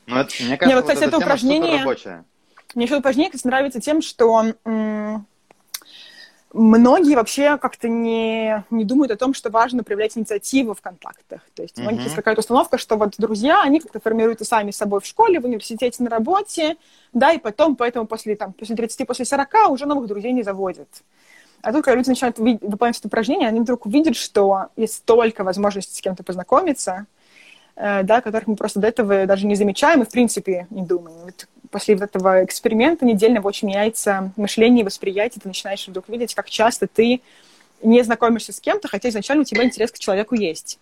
Ну, 0.08 0.18
это, 0.18 0.32
мне 0.40 0.58
кажется, 0.58 0.68
не, 0.68 0.76
вот, 0.76 0.84
кстати, 0.84 1.00
вот 1.00 1.08
это 1.08 1.18
упражнение... 1.18 1.86
Мне 2.76 2.86
это 2.86 2.98
упражнение, 2.98 3.32
кстати, 3.32 3.48
нравится 3.48 3.80
тем, 3.80 4.02
что 4.02 4.54
м- 4.66 5.26
многие 6.54 7.16
вообще 7.16 7.58
как-то 7.58 7.88
не, 7.90 8.64
не 8.70 8.86
думают 8.86 9.12
о 9.12 9.18
том, 9.18 9.34
что 9.34 9.50
важно 9.50 9.84
проявлять 9.84 10.18
инициативу 10.18 10.74
в 10.74 10.82
контактах. 10.82 11.42
То 11.54 11.64
есть 11.64 11.78
у 11.78 11.82
многих 11.82 12.04
есть 12.04 12.16
какая-то 12.16 12.42
установка, 12.42 12.78
что 12.78 12.96
вот 12.96 13.16
друзья, 13.18 13.62
они 13.62 13.80
как-то 13.80 14.00
формируются 14.00 14.46
сами 14.46 14.72
собой 14.72 15.02
в 15.02 15.06
школе, 15.06 15.40
в 15.40 15.46
университете, 15.46 16.04
на 16.04 16.10
работе, 16.10 16.78
да, 17.14 17.32
и 17.32 17.38
потом, 17.38 17.76
поэтому 17.76 18.08
после, 18.08 18.36
там, 18.36 18.54
после 18.54 18.76
30, 18.76 19.08
после 19.08 19.26
40 19.26 19.70
уже 19.70 19.86
новых 19.86 20.08
друзей 20.08 20.32
не 20.32 20.44
заводят. 20.44 20.90
А 21.62 21.74
тут, 21.74 21.84
когда 21.84 21.98
люди 21.98 22.10
начинают 22.10 22.38
выполнять 22.38 22.98
это 22.98 23.08
упражнение, 23.08 23.48
они 23.48 23.60
вдруг 23.60 23.86
увидят, 23.86 24.16
что 24.16 24.68
есть 24.76 24.94
столько 24.96 25.44
возможностей 25.44 25.96
с 25.96 26.02
кем-то 26.02 26.24
познакомиться, 26.24 27.08
э, 27.76 28.04
да, 28.04 28.22
которых 28.22 28.48
мы 28.48 28.56
просто 28.56 28.80
до 28.80 28.88
этого 28.88 29.26
даже 29.26 29.48
не 29.48 29.56
замечаем 29.56 30.02
и, 30.02 30.06
в 30.06 30.10
принципе, 30.10 30.68
не 30.70 30.84
думаем. 30.84 31.18
Вот 31.24 31.48
после 31.72 31.96
вот 31.96 32.04
этого 32.04 32.44
эксперимента 32.44 33.06
недельного 33.06 33.48
очень 33.48 33.68
меняется 33.68 34.32
мышление 34.36 34.82
и 34.82 34.86
восприятие. 34.86 35.42
Ты 35.42 35.48
начинаешь 35.48 35.88
вдруг 35.88 36.10
видеть, 36.10 36.36
как 36.36 36.50
часто 36.50 36.88
ты 36.88 37.22
не 37.82 38.02
знакомишься 38.04 38.54
с 38.54 38.60
кем-то, 38.60 38.88
хотя 38.88 39.10
изначально 39.10 39.42
у 39.42 39.46
тебя 39.46 39.64
интерес 39.64 39.92
к 39.92 40.00
человеку 40.00 40.36
есть. 40.36 40.80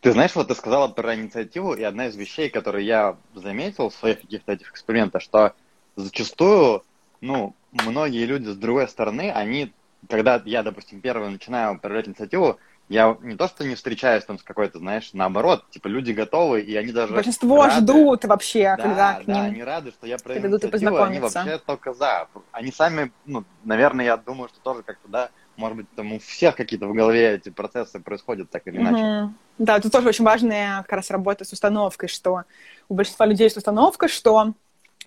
Ты 0.00 0.12
знаешь, 0.12 0.34
вот 0.34 0.48
ты 0.48 0.54
сказала 0.54 0.88
про 0.88 1.14
инициативу, 1.14 1.74
и 1.74 1.82
одна 1.82 2.06
из 2.06 2.16
вещей, 2.16 2.48
которые 2.48 2.86
я 2.86 3.16
заметил 3.34 3.90
в 3.90 3.94
своих 3.94 4.20
каких-то 4.20 4.52
этих 4.52 4.70
экспериментах, 4.70 5.22
что 5.22 5.52
зачастую, 5.96 6.84
ну, 7.20 7.54
многие 7.72 8.24
люди 8.24 8.48
с 8.48 8.56
другой 8.56 8.88
стороны, 8.88 9.32
они, 9.32 9.72
когда 10.08 10.40
я, 10.44 10.62
допустим, 10.62 11.00
первый 11.00 11.30
начинаю 11.30 11.78
проявлять 11.78 12.08
инициативу, 12.08 12.58
я 12.88 13.16
не 13.22 13.36
то, 13.36 13.48
что 13.48 13.64
не 13.64 13.74
встречаюсь 13.74 14.24
там 14.24 14.38
с 14.38 14.42
какой-то, 14.42 14.78
знаешь, 14.78 15.10
наоборот, 15.12 15.64
типа 15.70 15.88
люди 15.88 16.12
готовы, 16.12 16.60
и 16.60 16.76
они 16.76 16.92
даже 16.92 17.14
Большинство 17.14 17.64
рады, 17.64 17.80
ждут 17.80 18.24
вообще, 18.24 18.74
да, 18.76 18.82
когда 18.82 19.14
к 19.14 19.24
да, 19.24 19.34
ним 19.34 19.42
они 19.42 19.62
рады, 19.64 19.90
что 19.90 20.06
я 20.06 20.18
проявил 20.18 20.52
инициативу, 20.52 21.02
они 21.02 21.18
вообще 21.18 21.58
только 21.58 21.94
за. 21.94 22.28
Они 22.52 22.70
сами, 22.70 23.10
ну, 23.24 23.44
наверное, 23.64 24.04
я 24.04 24.16
думаю, 24.16 24.48
что 24.48 24.60
тоже 24.60 24.82
как-то, 24.84 25.08
да, 25.08 25.30
может 25.56 25.78
быть, 25.78 25.86
там 25.96 26.12
у 26.12 26.18
всех 26.20 26.54
какие-то 26.54 26.86
в 26.86 26.94
голове 26.94 27.34
эти 27.34 27.48
процессы 27.48 27.98
происходят 27.98 28.50
так 28.50 28.66
или 28.66 28.76
иначе. 28.76 29.24
Угу. 29.24 29.34
Да, 29.58 29.80
тут 29.80 29.90
тоже 29.90 30.08
очень 30.08 30.24
важная 30.24 30.82
как 30.82 30.92
раз 30.92 31.10
работа 31.10 31.44
с 31.44 31.52
установкой, 31.52 32.08
что 32.08 32.42
у 32.88 32.94
большинства 32.94 33.26
людей 33.26 33.44
есть 33.44 33.56
установка, 33.56 34.06
что 34.06 34.52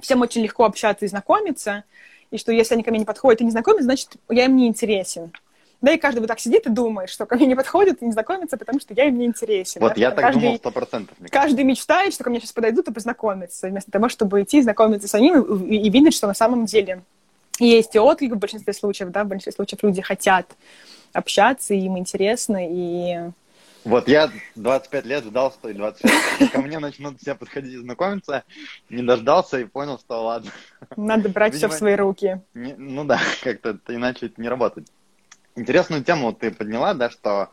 всем 0.01 0.21
очень 0.21 0.41
легко 0.41 0.65
общаться 0.65 1.05
и 1.05 1.07
знакомиться, 1.07 1.83
и 2.31 2.37
что 2.37 2.51
если 2.51 2.73
они 2.73 2.83
ко 2.83 2.89
мне 2.89 2.99
не 2.99 3.05
подходят 3.05 3.41
и 3.41 3.45
не 3.45 3.51
знакомятся, 3.51 3.85
значит, 3.85 4.17
я 4.29 4.45
им 4.45 4.55
не 4.55 4.67
интересен. 4.67 5.31
Да, 5.81 5.93
и 5.93 5.97
каждый 5.97 6.19
вот 6.19 6.27
так 6.27 6.39
сидит 6.39 6.65
и 6.65 6.69
думает, 6.69 7.09
что 7.09 7.25
ко 7.25 7.35
мне 7.35 7.45
не 7.45 7.55
подходит 7.55 8.01
и 8.01 8.05
не 8.05 8.11
знакомится, 8.11 8.57
потому 8.57 8.81
что 8.81 8.93
я 8.93 9.05
им 9.05 9.17
не 9.17 9.25
интересен. 9.25 9.79
Вот 9.79 9.95
да? 9.95 10.01
я 10.01 10.11
так 10.11 10.25
каждый, 10.25 10.41
думал 10.41 10.57
сто 10.57 10.71
процентов. 10.71 11.17
Каждый 11.31 11.63
мечтает, 11.63 12.13
что 12.13 12.23
ко 12.23 12.29
мне 12.29 12.39
сейчас 12.39 12.51
подойдут 12.51 12.89
и 12.89 12.93
познакомятся, 12.93 13.69
вместо 13.69 13.89
того, 13.89 14.09
чтобы 14.09 14.41
идти 14.41 14.61
знакомиться 14.61 15.07
с 15.07 15.17
ним 15.17 15.41
и, 15.63 15.77
и 15.77 15.89
видеть, 15.89 16.15
что 16.15 16.27
на 16.27 16.33
самом 16.33 16.65
деле 16.65 17.01
есть 17.59 17.95
и 17.95 17.99
отклик 17.99 18.33
в 18.33 18.37
большинстве 18.37 18.73
случаев, 18.73 19.11
да, 19.11 19.23
в 19.23 19.27
большинстве 19.27 19.53
случаев 19.53 19.83
люди 19.83 20.01
хотят 20.01 20.55
общаться, 21.13 21.73
им 21.73 21.97
интересно, 21.97 22.57
и... 22.61 23.31
Вот 23.85 24.09
я 24.09 24.29
25 24.55 25.05
лет 25.05 25.23
ждал, 25.23 25.51
что 25.51 25.69
и 25.69 25.73
26 25.73 26.51
ко 26.51 26.61
мне 26.61 26.79
начнут 26.79 27.19
все 27.21 27.33
подходить 27.33 27.73
и 27.73 27.77
знакомиться, 27.77 28.43
не 28.89 29.01
дождался 29.01 29.59
и 29.59 29.63
понял, 29.63 29.97
что 29.97 30.21
ладно. 30.25 30.51
Надо 30.97 31.29
брать 31.29 31.53
Видимо, 31.53 31.69
все 31.69 31.75
в 31.75 31.79
свои 31.79 31.95
руки. 31.95 32.41
Не, 32.53 32.73
ну 32.77 33.05
да, 33.05 33.21
как-то 33.41 33.79
иначе 33.87 34.25
это 34.25 34.41
не 34.41 34.49
работает. 34.49 34.89
Интересную 35.59 36.03
тему 36.05 36.31
ты 36.31 36.51
подняла, 36.51 36.93
да, 36.93 37.09
что 37.09 37.49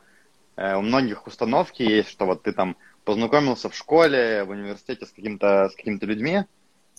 э, 0.55 0.77
у 0.77 0.81
многих 0.81 1.27
установки 1.27 1.83
есть, 1.83 2.09
что 2.09 2.25
вот 2.25 2.45
ты 2.45 2.53
там 2.53 2.77
познакомился 3.05 3.69
в 3.69 3.75
школе, 3.75 4.45
в 4.45 4.51
университете 4.51 5.07
с 5.07 5.11
каким-то 5.11 5.69
с 5.69 5.75
какими-то 5.75 6.07
людьми, 6.07 6.45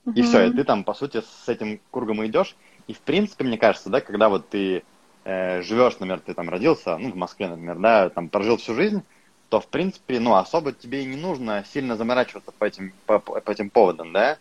uh-huh. 0.05 0.13
и 0.13 0.21
все, 0.21 0.47
и 0.47 0.51
ты 0.51 0.65
там, 0.65 0.83
по 0.83 0.93
сути, 0.93 1.21
с 1.21 1.47
этим 1.47 1.79
кругом 1.91 2.25
идешь. 2.25 2.57
И, 2.87 2.93
в 2.93 2.99
принципе, 2.99 3.45
мне 3.45 3.57
кажется, 3.57 3.89
да, 3.89 4.01
когда 4.01 4.27
вот 4.27 4.49
ты 4.49 4.83
э, 5.23 5.61
живешь, 5.61 5.93
например, 5.93 6.19
ты 6.19 6.33
там 6.33 6.49
родился, 6.49 6.97
ну, 6.97 7.11
в 7.11 7.15
Москве, 7.15 7.47
например, 7.47 7.77
да, 7.79 8.09
там 8.09 8.27
прожил 8.27 8.57
всю 8.57 8.75
жизнь, 8.75 9.01
то, 9.47 9.61
в 9.61 9.67
принципе, 9.67 10.19
ну, 10.19 10.35
особо 10.35 10.73
тебе 10.73 11.03
и 11.03 11.07
не 11.07 11.15
нужно 11.15 11.63
сильно 11.71 11.95
заморачиваться 11.95 12.51
по 12.51 12.65
этим, 12.65 12.91
по, 13.05 13.19
по 13.19 13.49
этим 13.49 13.69
поводам, 13.69 14.11
да. 14.11 14.37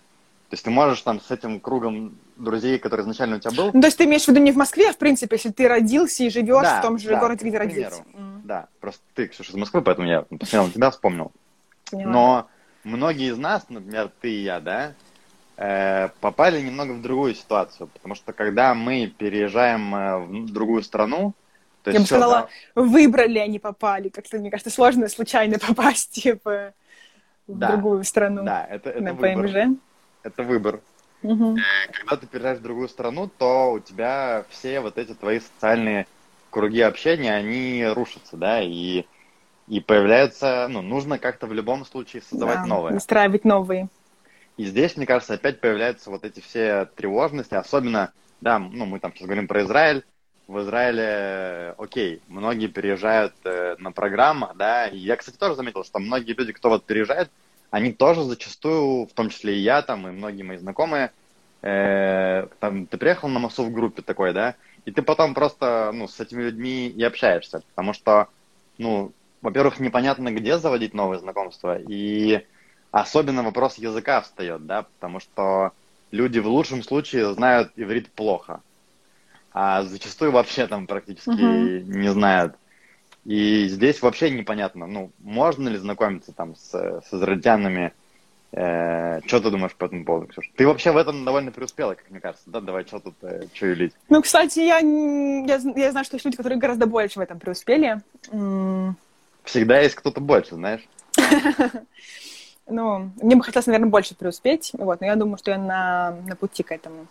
То 0.48 0.54
есть 0.54 0.64
ты 0.64 0.70
можешь 0.70 1.00
там 1.02 1.20
с 1.20 1.30
этим 1.32 1.58
кругом 1.58 2.16
друзей, 2.36 2.78
который 2.78 3.00
изначально 3.00 3.36
у 3.36 3.40
тебя 3.40 3.50
был. 3.50 3.70
Ну, 3.74 3.80
то 3.80 3.88
есть 3.88 3.98
ты 3.98 4.04
имеешь 4.04 4.24
в 4.24 4.28
виду 4.28 4.40
не 4.40 4.52
в 4.52 4.56
Москве, 4.56 4.90
а 4.90 4.92
в 4.92 4.98
принципе, 4.98 5.34
если 5.34 5.50
ты 5.50 5.66
родился 5.66 6.22
и 6.22 6.30
живешь 6.30 6.62
да, 6.62 6.78
в 6.78 6.82
том 6.82 6.98
же 6.98 7.08
да, 7.08 7.18
городе, 7.18 7.48
где 7.48 7.58
родился. 7.58 8.04
Mm. 8.14 8.40
Да, 8.44 8.68
просто 8.80 9.02
ты, 9.14 9.26
Ксюша, 9.26 9.50
из 9.50 9.56
Москвы, 9.56 9.82
поэтому 9.82 10.06
я 10.06 10.22
посмотрел 10.22 10.66
на 10.66 10.70
тебя, 10.70 10.90
вспомнил. 10.92 11.32
Но 11.90 12.48
многие 12.84 13.32
из 13.32 13.38
нас, 13.38 13.66
например, 13.68 14.10
ты 14.20 14.30
и 14.30 14.44
я, 14.44 14.60
да, 14.60 14.92
э, 15.56 16.10
попали 16.20 16.60
немного 16.60 16.92
в 16.92 17.02
другую 17.02 17.34
ситуацию, 17.34 17.88
потому 17.88 18.14
что 18.14 18.32
когда 18.32 18.72
мы 18.74 19.08
переезжаем 19.08 19.94
э, 19.94 20.18
в 20.18 20.52
другую 20.52 20.84
страну, 20.84 21.34
то 21.82 21.90
есть 21.90 21.98
я 21.98 22.00
бы 22.00 22.06
сказала, 22.06 22.48
да, 22.74 22.82
выбрали, 22.82 23.38
а 23.38 23.46
не 23.46 23.58
попали. 23.58 24.08
Как-то, 24.10 24.38
мне 24.38 24.50
кажется, 24.50 24.70
сложно 24.70 25.08
случайно 25.08 25.58
попасть 25.66 26.12
типа, 26.22 26.72
в 27.48 27.58
да, 27.58 27.72
другую 27.72 28.04
страну 28.04 28.44
да, 28.44 28.64
это, 28.64 28.90
это 28.90 29.02
на 29.02 29.14
выбор. 29.14 29.48
ПМЖ 29.48 29.78
это 30.26 30.42
выбор. 30.42 30.80
Угу. 31.22 31.56
Когда 31.92 32.16
ты 32.16 32.26
переезжаешь 32.26 32.58
в 32.58 32.62
другую 32.62 32.88
страну, 32.88 33.30
то 33.38 33.72
у 33.72 33.80
тебя 33.80 34.44
все 34.50 34.80
вот 34.80 34.98
эти 34.98 35.14
твои 35.14 35.40
социальные 35.40 36.06
круги 36.50 36.80
общения, 36.80 37.34
они 37.34 37.84
рушатся, 37.86 38.36
да, 38.36 38.60
и, 38.62 39.04
и 39.68 39.80
появляются, 39.80 40.66
ну, 40.68 40.82
нужно 40.82 41.18
как-то 41.18 41.46
в 41.46 41.52
любом 41.52 41.84
случае 41.84 42.22
создавать 42.22 42.60
да, 42.62 42.66
новые. 42.66 42.96
Устраивать 42.96 43.44
новые. 43.44 43.88
И 44.56 44.64
здесь, 44.64 44.96
мне 44.96 45.06
кажется, 45.06 45.34
опять 45.34 45.60
появляются 45.60 46.10
вот 46.10 46.24
эти 46.24 46.40
все 46.40 46.86
тревожности, 46.96 47.54
особенно, 47.54 48.12
да, 48.40 48.58
ну, 48.58 48.86
мы 48.86 49.00
там 49.00 49.12
сейчас 49.12 49.26
говорим 49.26 49.48
про 49.48 49.62
Израиль, 49.62 50.04
в 50.48 50.60
Израиле, 50.60 51.74
окей, 51.76 52.22
многие 52.28 52.68
переезжают 52.68 53.34
э, 53.44 53.74
на 53.78 53.90
программах, 53.90 54.56
да, 54.56 54.86
и 54.86 54.96
я, 54.96 55.16
кстати, 55.16 55.36
тоже 55.36 55.56
заметил, 55.56 55.82
что 55.84 55.98
многие 55.98 56.34
люди, 56.34 56.52
кто 56.52 56.70
вот 56.70 56.84
переезжает, 56.84 57.30
они 57.76 57.92
тоже 57.92 58.22
зачастую, 58.22 59.06
в 59.06 59.12
том 59.12 59.28
числе 59.28 59.56
и 59.56 59.60
я 59.60 59.82
там, 59.82 60.08
и 60.08 60.10
многие 60.10 60.42
мои 60.42 60.56
знакомые, 60.56 61.12
э, 61.60 62.46
там, 62.58 62.86
ты 62.86 62.96
приехал 62.96 63.28
на 63.28 63.38
массу 63.38 63.64
в 63.64 63.70
группе 63.70 64.00
такой, 64.00 64.32
да, 64.32 64.54
и 64.86 64.90
ты 64.90 65.02
потом 65.02 65.34
просто, 65.34 65.90
ну, 65.92 66.08
с 66.08 66.18
этими 66.18 66.44
людьми 66.44 66.88
и 66.88 67.02
общаешься, 67.02 67.62
потому 67.68 67.92
что, 67.92 68.28
ну, 68.78 69.12
во-первых, 69.42 69.78
непонятно, 69.78 70.32
где 70.32 70.56
заводить 70.56 70.94
новые 70.94 71.20
знакомства, 71.20 71.78
и 71.78 72.46
особенно 72.92 73.42
вопрос 73.42 73.76
языка 73.76 74.22
встает, 74.22 74.64
да, 74.64 74.86
потому 74.98 75.20
что 75.20 75.72
люди 76.12 76.38
в 76.38 76.46
лучшем 76.46 76.82
случае 76.82 77.34
знают 77.34 77.72
иврит 77.76 78.10
плохо, 78.10 78.62
а 79.52 79.82
зачастую 79.82 80.32
вообще 80.32 80.66
там 80.66 80.86
практически 80.86 81.28
uh-huh. 81.28 81.82
не 81.82 82.08
знают. 82.08 82.54
И 83.26 83.66
здесь 83.66 84.02
вообще 84.02 84.30
непонятно, 84.30 84.86
ну, 84.86 85.10
можно 85.18 85.68
ли 85.68 85.78
знакомиться 85.78 86.32
там 86.32 86.54
с, 86.54 86.70
с 86.70 87.12
израильтянами. 87.12 87.92
Э, 88.52 89.18
что 89.26 89.40
ты 89.40 89.50
думаешь 89.50 89.74
по 89.74 89.86
этому 89.86 90.04
поводу, 90.04 90.28
Ксюша? 90.28 90.48
Ты 90.54 90.64
вообще 90.64 90.92
в 90.92 90.96
этом 90.96 91.24
довольно 91.24 91.50
преуспела, 91.50 91.94
как 91.94 92.08
мне 92.08 92.20
кажется, 92.20 92.48
да? 92.48 92.60
Давай, 92.60 92.84
что 92.86 93.00
тут, 93.00 93.14
э, 93.22 93.46
что 93.52 93.66
юлить? 93.66 93.94
Ну, 94.08 94.22
кстати, 94.22 94.60
я, 94.60 94.78
я, 94.78 95.60
я 95.74 95.90
знаю, 95.90 96.04
что 96.04 96.14
есть 96.14 96.24
люди, 96.24 96.36
которые 96.36 96.60
гораздо 96.60 96.86
больше 96.86 97.18
в 97.18 97.22
этом 97.22 97.40
преуспели. 97.40 98.00
Всегда 99.42 99.80
есть 99.80 99.96
кто-то 99.96 100.20
больше, 100.20 100.54
знаешь? 100.54 100.86
ну, 102.68 103.10
мне 103.22 103.36
бы 103.36 103.44
хотелось, 103.44 103.66
наверное, 103.66 103.88
больше 103.88 104.14
преуспеть, 104.14 104.72
вот, 104.74 105.00
но 105.00 105.06
я 105.06 105.16
думаю, 105.16 105.38
что 105.38 105.52
я 105.52 105.58
на, 105.58 106.16
на 106.26 106.36
пути 106.36 106.62
к 106.62 106.72
этому. 106.72 107.06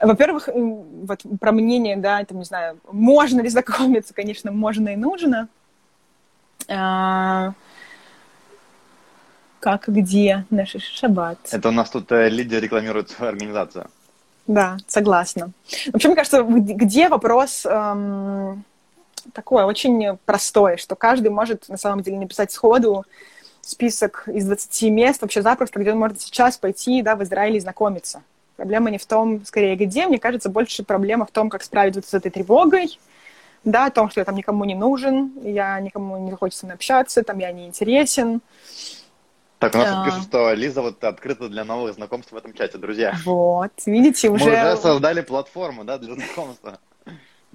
Во-первых, 0.00 0.48
вот 0.52 1.20
про 1.40 1.52
мнение, 1.52 1.96
да, 1.96 2.24
там, 2.24 2.38
не 2.38 2.44
знаю, 2.44 2.78
можно 2.90 3.40
ли 3.40 3.48
знакомиться, 3.48 4.14
конечно, 4.14 4.52
можно 4.52 4.90
и 4.90 4.96
нужно. 4.96 5.48
А, 6.68 7.52
как, 9.60 9.88
где, 9.88 10.44
наш 10.50 10.76
шаббат. 10.78 11.38
Это 11.50 11.68
у 11.68 11.72
нас 11.72 11.90
тут 11.90 12.10
э, 12.12 12.28
лидер 12.28 12.62
рекламирует 12.62 13.10
свою 13.10 13.32
организацию. 13.32 13.88
Да, 14.46 14.76
согласна. 14.86 15.50
Вообще, 15.92 16.08
мне 16.08 16.16
кажется, 16.16 16.42
где 16.42 17.08
вопрос 17.08 17.66
эм, 17.66 18.64
такой 19.32 19.64
очень 19.64 20.18
простой, 20.24 20.76
что 20.76 20.94
каждый 20.94 21.28
может 21.28 21.68
на 21.68 21.76
самом 21.76 22.02
деле 22.02 22.18
написать 22.18 22.52
сходу, 22.52 23.04
список 23.66 24.24
из 24.28 24.46
20 24.46 24.82
мест 24.90 25.22
вообще 25.22 25.42
запросто, 25.42 25.80
где 25.80 25.92
он 25.92 25.98
может 25.98 26.20
сейчас 26.20 26.56
пойти 26.56 27.02
да, 27.02 27.16
в 27.16 27.22
Израиль 27.22 27.56
и 27.56 27.60
знакомиться. 27.60 28.22
Проблема 28.56 28.90
не 28.90 28.98
в 28.98 29.06
том, 29.06 29.44
скорее, 29.44 29.76
где. 29.76 30.06
Мне 30.06 30.18
кажется, 30.18 30.48
больше 30.48 30.84
проблема 30.84 31.26
в 31.26 31.30
том, 31.30 31.50
как 31.50 31.62
справиться 31.62 32.00
с 32.02 32.14
этой 32.14 32.30
тревогой, 32.30 32.98
да, 33.64 33.86
о 33.86 33.90
том, 33.90 34.08
что 34.08 34.20
я 34.20 34.24
там 34.24 34.36
никому 34.36 34.64
не 34.64 34.74
нужен, 34.74 35.32
я 35.42 35.78
никому 35.80 36.16
не 36.18 36.32
хочется 36.32 36.60
со 36.60 36.66
мной 36.66 36.76
общаться, 36.76 37.22
там 37.22 37.38
я 37.38 37.52
не 37.52 37.66
интересен. 37.66 38.40
Так, 39.58 39.74
у 39.74 39.78
нас 39.78 39.88
а... 39.90 40.04
пишут, 40.04 40.24
что 40.24 40.52
Лиза 40.52 40.82
вот 40.82 41.02
открыта 41.02 41.48
для 41.48 41.64
новых 41.64 41.94
знакомств 41.94 42.32
в 42.32 42.36
этом 42.36 42.52
чате, 42.52 42.78
друзья. 42.78 43.14
Вот, 43.24 43.72
видите, 43.84 44.28
уже... 44.28 44.44
Мы 44.44 44.50
уже 44.50 44.76
создали 44.76 45.22
платформу, 45.22 45.84
да, 45.84 45.98
для 45.98 46.14
знакомства. 46.14 46.78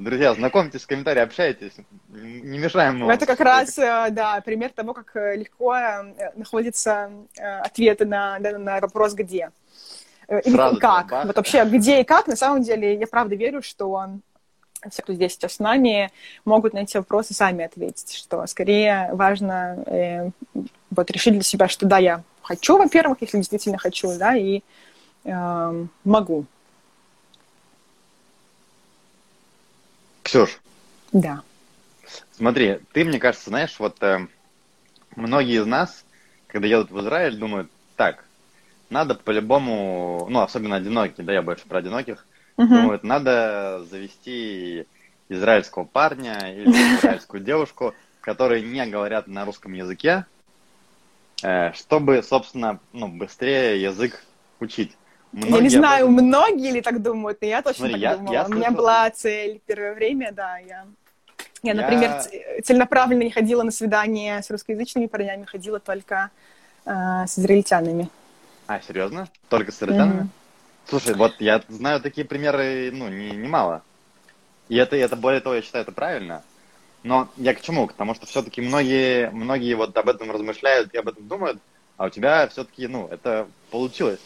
Друзья, 0.02 0.34
знакомьтесь 0.34 0.82
в 0.82 0.88
комментарии, 0.88 1.22
общайтесь, 1.22 1.74
не 2.10 2.58
мешаем 2.58 2.98
мы 3.00 3.14
Это 3.14 3.28
как 3.28 3.40
раз, 3.40 3.78
э, 3.78 4.08
да, 4.10 4.42
пример 4.42 4.72
того, 4.72 4.94
как 4.94 5.16
э, 5.16 5.36
легко 5.36 5.76
э, 5.76 6.32
находятся 6.36 7.12
ответы 7.38 8.06
на, 8.06 8.40
на 8.40 8.80
вопрос 8.80 9.14
«где?». 9.14 9.52
Или 10.28 10.56
Сразу 10.56 10.80
как. 10.80 11.12
Вот 11.26 11.36
вообще, 11.36 11.66
где 11.66 12.02
и 12.02 12.04
как, 12.04 12.28
на 12.28 12.36
самом 12.36 12.64
деле, 12.64 12.96
я 12.96 13.06
правда 13.06 13.36
верю, 13.36 13.62
что 13.62 14.08
все, 14.90 15.04
кто 15.04 15.14
здесь 15.14 15.34
сейчас 15.34 15.56
с 15.56 15.60
нами, 15.60 16.10
могут 16.46 16.74
на 16.74 16.80
эти 16.80 16.98
вопросы 16.98 17.34
сами 17.34 17.66
ответить, 17.66 18.14
что 18.14 18.48
скорее 18.48 19.10
важно 19.14 19.84
э, 19.86 20.30
вот 20.90 21.12
решить 21.12 21.34
для 21.34 21.44
себя, 21.44 21.68
что 21.68 21.86
да, 21.86 22.00
я 22.00 22.24
хочу, 22.42 22.78
во-первых, 22.78 23.20
если 23.22 23.38
действительно 23.38 23.78
хочу, 23.78 24.18
да, 24.18 24.36
и 24.36 24.62
э, 25.26 25.86
могу. 26.04 26.46
Ксюш. 30.32 30.62
Да. 31.12 31.42
Смотри, 32.32 32.80
ты, 32.94 33.04
мне 33.04 33.20
кажется, 33.20 33.50
знаешь, 33.50 33.76
вот 33.80 34.02
э, 34.02 34.28
многие 35.18 35.60
из 35.60 35.66
нас, 35.66 36.06
когда 36.48 36.70
едут 36.70 36.90
в 36.90 37.02
Израиль, 37.02 37.36
думают, 37.36 37.70
так, 37.98 38.24
надо 38.90 39.16
по-любому, 39.16 40.28
ну, 40.30 40.40
особенно 40.40 40.78
одинокие, 40.78 41.26
да, 41.26 41.34
я 41.34 41.42
больше 41.42 41.68
про 41.68 41.80
одиноких, 41.80 42.26
uh-huh. 42.56 42.66
думают, 42.66 43.04
надо 43.04 43.84
завести 43.90 44.88
израильского 45.28 45.84
парня 45.84 46.38
или 46.56 46.72
израильскую 47.00 47.44
девушку, 47.44 47.94
которые 48.22 48.62
не 48.62 48.86
говорят 48.86 49.28
на 49.28 49.44
русском 49.44 49.74
языке, 49.74 50.26
э, 51.44 51.74
чтобы, 51.74 52.24
собственно, 52.24 52.80
ну, 52.94 53.10
быстрее 53.10 53.82
язык 53.82 54.24
учить. 54.62 54.96
Многие 55.32 55.56
я 55.56 55.62
не 55.62 55.70
знаю, 55.70 56.06
этом... 56.06 56.26
многие 56.26 56.72
ли 56.72 56.82
так 56.82 57.02
думают, 57.02 57.40
но 57.42 57.48
я 57.48 57.62
точно 57.62 57.88
Смотри, 57.88 57.94
так 57.94 58.02
я, 58.02 58.18
думала. 58.18 58.34
Я 58.34 58.46
У 58.46 58.50
меня 58.50 58.72
была 58.72 59.10
цель 59.12 59.62
первое 59.66 59.94
время, 59.94 60.32
да, 60.32 60.58
я... 60.58 60.86
Я, 61.64 61.74
например, 61.74 62.22
я... 62.32 62.62
целенаправленно 62.64 63.24
не 63.24 63.32
ходила 63.32 63.64
на 63.64 63.72
свидания 63.72 64.42
с 64.42 64.50
русскоязычными 64.50 65.06
парнями, 65.06 65.46
ходила 65.46 65.80
только 65.80 66.32
э, 66.86 66.92
с 67.28 67.40
израильтянами. 67.40 68.10
А, 68.68 68.82
серьезно? 68.82 69.28
Только 69.48 69.72
с 69.72 69.78
израильтянами? 69.78 70.22
Mm-hmm. 70.22 70.90
Слушай, 70.90 71.14
вот 71.16 71.36
я 71.40 71.62
знаю 71.70 72.02
такие 72.02 72.26
примеры, 72.26 72.90
ну, 72.92 73.08
не, 73.08 73.32
немало. 73.32 73.84
И 74.68 74.76
это, 74.76 74.96
это, 74.96 75.16
более 75.16 75.40
того, 75.40 75.56
я 75.56 75.62
считаю, 75.62 75.84
это 75.84 75.92
правильно. 75.92 76.44
Но 77.04 77.30
я 77.38 77.54
к 77.54 77.62
чему? 77.62 77.88
К 77.88 77.94
тому, 77.94 78.16
что 78.16 78.26
все-таки 78.26 78.60
многие, 78.60 79.30
многие 79.32 79.76
вот 79.76 79.96
об 79.96 80.10
этом 80.10 80.32
размышляют 80.32 80.94
и 80.94 80.98
об 80.98 81.08
этом 81.08 81.28
думают, 81.28 81.62
а 81.98 82.08
у 82.08 82.10
тебя 82.10 82.48
все-таки, 82.48 82.88
ну, 82.88 83.08
это 83.08 83.48
получилось 83.70 84.20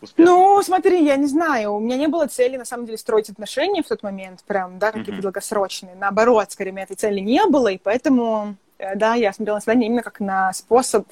успешно? 0.00 0.32
Ну, 0.32 0.62
смотри, 0.62 1.04
я 1.04 1.16
не 1.16 1.26
знаю. 1.26 1.74
У 1.74 1.80
меня 1.80 1.96
не 1.96 2.08
было 2.08 2.26
цели, 2.26 2.56
на 2.56 2.64
самом 2.64 2.86
деле, 2.86 2.98
строить 2.98 3.30
отношения 3.30 3.82
в 3.82 3.88
тот 3.88 4.02
момент, 4.02 4.42
прям, 4.46 4.78
да, 4.78 4.92
какие-то 4.92 5.12
mm-hmm. 5.12 5.22
долгосрочные. 5.22 5.94
Наоборот, 5.94 6.52
скорее, 6.52 6.70
у 6.70 6.74
меня 6.74 6.84
этой 6.84 6.96
цели 6.96 7.20
не 7.20 7.44
было, 7.46 7.68
и 7.68 7.78
поэтому, 7.78 8.56
э, 8.78 8.96
да, 8.96 9.14
я 9.14 9.32
смотрела 9.32 9.56
на 9.56 9.60
свидание 9.60 9.88
именно 9.88 10.02
как 10.02 10.20
на 10.20 10.52
способ 10.52 11.06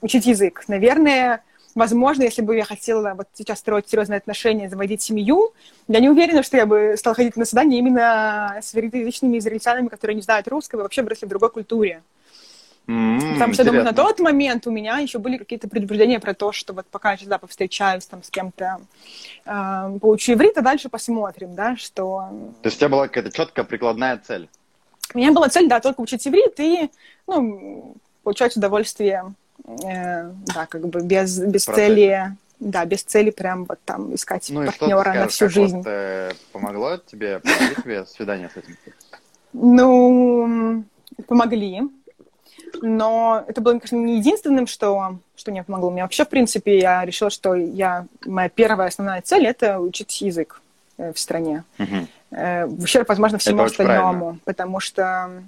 учить 0.00 0.26
язык. 0.26 0.64
Наверное, 0.68 1.42
возможно, 1.74 2.22
если 2.22 2.42
бы 2.42 2.56
я 2.56 2.64
хотела 2.64 3.14
вот 3.14 3.28
сейчас 3.34 3.60
строить 3.60 3.88
серьезные 3.88 4.18
отношения, 4.18 4.68
заводить 4.68 5.02
семью, 5.02 5.52
я 5.88 6.00
не 6.00 6.08
уверена, 6.08 6.42
что 6.42 6.56
я 6.56 6.66
бы 6.66 6.94
стала 6.96 7.14
ходить 7.14 7.36
на 7.36 7.44
свидание 7.44 7.78
именно 7.78 8.58
с 8.60 8.74
вероятными 8.74 9.38
израильтянами, 9.38 9.88
которые 9.88 10.16
не 10.16 10.22
знают 10.22 10.48
русского, 10.48 10.82
вообще 10.82 11.02
выросли 11.02 11.26
в 11.26 11.28
другой 11.28 11.50
культуре. 11.50 12.02
Mm, 12.88 13.32
Потому 13.34 13.52
что, 13.52 13.64
думаю, 13.64 13.84
на 13.84 13.92
тот 13.92 14.20
момент 14.20 14.66
у 14.66 14.70
меня 14.70 14.98
еще 14.98 15.18
были 15.18 15.38
какие-то 15.38 15.68
предупреждения 15.68 16.20
про 16.20 16.34
то, 16.34 16.52
что 16.52 16.72
вот 16.72 16.86
пока 16.86 17.12
я 17.12 17.16
сейчас 17.16 17.28
да, 17.28 17.38
повстречаюсь 17.38 18.06
там 18.06 18.22
с 18.22 18.30
кем-то, 18.30 18.80
э, 19.44 19.98
поучу 20.00 20.34
иврит, 20.34 20.56
а 20.56 20.62
дальше 20.62 20.88
посмотрим, 20.88 21.56
да, 21.56 21.76
что... 21.76 22.28
То 22.62 22.66
есть 22.68 22.76
у 22.76 22.80
тебя 22.80 22.88
была 22.88 23.08
какая-то 23.08 23.32
четкая 23.32 23.64
прикладная 23.64 24.18
цель? 24.18 24.48
У 25.14 25.18
меня 25.18 25.32
была 25.32 25.48
цель, 25.48 25.68
да, 25.68 25.80
только 25.80 26.00
учить 26.00 26.26
иврит 26.28 26.60
и, 26.60 26.88
ну, 27.26 27.96
получать 28.22 28.56
удовольствие, 28.56 29.34
э, 29.66 30.30
да, 30.54 30.66
как 30.66 30.86
бы 30.86 31.00
без, 31.00 31.40
без 31.40 31.64
цели, 31.64 32.36
да, 32.60 32.84
без 32.84 33.02
цели 33.02 33.30
прям 33.30 33.64
вот 33.64 33.80
там 33.84 34.14
искать 34.14 34.48
ну, 34.50 34.64
партнера 34.64 35.12
на 35.12 35.26
всю 35.26 35.48
жизнь. 35.48 35.78
Вот, 35.78 35.86
э, 35.88 36.32
помогло 36.52 36.98
тебе, 36.98 37.40
помогли 37.40 37.74
тебе 37.82 38.06
свидание 38.06 38.48
с 38.48 38.56
этим? 38.56 38.76
Ну, 39.52 40.84
помогли 41.26 41.82
но 42.82 43.44
это 43.46 43.60
было, 43.60 43.72
конечно, 43.72 43.96
не 43.96 44.18
единственным, 44.18 44.66
что, 44.66 45.18
что 45.36 45.50
мне 45.50 45.62
помогло. 45.62 45.90
Мне 45.90 46.02
вообще, 46.02 46.24
в 46.24 46.28
принципе, 46.28 46.78
я 46.78 47.04
решила, 47.04 47.30
что 47.30 47.54
я, 47.54 48.06
моя 48.24 48.48
первая 48.48 48.88
основная 48.88 49.22
цель— 49.22 49.46
это 49.48 49.80
учить 49.80 50.20
язык 50.20 50.60
э, 50.98 51.12
в 51.12 51.18
стране. 51.18 51.64
Угу. 51.78 52.08
Вообще, 52.30 53.04
возможно, 53.06 53.38
всему 53.38 53.62
это 53.62 53.70
остальному. 53.70 54.38
Потому 54.44 54.80
что, 54.80 55.42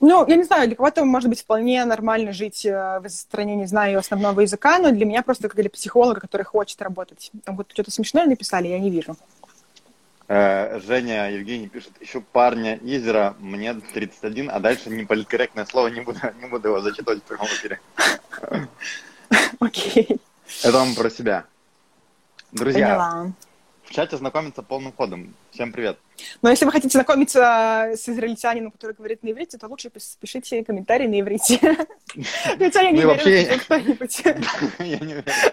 ну, 0.00 0.26
я 0.26 0.36
не 0.36 0.44
знаю, 0.44 0.68
для 0.68 0.76
кого-то, 0.76 1.04
может 1.04 1.28
быть, 1.28 1.40
вполне 1.40 1.84
нормально 1.84 2.32
жить 2.32 2.64
э, 2.64 3.00
в 3.00 3.08
стране, 3.08 3.56
не 3.56 3.66
знаю 3.66 3.98
основного 3.98 4.40
языка, 4.40 4.78
но 4.78 4.90
для 4.90 5.04
меня 5.04 5.22
просто 5.22 5.48
как 5.48 5.60
для 5.60 5.70
психолога, 5.70 6.20
который 6.20 6.44
хочет 6.44 6.80
работать. 6.80 7.30
Там 7.44 7.56
вот 7.56 7.70
что-то 7.72 7.90
смешное 7.90 8.26
написали, 8.26 8.68
я 8.68 8.78
не 8.78 8.90
вижу. 8.90 9.16
Э, 10.28 10.80
Женя 10.80 11.30
Евгений 11.30 11.68
пишет, 11.68 11.92
еще 12.00 12.20
парня 12.20 12.78
Изера, 12.82 13.36
мне 13.38 13.74
31, 13.74 14.50
а 14.50 14.58
дальше 14.58 14.90
неполиткорректное 14.90 15.64
слово, 15.66 15.88
не 15.88 16.00
буду, 16.00 16.18
не 16.40 16.48
буду 16.48 16.68
его 16.68 16.80
зачитывать 16.80 17.20
в 17.20 17.22
прямом 17.22 17.46
эфире. 17.46 17.80
Окей. 19.60 20.20
Это 20.62 20.72
вам 20.72 20.94
про 20.94 21.10
себя. 21.10 21.44
Друзья, 22.52 23.32
в 23.84 23.90
чате 23.90 24.16
знакомиться 24.16 24.62
полным 24.62 24.92
ходом. 24.92 25.34
Всем 25.52 25.72
привет. 25.72 25.98
Но 26.42 26.50
если 26.50 26.64
вы 26.64 26.72
хотите 26.72 26.92
знакомиться 26.92 27.92
с 27.94 28.08
израильтянином, 28.08 28.72
который 28.72 28.94
говорит 28.94 29.22
на 29.22 29.30
иврите, 29.30 29.58
то 29.58 29.68
лучше 29.68 29.90
пишите 30.20 30.64
комментарии 30.64 31.06
на 31.06 31.20
иврите. 31.20 31.58
Хотя 32.58 32.82
я 32.82 32.90
не 32.90 33.02
ну 33.02 33.12
уверена, 33.12 33.58
что 33.58 33.64
кто-нибудь 33.64 34.24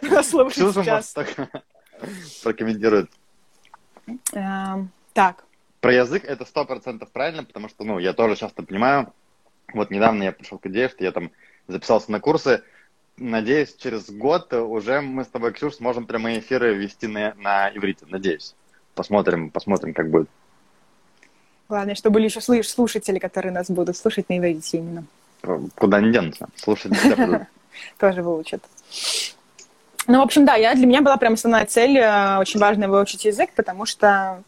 нас 0.12 0.30
слушает 0.30 0.74
сейчас. 0.74 1.14
прокомментирует. 2.44 3.12
Эм, 4.34 4.90
так. 5.14 5.44
Про 5.82 5.94
язык 5.94 6.24
это 6.26 6.46
сто 6.46 6.66
процентов 6.66 7.12
правильно, 7.12 7.44
потому 7.44 7.70
что, 7.70 7.84
ну, 7.84 8.00
я 8.00 8.14
тоже 8.14 8.36
часто 8.36 8.64
понимаю. 8.64 9.12
Вот 9.74 9.92
недавно 9.92 10.24
я 10.24 10.32
пришел 10.32 10.58
к 10.58 10.66
идее, 10.68 10.90
что 10.90 11.04
я 11.04 11.12
там 11.12 11.32
записался 11.68 12.12
на 12.12 12.20
курсы. 12.20 12.64
Надеюсь, 13.18 13.76
через 13.76 14.10
год 14.10 14.54
уже 14.54 15.02
мы 15.02 15.24
с 15.24 15.28
тобой, 15.28 15.54
Ксюш, 15.54 15.76
сможем 15.76 16.08
прямые 16.08 16.40
эфиры 16.40 16.74
вести 16.74 17.08
на, 17.08 17.34
на 17.36 17.70
иврите. 17.70 18.06
Надеюсь. 18.08 18.56
Посмотрим, 18.96 19.50
посмотрим, 19.50 19.94
как 19.94 20.10
будет. 20.10 20.30
Главное, 21.70 21.96
чтобы 21.96 22.16
были 22.16 22.26
еще 22.26 22.42
слушатели, 22.42 23.20
которые 23.20 23.52
нас 23.52 23.70
будут 23.70 23.98
слушать 23.98 24.30
на 24.30 24.38
иврите 24.38 24.78
именно. 24.78 25.06
Куда 25.76 25.98
они 25.98 26.12
денутся? 26.12 26.48
Слушать 26.56 26.96
всегда 26.98 27.48
Тоже 27.98 28.22
выучат. 28.22 28.64
Ну, 30.08 30.20
в 30.20 30.22
общем, 30.22 30.46
да, 30.46 30.56
я, 30.56 30.76
для 30.76 30.86
меня 30.86 31.02
была 31.02 31.18
прям 31.18 31.34
основная 31.34 31.66
цель, 31.66 31.98
э, 31.98 32.38
очень 32.38 32.60
важно 32.60 32.90
выучить 32.90 33.24
язык, 33.26 33.52
потому 33.56 33.86
что 33.86 34.44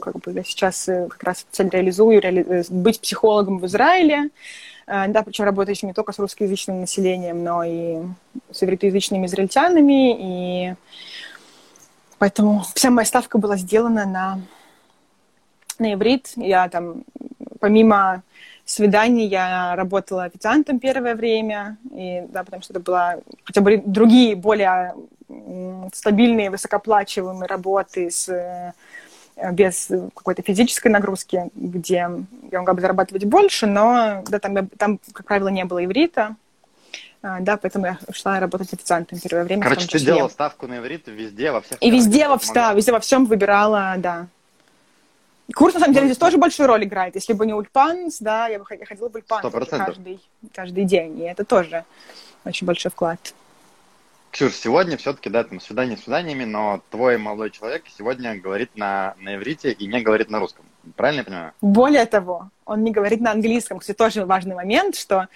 как 0.00 0.18
бы 0.18 0.32
я 0.32 0.42
сейчас 0.42 0.88
э, 0.88 1.06
как 1.08 1.22
раз 1.22 1.46
цель 1.50 1.68
реализую, 1.68 2.20
реали... 2.20 2.44
Э, 2.48 2.64
быть 2.68 3.00
психологом 3.00 3.58
в 3.58 3.66
Израиле, 3.66 4.30
да, 4.86 5.22
причем 5.22 5.44
работающим 5.44 5.88
не 5.88 5.94
только 5.94 6.12
с 6.12 6.18
русскоязычным 6.18 6.80
населением, 6.80 7.44
но 7.44 7.62
и 7.62 7.98
с 8.50 8.62
ивритоязычными 8.62 9.26
израильтянами, 9.26 10.16
и 10.18 10.74
поэтому 12.18 12.64
вся 12.74 12.90
моя 12.90 13.04
ставка 13.04 13.36
была 13.36 13.58
сделана 13.58 14.06
на, 14.06 14.40
на 15.78 15.92
иврит. 15.92 16.32
Я 16.36 16.70
там, 16.70 17.04
помимо 17.60 18.22
свиданий 18.68 19.26
я 19.26 19.74
работала 19.76 20.24
официантом 20.24 20.78
первое 20.78 21.14
время, 21.14 21.78
и, 21.90 22.24
да, 22.28 22.44
потому 22.44 22.62
что 22.62 22.74
это 22.74 22.80
была 22.80 23.16
хотя 23.44 23.62
бы 23.62 23.82
другие, 23.84 24.36
более 24.36 24.94
стабильные, 25.94 26.50
высокоплачиваемые 26.50 27.48
работы 27.48 28.10
с, 28.10 28.28
э, 28.28 28.72
без 29.52 29.90
какой-то 30.14 30.42
физической 30.42 30.88
нагрузки, 30.88 31.50
где 31.54 32.10
я 32.52 32.58
могла 32.58 32.74
бы 32.74 32.80
зарабатывать 32.80 33.24
больше, 33.24 33.66
но 33.66 34.22
да, 34.28 34.38
там, 34.38 34.68
там, 34.68 35.00
как 35.12 35.26
правило, 35.26 35.48
не 35.48 35.64
было 35.64 35.84
иврита, 35.84 36.36
а, 37.22 37.40
да, 37.40 37.56
поэтому 37.56 37.86
я 37.86 37.98
шла 38.12 38.38
работать 38.38 38.72
официантом 38.72 39.18
первое 39.18 39.44
время. 39.44 39.62
Короче, 39.62 39.88
ты 39.88 39.98
делала 39.98 40.28
ставку 40.28 40.66
на 40.66 40.78
иврит 40.78 41.08
везде, 41.08 41.52
во 41.52 41.62
всех... 41.62 41.78
И 41.80 41.90
везде, 41.90 42.28
во, 42.28 42.38
да, 42.54 42.74
везде 42.74 42.92
во 42.92 43.00
всем 43.00 43.24
выбирала, 43.24 43.94
да, 43.96 44.26
Курс, 45.54 45.74
на 45.74 45.80
самом 45.80 45.94
деле, 45.94 46.06
здесь 46.06 46.18
тоже 46.18 46.36
большую 46.36 46.66
роль 46.66 46.84
играет. 46.84 47.14
Если 47.14 47.32
бы 47.32 47.46
не 47.46 47.54
Ульпан, 47.54 48.10
да, 48.20 48.48
я 48.48 48.58
бы 48.58 48.66
ходила 48.66 49.08
бы 49.08 49.20
Ульпан 49.20 49.42
каждый, 49.70 50.20
каждый 50.54 50.84
день. 50.84 51.20
И 51.20 51.22
это 51.22 51.44
тоже 51.44 51.84
очень 52.44 52.66
большой 52.66 52.90
вклад. 52.90 53.34
Ксюш, 54.30 54.52
сегодня 54.52 54.98
все-таки, 54.98 55.30
да, 55.30 55.42
там 55.44 55.58
свидание 55.58 55.96
с 55.96 56.02
свиданиями, 56.02 56.44
но 56.44 56.82
твой 56.90 57.16
молодой 57.16 57.50
человек 57.50 57.84
сегодня 57.96 58.38
говорит 58.38 58.76
на, 58.76 59.14
на 59.20 59.36
иврите 59.36 59.72
и 59.72 59.86
не 59.86 60.02
говорит 60.02 60.28
на 60.28 60.38
русском. 60.38 60.66
Правильно 60.96 61.20
я 61.20 61.24
понимаю? 61.24 61.52
Более 61.62 62.04
того, 62.04 62.50
он 62.66 62.84
не 62.84 62.92
говорит 62.92 63.20
на 63.20 63.32
английском. 63.32 63.78
Кстати, 63.78 63.96
тоже 63.96 64.26
важный 64.26 64.54
момент, 64.54 64.96
что 64.96 65.28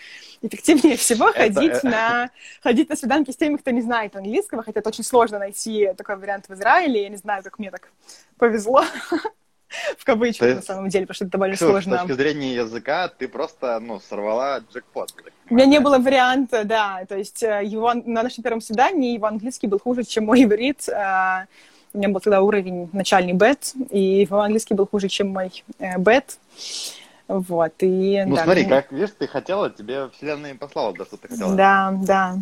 эффективнее 0.42 0.96
всего 0.98 1.30
это, 1.30 1.40
ходить, 1.40 1.72
это... 1.72 1.88
на, 1.88 2.30
ходить 2.62 2.90
на 2.90 2.96
свиданки 2.96 3.30
с 3.30 3.36
теми, 3.36 3.56
кто 3.56 3.70
не 3.70 3.80
знает 3.80 4.14
английского, 4.14 4.62
хотя 4.62 4.80
это 4.80 4.90
очень 4.90 5.04
сложно 5.04 5.38
найти 5.38 5.90
такой 5.96 6.16
вариант 6.16 6.48
в 6.48 6.52
Израиле. 6.52 7.02
Я 7.02 7.08
не 7.08 7.16
знаю, 7.16 7.42
как 7.42 7.58
мне 7.58 7.70
так 7.70 7.88
повезло. 8.36 8.84
в 9.98 10.04
кавычках, 10.04 10.48
есть, 10.48 10.68
на 10.68 10.74
самом 10.74 10.88
деле, 10.88 11.06
потому 11.06 11.14
что 11.14 11.24
это 11.24 11.32
довольно 11.32 11.56
Ксюш, 11.56 11.68
сложно. 11.68 11.96
С 11.96 12.00
точки 12.02 12.12
зрения 12.12 12.54
языка 12.54 13.08
ты 13.08 13.28
просто, 13.28 13.78
ну, 13.80 14.00
сорвала 14.00 14.60
джекпот. 14.72 15.14
У 15.50 15.54
меня 15.54 15.66
не 15.66 15.80
было 15.80 15.98
варианта, 15.98 16.64
да, 16.64 17.04
то 17.08 17.16
есть 17.16 17.42
э, 17.42 17.62
его 17.64 17.92
на 17.94 18.22
нашем 18.22 18.42
первом 18.42 18.60
свидании 18.60 19.14
его 19.14 19.26
английский 19.26 19.66
был 19.66 19.78
хуже, 19.78 20.04
чем 20.04 20.26
мой 20.26 20.44
иврит, 20.44 20.88
э, 20.88 21.46
У 21.92 21.98
меня 21.98 22.08
был 22.08 22.20
тогда 22.20 22.42
уровень 22.42 22.88
начальный 22.92 23.32
бет, 23.32 23.72
и 23.90 24.26
мой 24.30 24.44
английский 24.46 24.74
был 24.74 24.86
хуже, 24.86 25.08
чем 25.08 25.28
мой 25.28 25.64
э, 25.78 25.98
бет. 25.98 26.38
Вот, 27.28 27.72
и... 27.78 28.24
Ну, 28.26 28.36
да, 28.36 28.44
смотри, 28.44 28.64
ну, 28.64 28.68
как, 28.68 28.92
видишь, 28.92 29.12
ты 29.18 29.26
хотела, 29.26 29.70
тебе 29.70 30.10
вселенная 30.10 30.54
послала, 30.54 30.92
да, 30.92 31.04
что 31.04 31.16
ты 31.16 31.28
хотела. 31.28 31.54
Да, 31.54 31.94
да. 32.02 32.38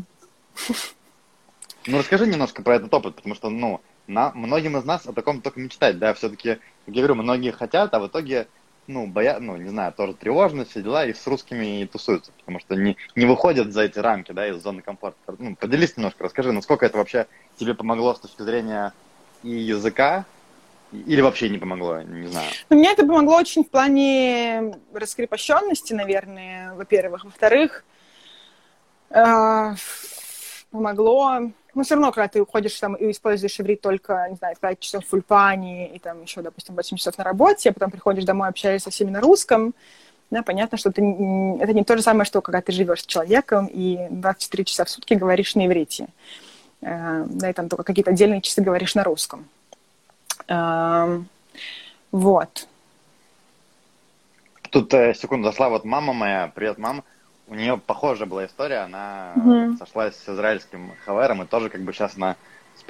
Ну, 1.86 1.98
расскажи 1.98 2.26
немножко 2.26 2.62
про 2.62 2.76
этот 2.76 2.92
опыт, 2.92 3.16
потому 3.16 3.34
что, 3.34 3.50
ну, 3.50 3.80
на, 4.10 4.32
многим 4.32 4.76
из 4.76 4.84
нас 4.84 5.06
о 5.06 5.12
таком 5.12 5.40
только 5.40 5.60
мечтать, 5.60 5.98
да, 5.98 6.12
все-таки, 6.14 6.58
как 6.86 6.94
я 6.94 7.02
говорю, 7.02 7.14
многие 7.14 7.52
хотят, 7.52 7.94
а 7.94 8.00
в 8.00 8.08
итоге, 8.08 8.48
ну, 8.86 9.06
боя, 9.06 9.38
ну, 9.40 9.56
не 9.56 9.70
знаю, 9.70 9.92
тоже 9.92 10.14
тревожность, 10.14 10.70
все 10.70 10.82
дела, 10.82 11.06
и 11.06 11.14
с 11.14 11.26
русскими 11.26 11.82
и 11.82 11.86
тусуются, 11.86 12.32
потому 12.38 12.60
что 12.60 12.74
не, 12.74 12.96
не 13.14 13.26
выходят 13.26 13.72
за 13.72 13.82
эти 13.82 13.98
рамки, 13.98 14.32
да, 14.32 14.48
из 14.48 14.62
зоны 14.62 14.82
комфорта. 14.82 15.18
Ну, 15.38 15.56
поделись 15.56 15.96
немножко, 15.96 16.24
расскажи, 16.24 16.52
насколько 16.52 16.84
это 16.84 16.98
вообще 16.98 17.26
тебе 17.56 17.74
помогло 17.74 18.14
с 18.14 18.20
точки 18.20 18.42
зрения 18.42 18.92
и 19.42 19.50
языка, 19.50 20.26
или 20.92 21.20
вообще 21.20 21.48
не 21.48 21.58
помогло, 21.58 22.02
не 22.02 22.26
знаю. 22.26 22.50
Ну, 22.68 22.76
мне 22.76 22.90
это 22.90 23.06
помогло 23.06 23.36
очень 23.36 23.64
в 23.64 23.70
плане 23.70 24.74
раскрепощенности, 24.92 25.92
наверное, 25.92 26.74
во-первых. 26.74 27.24
Во-вторых, 27.24 27.84
э, 29.10 29.74
помогло... 30.72 31.52
Ну, 31.74 31.82
все 31.82 31.94
равно, 31.94 32.10
когда 32.12 32.28
ты 32.28 32.42
уходишь 32.42 32.78
там 32.78 32.94
и 32.94 33.10
используешь 33.10 33.60
иврит 33.60 33.80
только, 33.80 34.26
не 34.28 34.36
знаю, 34.36 34.56
5 34.60 34.80
часов 34.80 35.04
в 35.04 35.12
ульпане 35.12 35.94
и 35.94 35.98
там 35.98 36.22
еще, 36.22 36.42
допустим, 36.42 36.74
8 36.74 36.96
часов 36.96 37.16
на 37.18 37.24
работе, 37.24 37.70
а 37.70 37.72
потом 37.72 37.90
приходишь 37.90 38.24
домой, 38.24 38.48
общаешься 38.48 38.84
со 38.84 38.90
всеми 38.90 39.10
на 39.10 39.20
русском, 39.20 39.74
да, 40.30 40.42
понятно, 40.42 40.78
что 40.78 40.92
ты, 40.92 41.02
это 41.60 41.72
не 41.72 41.82
то 41.82 41.96
же 41.96 42.02
самое, 42.02 42.24
что 42.24 42.40
когда 42.40 42.60
ты 42.60 42.70
живешь 42.70 43.02
с 43.02 43.06
человеком 43.06 43.66
и 43.66 44.06
24 44.10 44.64
часа 44.64 44.84
в 44.84 44.90
сутки 44.90 45.14
говоришь 45.14 45.56
на 45.56 45.66
иврите. 45.66 46.06
Э, 46.82 47.24
да, 47.26 47.50
и 47.50 47.52
там 47.52 47.68
только 47.68 47.82
какие-то 47.82 48.12
отдельные 48.12 48.40
часы 48.40 48.62
говоришь 48.62 48.94
на 48.94 49.02
русском. 49.02 49.48
Э, 50.46 51.20
вот. 52.12 52.68
Тут, 54.70 54.94
э, 54.94 55.14
секунду, 55.14 55.48
зашла 55.48 55.68
вот 55.68 55.84
мама 55.84 56.12
моя, 56.12 56.52
привет, 56.54 56.78
мама. 56.78 57.02
У 57.50 57.54
нее 57.56 57.76
похожая 57.78 58.28
была 58.28 58.46
история, 58.46 58.78
она 58.78 59.34
Мгм. 59.36 59.76
сошлась 59.76 60.14
с 60.16 60.28
израильским 60.28 60.94
хавером, 61.04 61.42
и 61.42 61.46
тоже 61.46 61.68
как 61.68 61.82
бы 61.82 61.92
сейчас 61.92 62.16
на 62.16 62.36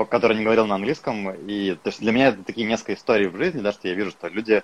который 0.08 0.36
не 0.36 0.44
говорил 0.44 0.66
на 0.66 0.76
английском, 0.76 1.34
и 1.34 1.74
то 1.74 1.88
есть 1.88 2.00
для 2.00 2.12
меня 2.12 2.28
это 2.28 2.44
такие 2.44 2.66
несколько 2.66 2.94
историй 2.94 3.26
в 3.26 3.36
жизни, 3.36 3.60
да, 3.60 3.72
что 3.72 3.88
я 3.88 3.94
вижу, 3.94 4.10
что 4.10 4.28
люди, 4.28 4.62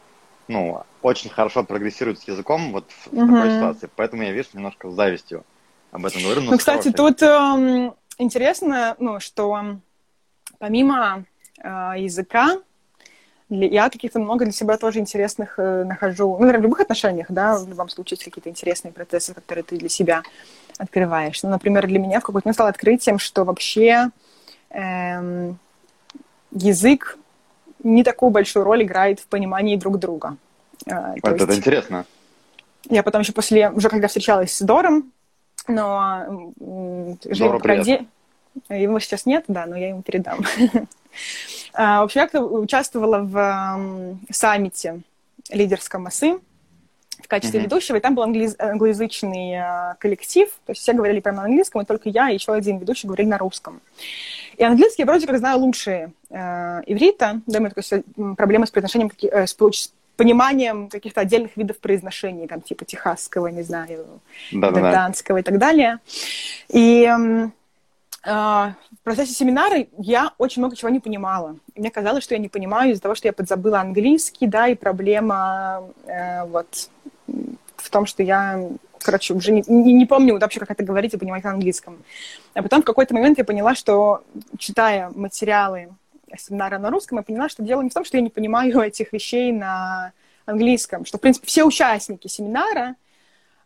ну, 0.49 0.83
очень 1.03 1.31
хорошо 1.31 1.65
прогрессируют 1.65 2.21
с 2.21 2.29
языком 2.29 2.73
вот 2.73 2.91
в, 2.91 3.07
в 3.09 3.11
такой 3.11 3.51
ситуации, 3.51 3.91
поэтому 3.97 4.23
я, 4.23 4.33
видишь, 4.33 4.55
немножко 4.55 4.91
с 4.91 4.95
завистью 4.95 5.45
об 5.91 6.07
этом 6.07 6.23
говорю. 6.23 6.43
Ну, 6.43 6.57
кстати, 6.57 6.89
хорошей. 6.91 6.93
тут 6.93 7.23
эм, 7.23 7.95
интересно, 8.19 8.97
ну, 8.99 9.19
что 9.19 9.79
помимо 10.59 11.25
э, 11.59 11.69
языка, 11.97 12.59
я 13.49 13.89
каких-то 13.91 14.19
много 14.19 14.45
для 14.45 14.53
себя 14.53 14.77
тоже 14.77 14.99
интересных 14.99 15.59
э, 15.59 15.85
нахожу, 15.85 16.33
ну, 16.33 16.39
наверное, 16.41 16.61
в 16.61 16.65
любых 16.65 16.81
отношениях, 16.81 17.27
да, 17.31 17.57
в 17.59 17.69
любом 17.69 17.89
случае 17.89 18.17
есть 18.17 18.25
какие-то 18.25 18.49
интересные 18.51 18.93
процессы, 18.93 19.35
которые 19.35 19.63
ты 19.63 19.77
для 19.77 19.89
себя 19.89 20.23
открываешь. 20.79 21.43
Ну, 21.43 21.51
например, 21.51 21.87
для 21.87 21.99
меня 21.99 22.21
в 22.21 22.25
какой-то 22.25 22.49
момент 22.49 22.57
стало 22.57 22.71
открытием, 22.71 23.19
что 23.19 23.45
вообще 23.45 24.11
эм, 24.71 25.59
язык 26.51 27.19
не 27.85 28.03
такую 28.03 28.31
большую 28.31 28.65
роль 28.65 28.83
играет 28.83 29.21
в 29.21 29.27
понимании 29.27 29.77
друг 29.77 29.99
друга. 29.99 30.37
Э, 30.87 31.13
Вот 31.23 31.33
это 31.35 31.45
есть- 31.47 31.59
интересно. 31.59 32.05
я 32.91 33.03
потом 33.03 33.21
еще 33.23 33.33
после, 33.33 33.71
уже 33.71 33.89
когда 33.89 34.09
встречалась 34.09 34.53
с 34.57 34.61
Дором, 34.61 35.13
но 35.69 36.53
привет. 37.61 37.87
отде- 37.87 38.07
Его 38.71 38.99
сейчас 39.01 39.25
нет, 39.27 39.45
да, 39.49 39.67
но 39.67 39.77
я 39.77 39.89
ему 39.91 40.03
передам. 40.03 40.41
А, 41.75 42.01
В 42.01 42.05
общем, 42.05 42.29
я 42.33 42.41
участвовала 42.43 43.19
в 43.21 44.19
саммите 44.31 45.01
лидерском 45.51 46.03
МАСы 46.05 46.39
в 47.23 47.29
качестве 47.29 47.61
Мгм. 47.61 47.65
ведущего, 47.69 47.97
и 47.97 48.01
там 48.01 48.15
был 48.15 48.25
англиз- 48.25 48.57
англоязычный 48.59 49.53
э, 49.55 49.95
коллектив, 49.99 50.49
то 50.67 50.73
есть 50.73 50.83
все 50.83 50.93
говорили 50.93 51.21
прямо 51.21 51.39
на 51.39 51.45
английском, 51.45 51.81
и 51.81 51.85
только 51.85 52.09
я 52.11 52.29
и 52.31 52.35
еще 52.35 52.53
один 52.53 52.79
ведущий 52.79 53.07
говорили 53.07 53.27
на 53.27 53.39
русском. 53.39 53.81
И 54.57 54.63
английский 54.65 55.03
я 55.03 55.07
вроде 55.07 55.27
как 55.27 55.39
знаю 55.39 55.59
лучше 55.59 56.13
э, 56.31 56.83
иврита, 56.87 57.41
да, 57.47 57.59
у 57.59 57.63
меня 57.63 57.71
только 57.71 58.03
проблемы 58.37 58.67
с 58.67 58.71
произношением, 58.71 59.11
э, 59.23 59.47
с 59.47 59.57
пониманием 60.17 60.89
каких-то 60.89 61.21
отдельных 61.23 61.57
видов 61.57 61.79
произношения, 61.79 62.47
там, 62.49 62.61
типа 62.61 62.85
техасского, 62.85 63.49
не 63.49 63.63
знаю, 63.63 64.21
Да-да-да. 64.53 64.93
данского 64.93 65.39
и 65.39 65.43
так 65.43 65.59
далее. 65.59 65.99
И 66.69 67.11
в 68.27 69.05
процессе 69.05 69.33
семинара 69.33 69.87
я 69.99 70.33
очень 70.39 70.61
много 70.61 70.75
чего 70.75 70.89
не 70.89 70.99
понимала. 70.99 71.57
И 71.75 71.81
мне 71.81 71.91
казалось, 71.91 72.25
что 72.25 72.35
я 72.35 72.41
не 72.41 72.49
понимаю 72.49 72.91
из-за 72.91 73.03
того, 73.03 73.15
что 73.15 73.29
я 73.29 73.33
подзабыла 73.33 73.81
английский, 73.81 74.49
да, 74.49 74.67
и 74.67 74.75
проблема 74.75 75.85
э, 76.07 76.45
вот 76.47 76.91
в 77.77 77.91
том, 77.91 78.05
что 78.05 78.25
я, 78.25 78.69
короче, 78.99 79.33
уже 79.33 79.53
не, 79.53 79.63
не, 79.69 79.93
не 79.93 80.07
помню 80.07 80.39
вообще, 80.41 80.59
как 80.59 80.73
это 80.73 80.83
говорить 80.83 81.15
и 81.15 81.19
понимать 81.19 81.45
на 81.45 81.51
английском. 81.51 82.03
А 82.55 82.63
потом 82.63 82.83
в 82.83 82.85
какой-то 82.85 83.15
момент 83.15 83.39
я 83.39 83.45
поняла, 83.45 83.77
что, 83.77 84.25
читая 84.59 85.11
материалы 85.15 85.91
семинара 86.37 86.79
на 86.79 86.91
русском, 86.91 87.19
я 87.19 87.23
поняла, 87.23 87.49
что 87.49 87.63
дело 87.63 87.81
не 87.83 87.91
в 87.91 87.95
том, 87.95 88.05
что 88.05 88.17
я 88.17 88.23
не 88.23 88.31
понимаю 88.31 88.81
этих 88.81 89.13
вещей 89.13 89.53
на 89.53 90.13
английском, 90.47 91.05
что, 91.05 91.19
в 91.19 91.21
принципе, 91.21 91.47
все 91.47 91.63
участники 91.63 92.27
семинара, 92.27 92.97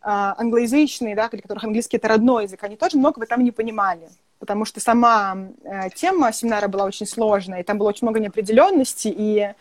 а, 0.03 0.35
англоязычные, 0.37 1.15
да, 1.15 1.29
для 1.29 1.41
которых 1.41 1.63
английский 1.63 1.97
это 1.97 2.07
родной 2.07 2.43
язык, 2.43 2.63
они 2.63 2.75
тоже 2.75 2.97
многого 2.97 3.25
там 3.25 3.43
не 3.43 3.51
понимали, 3.51 4.09
потому 4.41 4.65
что 4.65 4.79
сама 4.81 5.37
э, 5.63 5.89
тема 5.95 6.33
семинара 6.33 6.67
была 6.67 6.85
очень 6.85 7.05
сложная, 7.05 7.61
и 7.61 7.63
там 7.63 7.77
было 7.77 7.89
очень 7.89 8.05
много 8.07 8.19
неопределенности, 8.19 9.07
и 9.07 9.53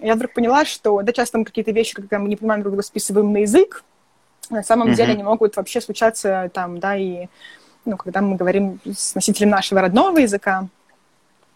я 0.00 0.14
вдруг 0.14 0.34
поняла, 0.34 0.64
что, 0.64 1.00
да, 1.02 1.12
часто 1.12 1.38
мы 1.38 1.44
какие-то 1.44 1.70
вещи, 1.70 1.94
когда 1.94 2.18
мы 2.18 2.28
не 2.28 2.36
понимаем 2.36 2.62
друг 2.62 2.72
друга, 2.72 2.82
списываем 2.82 3.32
на 3.32 3.38
язык, 3.38 3.84
на 4.50 4.62
самом 4.64 4.88
Мгм. 4.88 4.96
деле 4.96 5.12
они 5.12 5.22
могут 5.22 5.56
вообще 5.56 5.80
случаться 5.80 6.50
там, 6.52 6.80
да, 6.80 6.96
и, 6.96 7.28
ну, 7.84 7.96
когда 7.96 8.20
мы 8.20 8.36
говорим 8.36 8.80
с 8.84 9.14
носителем 9.14 9.50
нашего 9.50 9.80
родного 9.80 10.18
языка. 10.18 10.66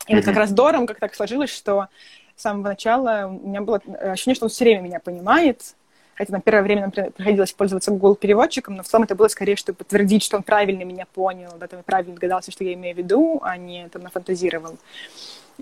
И 0.07 0.15
вот 0.15 0.25
как 0.25 0.37
раз 0.37 0.51
Дором 0.53 0.87
как 0.87 1.01
так 1.01 1.15
сложилось, 1.15 1.51
что 1.51 1.89
с 2.37 2.43
самого 2.43 2.69
начала 2.69 3.27
у 3.27 3.49
меня 3.49 3.61
было 3.61 3.81
ощущение, 4.01 4.37
что 4.37 4.47
он 4.47 4.51
все 4.51 4.65
время 4.65 4.83
меня 4.83 5.01
понимает, 5.01 5.75
Хотя 6.15 6.33
на 6.33 6.41
первое 6.41 6.63
время 6.63 6.83
нам 6.83 6.91
при- 6.91 7.11
приходилось 7.11 7.53
пользоваться 7.53 7.91
Google 7.91 8.15
переводчиком, 8.15 8.77
но 8.77 8.83
в 8.83 8.87
целом 8.87 9.05
это 9.05 9.15
было 9.15 9.29
скорее, 9.29 9.57
чтобы 9.57 9.79
подтвердить, 9.79 10.23
что 10.23 10.37
он 10.37 10.43
правильно 10.43 10.83
меня 10.85 11.07
понял, 11.07 11.51
да, 11.59 11.67
там, 11.67 11.83
правильно 11.85 12.15
догадался, 12.15 12.51
что 12.53 12.65
я 12.65 12.75
имею 12.75 12.95
в 12.95 12.99
виду, 12.99 13.41
а 13.43 13.57
не 13.57 13.89
там 13.89 14.03
нафантазировал. 14.03 14.77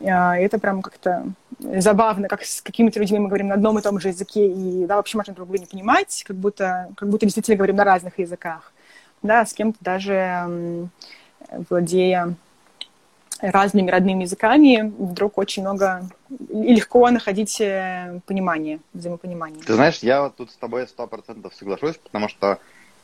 А, 0.04 0.38
И 0.38 0.42
это 0.42 0.58
прям 0.58 0.82
как-то 0.82 1.24
забавно, 1.58 2.28
как 2.28 2.42
с 2.42 2.60
какими-то 2.62 2.98
людьми 3.00 3.18
мы 3.18 3.28
говорим 3.28 3.48
на 3.48 3.54
одном 3.54 3.78
и 3.78 3.82
том 3.82 4.00
же 4.00 4.08
языке, 4.08 4.46
и 4.46 4.86
да, 4.86 4.96
вообще 4.96 5.16
можно 5.18 5.34
друг 5.34 5.48
друга 5.48 5.60
не 5.60 5.66
понимать, 5.66 6.24
как 6.26 6.36
будто, 6.36 6.88
как 6.96 7.08
будто 7.08 7.26
действительно 7.26 7.56
говорим 7.56 7.76
на 7.76 7.84
разных 7.84 8.18
языках. 8.18 8.72
Да, 9.22 9.44
с 9.44 9.52
кем-то 9.52 9.78
даже 9.80 10.88
владея 11.68 12.34
разными 13.42 13.90
родными 13.90 14.22
языками, 14.22 14.92
вдруг 14.98 15.38
очень 15.38 15.62
много 15.62 16.08
и 16.28 16.74
легко 16.74 17.10
находить 17.10 17.60
э, 17.60 18.20
понимание, 18.26 18.80
взаимопонимание. 18.92 19.60
Ты 19.64 19.74
знаешь, 19.74 19.98
я 19.98 20.22
вот 20.22 20.36
тут 20.36 20.50
с 20.50 20.56
тобой 20.56 20.86
сто 20.86 21.06
процентов 21.06 21.54
соглашусь, 21.54 21.96
потому 21.96 22.28
что, 22.28 22.60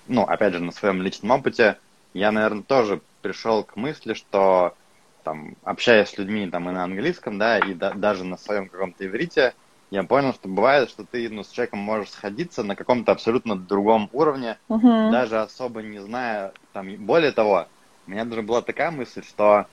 ну, 0.06 0.22
опять 0.22 0.54
же, 0.54 0.60
на 0.60 0.72
своем 0.72 1.02
личном 1.02 1.32
опыте 1.32 1.78
я, 2.14 2.32
наверное, 2.32 2.62
тоже 2.62 3.02
пришел 3.20 3.64
к 3.64 3.76
мысли, 3.76 4.14
что 4.14 4.76
там, 5.24 5.56
общаясь 5.62 6.08
с 6.10 6.18
людьми 6.18 6.48
там 6.48 6.68
и 6.70 6.72
на 6.72 6.84
английском, 6.84 7.38
да, 7.38 7.58
и 7.58 7.74
да- 7.74 7.92
даже 7.92 8.24
на 8.24 8.36
своем 8.36 8.68
каком-то 8.68 9.04
иврите, 9.04 9.54
я 9.90 10.04
понял, 10.04 10.32
что 10.34 10.48
бывает, 10.48 10.88
что 10.90 11.04
ты 11.04 11.28
ну, 11.28 11.42
с 11.42 11.48
человеком 11.50 11.80
можешь 11.80 12.10
сходиться 12.10 12.62
на 12.62 12.76
каком-то 12.76 13.12
абсолютно 13.12 13.56
другом 13.56 14.08
уровне, 14.12 14.58
Мгм. 14.68 15.10
даже 15.10 15.40
особо 15.40 15.82
не 15.82 16.00
зная, 16.00 16.52
там, 16.72 16.94
более 17.06 17.32
того, 17.32 17.68
у 18.06 18.10
меня 18.10 18.24
даже 18.24 18.42
была 18.42 18.62
такая 18.62 18.90
мысль, 18.90 19.22
что 19.24 19.66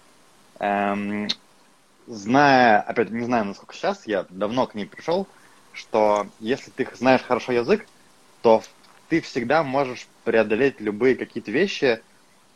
эм, 0.59 1.27
зная, 2.07 2.81
опять 2.81 3.11
не 3.11 3.25
знаю, 3.25 3.45
насколько 3.45 3.75
сейчас, 3.75 4.07
я 4.07 4.25
давно 4.29 4.67
к 4.67 4.75
ней 4.75 4.85
пришел, 4.85 5.29
что 5.71 6.31
если 6.39 6.71
ты 6.71 6.87
знаешь 6.95 7.21
хорошо 7.21 7.51
язык, 7.53 7.87
то 8.41 8.61
ты 9.07 9.21
всегда 9.21 9.63
можешь 9.63 10.09
преодолеть 10.23 10.81
любые 10.81 11.15
какие-то 11.15 11.51
вещи. 11.51 12.03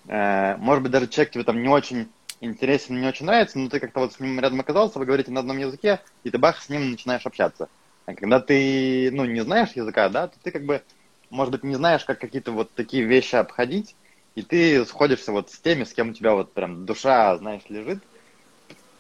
Э, 0.08 0.58
может 0.58 0.84
быть, 0.84 0.92
даже 0.92 1.08
человек 1.08 1.34
тебе 1.34 1.44
там 1.44 1.62
не 1.62 1.70
очень 1.70 2.14
интересен, 2.40 3.00
не 3.00 3.08
очень 3.08 3.26
нравится, 3.26 3.60
но 3.60 3.70
ты 3.70 3.80
как-то 3.80 4.02
вот 4.02 4.14
с 4.14 4.20
ним 4.20 4.40
рядом 4.40 4.60
оказался, 4.60 5.00
вы 5.00 5.06
говорите 5.06 5.32
на 5.32 5.40
одном 5.40 5.58
языке, 5.58 6.02
и 6.24 6.30
ты 6.30 6.38
бах, 6.38 6.62
с 6.62 6.70
ним 6.70 6.92
начинаешь 6.92 7.26
общаться. 7.26 7.70
А 8.06 8.14
когда 8.16 8.40
ты, 8.40 9.10
ну, 9.12 9.26
не 9.26 9.42
знаешь 9.44 9.72
языка, 9.74 10.10
да, 10.10 10.28
то 10.28 10.40
ты 10.42 10.52
как 10.52 10.66
бы, 10.66 10.84
может 11.30 11.52
быть, 11.52 11.64
не 11.64 11.76
знаешь, 11.76 12.06
как 12.06 12.20
какие-то 12.20 12.52
вот 12.52 12.74
такие 12.76 13.04
вещи 13.04 13.36
обходить, 13.36 13.98
и 14.38 14.44
ты 14.44 14.86
сходишься 14.86 15.32
вот 15.32 15.50
с 15.50 15.58
теми, 15.58 15.84
с 15.84 15.94
кем 15.94 16.10
у 16.10 16.14
тебя 16.14 16.36
вот 16.36 16.54
прям 16.54 16.86
душа, 16.86 17.36
знаешь, 17.38 17.64
лежит. 17.70 18.04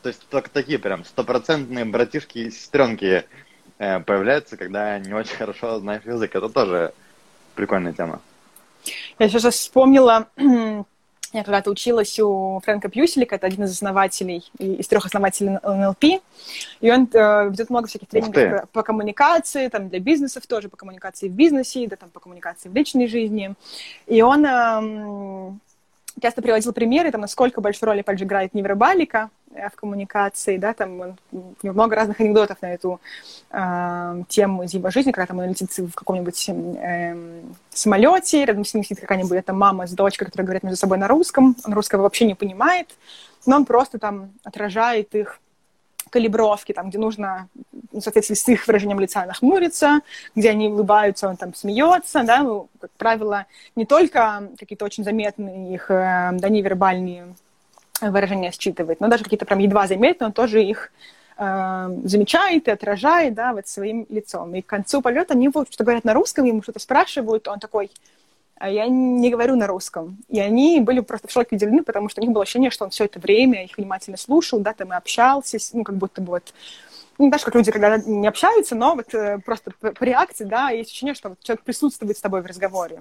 То 0.02 0.10
есть 0.10 0.28
только 0.30 0.50
такие 0.50 0.80
прям 0.80 1.06
стопроцентные 1.06 1.86
братишки 1.86 2.40
и 2.40 2.50
сестренки 2.50 3.24
э, 3.78 4.00
появляются, 4.00 4.58
когда 4.58 4.98
не 4.98 5.14
очень 5.14 5.36
хорошо 5.36 5.78
знаешь 5.78 6.02
язык. 6.06 6.36
Это 6.36 6.50
тоже 6.50 6.92
прикольная 7.54 7.94
тема. 7.94 8.20
Я 9.20 9.30
сейчас 9.30 9.54
вспомнила 9.54 10.28
Я 11.34 11.44
когда-то 11.44 11.70
училась 11.70 12.20
у 12.20 12.60
Фрэнка 12.64 12.90
Пьюселика, 12.90 13.36
это 13.36 13.48
один 13.48 13.66
из 13.66 13.72
основателей, 13.72 14.50
из 14.60 14.88
трех 14.88 15.06
основателей 15.06 15.60
НЛП, 15.62 16.22
и 16.80 16.92
он 16.92 17.10
э, 17.14 17.50
ведет 17.50 17.70
много 17.70 17.88
всяких 17.88 18.08
тренингов 18.08 18.62
по, 18.62 18.68
по 18.68 18.84
коммуникации, 18.84 19.68
там 19.68 19.90
для 19.90 20.00
бизнесов 20.00 20.48
тоже, 20.48 20.70
по 20.70 20.78
коммуникации 20.78 21.28
в 21.28 21.34
бизнесе, 21.34 21.88
да, 21.88 21.98
там 21.98 22.10
по 22.10 22.20
коммуникации 22.20 22.70
в 22.70 22.76
личной 22.76 23.08
жизни. 23.08 23.56
И 24.08 24.22
он 24.22 24.46
э, 24.46 25.52
часто 26.22 26.42
приводил 26.42 26.72
примеры, 26.72 27.12
там, 27.12 27.22
насколько 27.22 27.62
большую 27.62 27.88
роль, 27.88 28.00
опять 28.00 28.20
же, 28.20 28.26
играет 28.26 28.54
невербалика 28.54 29.30
в 29.72 29.76
коммуникации, 29.76 30.58
да, 30.58 30.74
там 30.74 31.18
много 31.64 31.96
разных 31.96 32.20
анекдотов 32.20 32.62
на 32.62 32.74
эту 32.74 33.00
э, 33.52 34.24
тему 34.30 34.64
из 34.64 34.74
его 34.74 34.90
жизни, 34.90 35.12
когда 35.12 35.28
там 35.28 35.40
он 35.40 35.50
летит 35.50 35.76
в 35.78 35.94
каком-нибудь 35.94 36.50
э, 36.50 37.42
самолете, 37.70 38.46
рядом 38.46 38.66
с 38.66 38.74
ним 38.74 38.84
сидит 38.84 39.00
какая-нибудь 39.00 39.46
там 39.46 39.58
мама 39.58 39.88
с 39.88 39.92
дочкой, 39.92 40.26
которые 40.26 40.46
говорят 40.46 40.64
между 40.64 40.78
собой 40.78 40.98
на 40.98 41.08
русском, 41.08 41.56
он 41.66 41.74
русского 41.74 42.04
вообще 42.04 42.26
не 42.26 42.36
понимает, 42.36 42.96
но 43.46 43.56
он 43.58 43.66
просто 43.66 44.00
там 44.00 44.32
отражает 44.44 45.16
их 45.16 45.40
калибровки, 46.10 46.74
там, 46.74 46.90
где 46.90 46.98
нужно, 46.98 47.50
в 47.92 48.02
соответствии 48.02 48.36
с 48.36 48.48
их 48.48 48.68
выражением 48.68 49.00
лица, 49.00 49.26
нахмуриться, 49.26 50.02
где 50.36 50.50
они 50.50 50.68
улыбаются, 50.68 51.30
он 51.30 51.38
там 51.38 51.54
смеется, 51.54 52.24
да, 52.24 52.44
ну, 52.44 52.70
как 52.80 52.92
правило, 52.92 53.46
не 53.76 53.86
только 53.86 54.50
какие-то 54.58 54.86
очень 54.86 55.04
заметные 55.04 55.74
их, 55.74 55.92
э, 55.92 56.32
да, 56.34 56.50
невербальные 56.50 57.36
выражения 58.02 58.52
считывает, 58.52 59.00
но 59.00 59.08
даже 59.08 59.24
какие-то 59.24 59.46
прям 59.46 59.60
едва 59.60 59.88
заметные, 59.88 60.28
он 60.28 60.34
тоже 60.34 60.64
их 60.64 60.92
э, 61.38 61.90
замечает 62.04 62.68
и 62.68 62.72
отражает, 62.72 63.34
да, 63.34 63.54
вот 63.54 63.68
своим 63.68 64.06
лицом. 64.10 64.54
И 64.56 64.62
к 64.62 64.68
концу 64.68 65.02
полета 65.02 65.34
они 65.34 65.50
вот 65.50 65.72
что 65.72 65.84
говорят 65.84 66.04
на 66.04 66.14
русском, 66.14 66.46
ему 66.46 66.62
что-то 66.62 66.80
спрашивают, 66.80 67.48
он 67.48 67.60
такой, 67.60 67.90
а 68.56 68.70
я 68.70 68.88
не 68.88 69.30
говорю 69.30 69.56
на 69.56 69.68
русском. 69.68 70.18
И 70.30 70.40
они 70.40 70.80
были 70.82 71.00
просто 71.00 71.28
в 71.28 71.32
шоке 71.32 71.56
удивлены, 71.56 71.84
потому 71.84 72.10
что 72.10 72.22
у 72.22 72.24
них 72.24 72.34
было 72.34 72.44
ощущение, 72.44 72.72
что 72.72 72.86
он 72.86 72.92
все 72.92 73.06
это 73.06 73.20
время 73.20 73.64
их 73.64 73.78
внимательно 73.78 74.18
слушал, 74.18 74.60
да, 74.60 74.74
там 74.74 74.94
и 74.94 74.96
общался, 74.96 75.58
ну, 75.74 75.84
как 75.84 75.96
будто 75.98 76.22
бы 76.22 76.32
вот 76.32 76.54
ну, 77.20 77.32
даже 77.32 77.46
как 77.46 77.56
люди, 77.56 77.72
когда 77.72 77.98
не 77.98 78.28
общаются, 78.28 78.76
но 78.76 78.96
вот 78.96 79.14
э, 79.16 79.40
просто 79.44 79.72
по, 79.80 79.92
по 79.92 80.04
реакции, 80.04 80.44
да, 80.44 80.70
есть 80.70 80.90
ощущение, 80.90 81.16
что 81.16 81.30
вот 81.30 81.40
человек 81.42 81.64
присутствует 81.64 82.16
с 82.16 82.22
тобой 82.22 82.42
в 82.42 82.46
разговоре. 82.46 83.00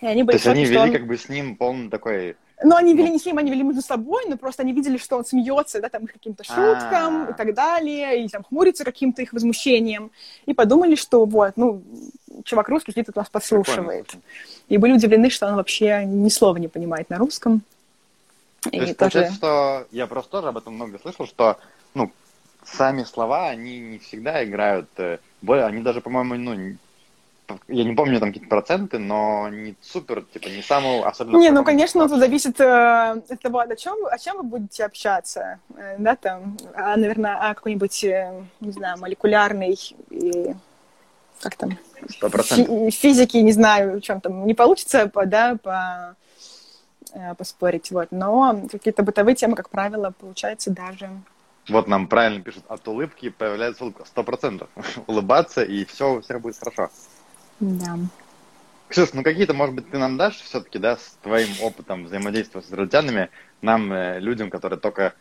И 0.00 0.06
они 0.06 0.24
были 0.24 0.36
То 0.36 0.38
есть 0.38 0.44
шоке, 0.44 0.58
они 0.58 0.64
вели 0.64 0.78
он... 0.78 0.92
как 0.92 1.06
бы 1.06 1.16
с 1.16 1.28
ним 1.28 1.56
полный 1.56 1.88
такой 1.88 2.36
но 2.62 2.76
они 2.76 2.94
вели 2.94 3.08
ну. 3.08 3.12
не 3.14 3.18
с 3.18 3.26
ним, 3.26 3.38
они 3.38 3.50
вели 3.50 3.62
между 3.62 3.82
собой, 3.82 4.24
но 4.28 4.36
просто 4.36 4.62
они 4.62 4.72
видели, 4.72 4.96
что 4.96 5.16
он 5.18 5.24
смеется, 5.24 5.80
да, 5.80 5.88
там, 5.88 6.04
их 6.04 6.12
каким-то 6.12 6.42
шуткам 6.42 7.22
А-а-а. 7.22 7.30
и 7.30 7.34
так 7.34 7.54
далее, 7.54 8.24
и 8.24 8.28
там 8.28 8.44
хмурится 8.44 8.84
каким-то 8.84 9.22
их 9.22 9.32
возмущением, 9.32 10.10
и 10.46 10.54
подумали, 10.54 10.94
что 10.94 11.24
вот, 11.26 11.52
ну, 11.56 11.82
чувак 12.44 12.68
русский 12.68 12.92
тут 13.02 13.16
нас 13.16 13.28
подслушивает. 13.28 14.14
И 14.68 14.78
были 14.78 14.92
удивлены, 14.92 15.28
что 15.28 15.46
он 15.46 15.56
вообще 15.56 16.04
ни 16.06 16.28
слова 16.30 16.56
не 16.56 16.68
понимает 16.68 17.10
на 17.10 17.18
русском. 17.18 17.62
То 18.62 18.70
есть, 18.70 18.96
тоже... 18.96 18.96
получается, 18.96 19.36
что 19.36 19.86
я 19.90 20.06
просто 20.06 20.30
тоже 20.30 20.48
об 20.48 20.56
этом 20.56 20.74
много 20.74 20.98
слышал, 20.98 21.26
что, 21.26 21.58
ну, 21.94 22.10
сами 22.64 23.04
слова, 23.04 23.48
они 23.48 23.78
не 23.78 23.98
всегда 23.98 24.44
играют, 24.44 24.88
э, 24.96 25.18
они 25.46 25.82
даже, 25.82 26.00
по-моему, 26.00 26.34
ну, 26.34 26.76
я 27.68 27.84
не 27.84 27.94
помню 27.94 28.20
там 28.20 28.30
какие-то 28.30 28.48
проценты, 28.48 28.98
но 28.98 29.48
не 29.48 29.76
супер, 29.80 30.22
типа, 30.22 30.48
не 30.48 30.62
самую 30.62 31.06
особенно... 31.06 31.38
Не, 31.38 31.50
ну, 31.50 31.64
конечно, 31.64 32.02
это 32.02 32.18
зависит 32.18 32.60
э, 32.60 33.12
от 33.28 33.40
того, 33.40 33.60
о 33.60 33.76
чем, 33.76 34.06
о 34.06 34.18
чем 34.18 34.38
вы 34.38 34.42
будете 34.42 34.84
общаться, 34.84 35.58
э, 35.76 35.96
да, 35.98 36.16
там, 36.16 36.56
а, 36.74 36.96
наверное, 36.96 37.36
о 37.36 37.54
какой-нибудь, 37.54 38.04
э, 38.04 38.42
не 38.60 38.72
знаю, 38.72 38.98
молекулярной 38.98 39.78
и 40.10 40.54
как 41.40 41.56
там, 41.56 41.78
фи- 42.42 42.90
физики, 42.90 43.36
не 43.36 43.52
знаю, 43.52 43.98
в 43.98 44.00
чем 44.00 44.20
там, 44.20 44.46
не 44.46 44.54
получится, 44.54 45.08
по, 45.08 45.26
да, 45.26 45.56
по, 45.62 46.16
э, 47.12 47.34
поспорить, 47.34 47.90
вот, 47.90 48.08
но 48.10 48.62
какие-то 48.70 49.02
бытовые 49.02 49.34
темы, 49.36 49.56
как 49.56 49.70
правило, 49.70 50.12
получается 50.18 50.70
даже... 50.70 51.10
Вот 51.68 51.88
нам 51.88 52.06
правильно 52.06 52.42
пишут, 52.42 52.64
от 52.68 52.86
улыбки 52.86 53.28
появляется 53.28 53.82
улыбка, 53.82 54.04
сто 54.06 54.22
процентов. 54.22 54.68
Улыбаться, 55.08 55.62
и 55.64 55.84
все 55.84 56.14
у 56.14 56.20
всех 56.20 56.40
будет 56.40 56.56
хорошо. 56.58 56.90
Да. 57.60 57.98
Ксюш, 58.88 59.12
ну 59.14 59.22
какие-то, 59.22 59.52
может 59.52 59.74
быть, 59.74 59.90
ты 59.90 59.98
нам 59.98 60.16
дашь 60.16 60.36
все-таки, 60.36 60.78
да, 60.78 60.96
с 60.96 61.16
твоим 61.22 61.48
опытом 61.60 62.04
взаимодействия 62.04 62.62
с 62.62 62.66
израильтянами, 62.66 63.30
нам, 63.60 63.92
э, 63.92 64.20
людям, 64.20 64.48
которые 64.48 64.78
только 64.78 65.14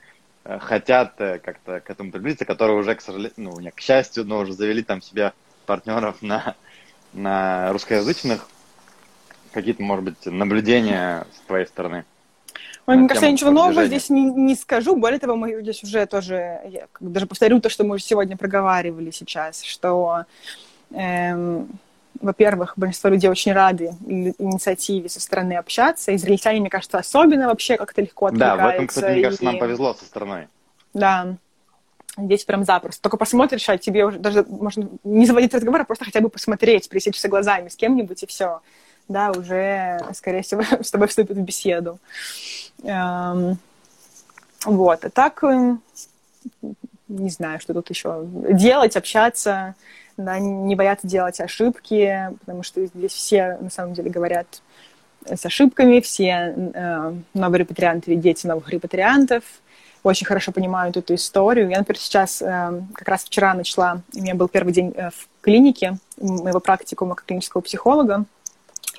э, 0.43 0.59
хотят 0.59 1.19
э, 1.19 1.39
как-то 1.39 1.79
к 1.79 1.89
этому 1.89 2.11
приблизиться, 2.11 2.45
которые 2.45 2.77
уже, 2.77 2.93
к 2.93 3.01
сожалению, 3.01 3.33
ну, 3.38 3.59
не 3.59 3.71
к 3.71 3.79
счастью, 3.79 4.25
но 4.25 4.39
уже 4.39 4.53
завели 4.53 4.83
там 4.83 5.01
себе 5.01 5.33
партнеров 5.65 6.21
на, 6.21 6.55
на 7.13 7.71
русскоязычных, 7.71 8.47
какие-то, 9.51 9.81
может 9.81 10.05
быть, 10.05 10.25
наблюдения 10.25 11.25
с 11.33 11.47
твоей 11.47 11.65
стороны? 11.65 12.05
Ой, 12.86 12.97
мне 12.97 13.07
кажется, 13.07 13.25
я 13.25 13.31
ничего 13.31 13.49
нового 13.49 13.86
здесь 13.86 14.09
не, 14.09 14.25
не 14.25 14.53
скажу. 14.53 14.95
Более 14.95 15.19
того, 15.19 15.36
мы 15.36 15.59
здесь 15.61 15.83
уже 15.83 16.05
тоже, 16.05 16.59
я 16.69 16.88
даже 16.99 17.25
повторю 17.25 17.59
то, 17.59 17.69
что 17.69 17.83
мы 17.83 17.97
сегодня 17.97 18.38
проговаривали 18.38 19.09
сейчас, 19.09 19.63
что 19.63 20.25
эм, 20.91 21.67
во-первых, 22.26 22.73
большинство 22.76 23.09
людей 23.11 23.30
очень 23.30 23.53
рады 23.53 23.93
инициативе 24.07 25.07
со 25.09 25.21
стороны 25.21 25.53
общаться. 25.53 26.15
Израильтяне, 26.15 26.59
мне 26.59 26.69
кажется, 26.71 26.97
особенно 26.97 27.47
вообще 27.47 27.78
как-то 27.78 28.01
легко 28.01 28.26
отвлекаются. 28.26 28.57
Да, 28.57 28.65
в 28.65 28.73
этом, 28.73 28.88
кстати, 28.88 29.11
мне 29.13 29.23
кажется, 29.23 29.43
и... 29.43 29.45
нам 29.45 29.59
повезло 29.59 29.93
со 29.93 30.05
стороны. 30.05 30.47
Да, 30.95 31.36
здесь 32.17 32.43
прям 32.43 32.63
запросто. 32.63 33.01
Только 33.03 33.17
посмотришь, 33.17 33.69
а 33.69 33.78
тебе 33.78 34.05
уже 34.05 34.17
даже 34.17 34.43
можно 34.43 34.89
не 35.03 35.28
заводить 35.28 35.53
разговор, 35.53 35.82
а 35.82 35.86
просто 35.86 36.05
хотя 36.05 36.19
бы 36.19 36.30
посмотреть, 36.30 36.89
пересечься 36.89 37.28
глазами 37.28 37.69
с 37.69 37.76
кем-нибудь, 37.76 38.23
и 38.23 38.26
все. 38.26 38.61
Да, 39.07 39.30
уже, 39.30 39.99
скорее 40.13 40.41
всего, 40.41 40.63
с 40.82 40.89
тобой 40.89 41.07
вступит 41.07 41.38
в 41.38 41.41
беседу. 41.41 41.99
Эм, 42.84 43.59
вот. 44.65 45.05
А 45.05 45.09
так, 45.11 45.43
не 47.07 47.30
знаю, 47.30 47.59
что 47.59 47.76
тут 47.76 47.91
еще 47.91 48.23
делать, 48.26 48.97
общаться 48.97 49.76
да, 50.18 50.39
не 50.39 50.76
бояться 50.76 51.07
делать 51.07 51.39
ошибки, 51.39 52.32
потому 52.39 52.63
что 52.63 52.86
здесь 52.86 53.11
все, 53.11 53.57
на 53.59 53.70
самом 53.70 53.93
деле, 53.93 54.09
говорят 54.09 54.61
с 55.26 55.45
ошибками, 55.45 55.99
все 55.99 56.53
э, 56.55 57.13
новые 57.34 57.59
репатрианты, 57.59 58.16
дети 58.16 58.45
новых 58.45 58.70
репатриантов, 58.70 59.43
очень 60.03 60.28
хорошо 60.28 60.51
понимают 60.51 60.97
эту 60.97 61.16
историю. 61.16 61.70
Я, 61.70 61.80
например, 61.80 61.99
сейчас, 61.99 62.41
э, 62.41 62.82
как 62.93 63.07
раз 63.07 63.24
вчера 63.24 63.53
начала, 63.53 64.01
у 64.16 64.22
меня 64.22 64.36
был 64.36 64.47
первый 64.47 64.72
день 64.72 64.93
э, 64.95 65.09
в 65.09 65.28
клинике 65.41 65.97
моего 66.20 66.59
практикума 66.59 67.16
как 67.16 67.26
клинического 67.26 67.61
психолога, 67.61 68.26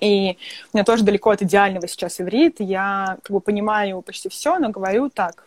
и 0.00 0.36
у 0.72 0.76
меня 0.76 0.84
тоже 0.84 1.04
далеко 1.04 1.30
от 1.30 1.42
идеального 1.42 1.86
сейчас 1.88 2.20
иврит. 2.20 2.56
Я 2.58 3.18
как 3.22 3.30
бы 3.30 3.40
понимаю 3.40 4.02
почти 4.02 4.28
все, 4.28 4.58
но 4.58 4.70
говорю 4.70 5.10
так, 5.10 5.46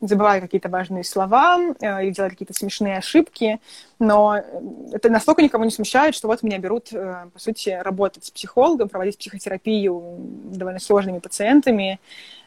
забываю 0.00 0.40
какие-то 0.42 0.68
важные 0.68 1.04
слова 1.04 1.58
э, 1.80 2.04
или 2.04 2.10
делаю 2.10 2.30
какие-то 2.30 2.54
смешные 2.54 2.98
ошибки. 2.98 3.60
Но 3.98 4.40
это 4.92 5.08
настолько 5.10 5.42
никого 5.42 5.64
не 5.64 5.70
смущает, 5.70 6.14
что 6.14 6.28
вот 6.28 6.42
меня 6.42 6.58
берут, 6.58 6.92
э, 6.92 7.26
по 7.32 7.38
сути, 7.38 7.70
работать 7.70 8.24
с 8.24 8.30
психологом, 8.30 8.88
проводить 8.88 9.18
психотерапию 9.18 10.02
довольно 10.18 10.80
сложными 10.80 11.18
пациентами. 11.18 11.98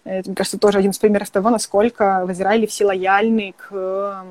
Это, 0.03 0.29
мне 0.29 0.35
кажется, 0.35 0.59
тоже 0.59 0.77
один 0.77 0.91
из 0.91 0.97
примеров 0.97 1.29
того, 1.29 1.49
насколько 1.49 2.23
в 2.25 2.31
Израиле 2.31 2.67
все 2.67 2.85
лояльны 2.85 3.53
к 3.57 4.25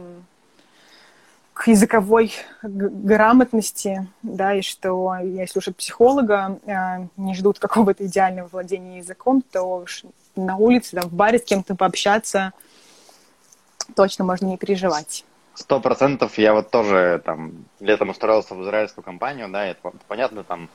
к 1.58 1.66
языковой 1.66 2.32
грамотности, 2.62 4.06
да, 4.22 4.54
и 4.54 4.62
что 4.62 5.16
если 5.16 5.54
слушают 5.54 5.76
психолога, 5.76 6.60
э, 6.64 7.08
не 7.16 7.34
ждут 7.34 7.58
какого-то 7.58 8.06
идеального 8.06 8.46
владения 8.46 8.98
языком, 8.98 9.42
то 9.42 9.84
на 10.36 10.56
улице, 10.56 10.94
там, 10.94 11.08
в 11.10 11.12
баре 11.12 11.40
с 11.40 11.42
кем-то 11.42 11.74
пообщаться 11.74 12.52
точно 13.96 14.24
можно 14.24 14.46
не 14.46 14.56
переживать. 14.56 15.24
Сто 15.54 15.80
процентов. 15.80 16.38
Я 16.38 16.54
вот 16.54 16.70
тоже 16.70 17.20
там 17.24 17.64
летом 17.80 18.10
устроился 18.10 18.54
в 18.54 18.62
израильскую 18.62 19.04
компанию, 19.04 19.48
да, 19.48 19.66
это 19.66 19.90
понятно, 20.06 20.44
там 20.44 20.68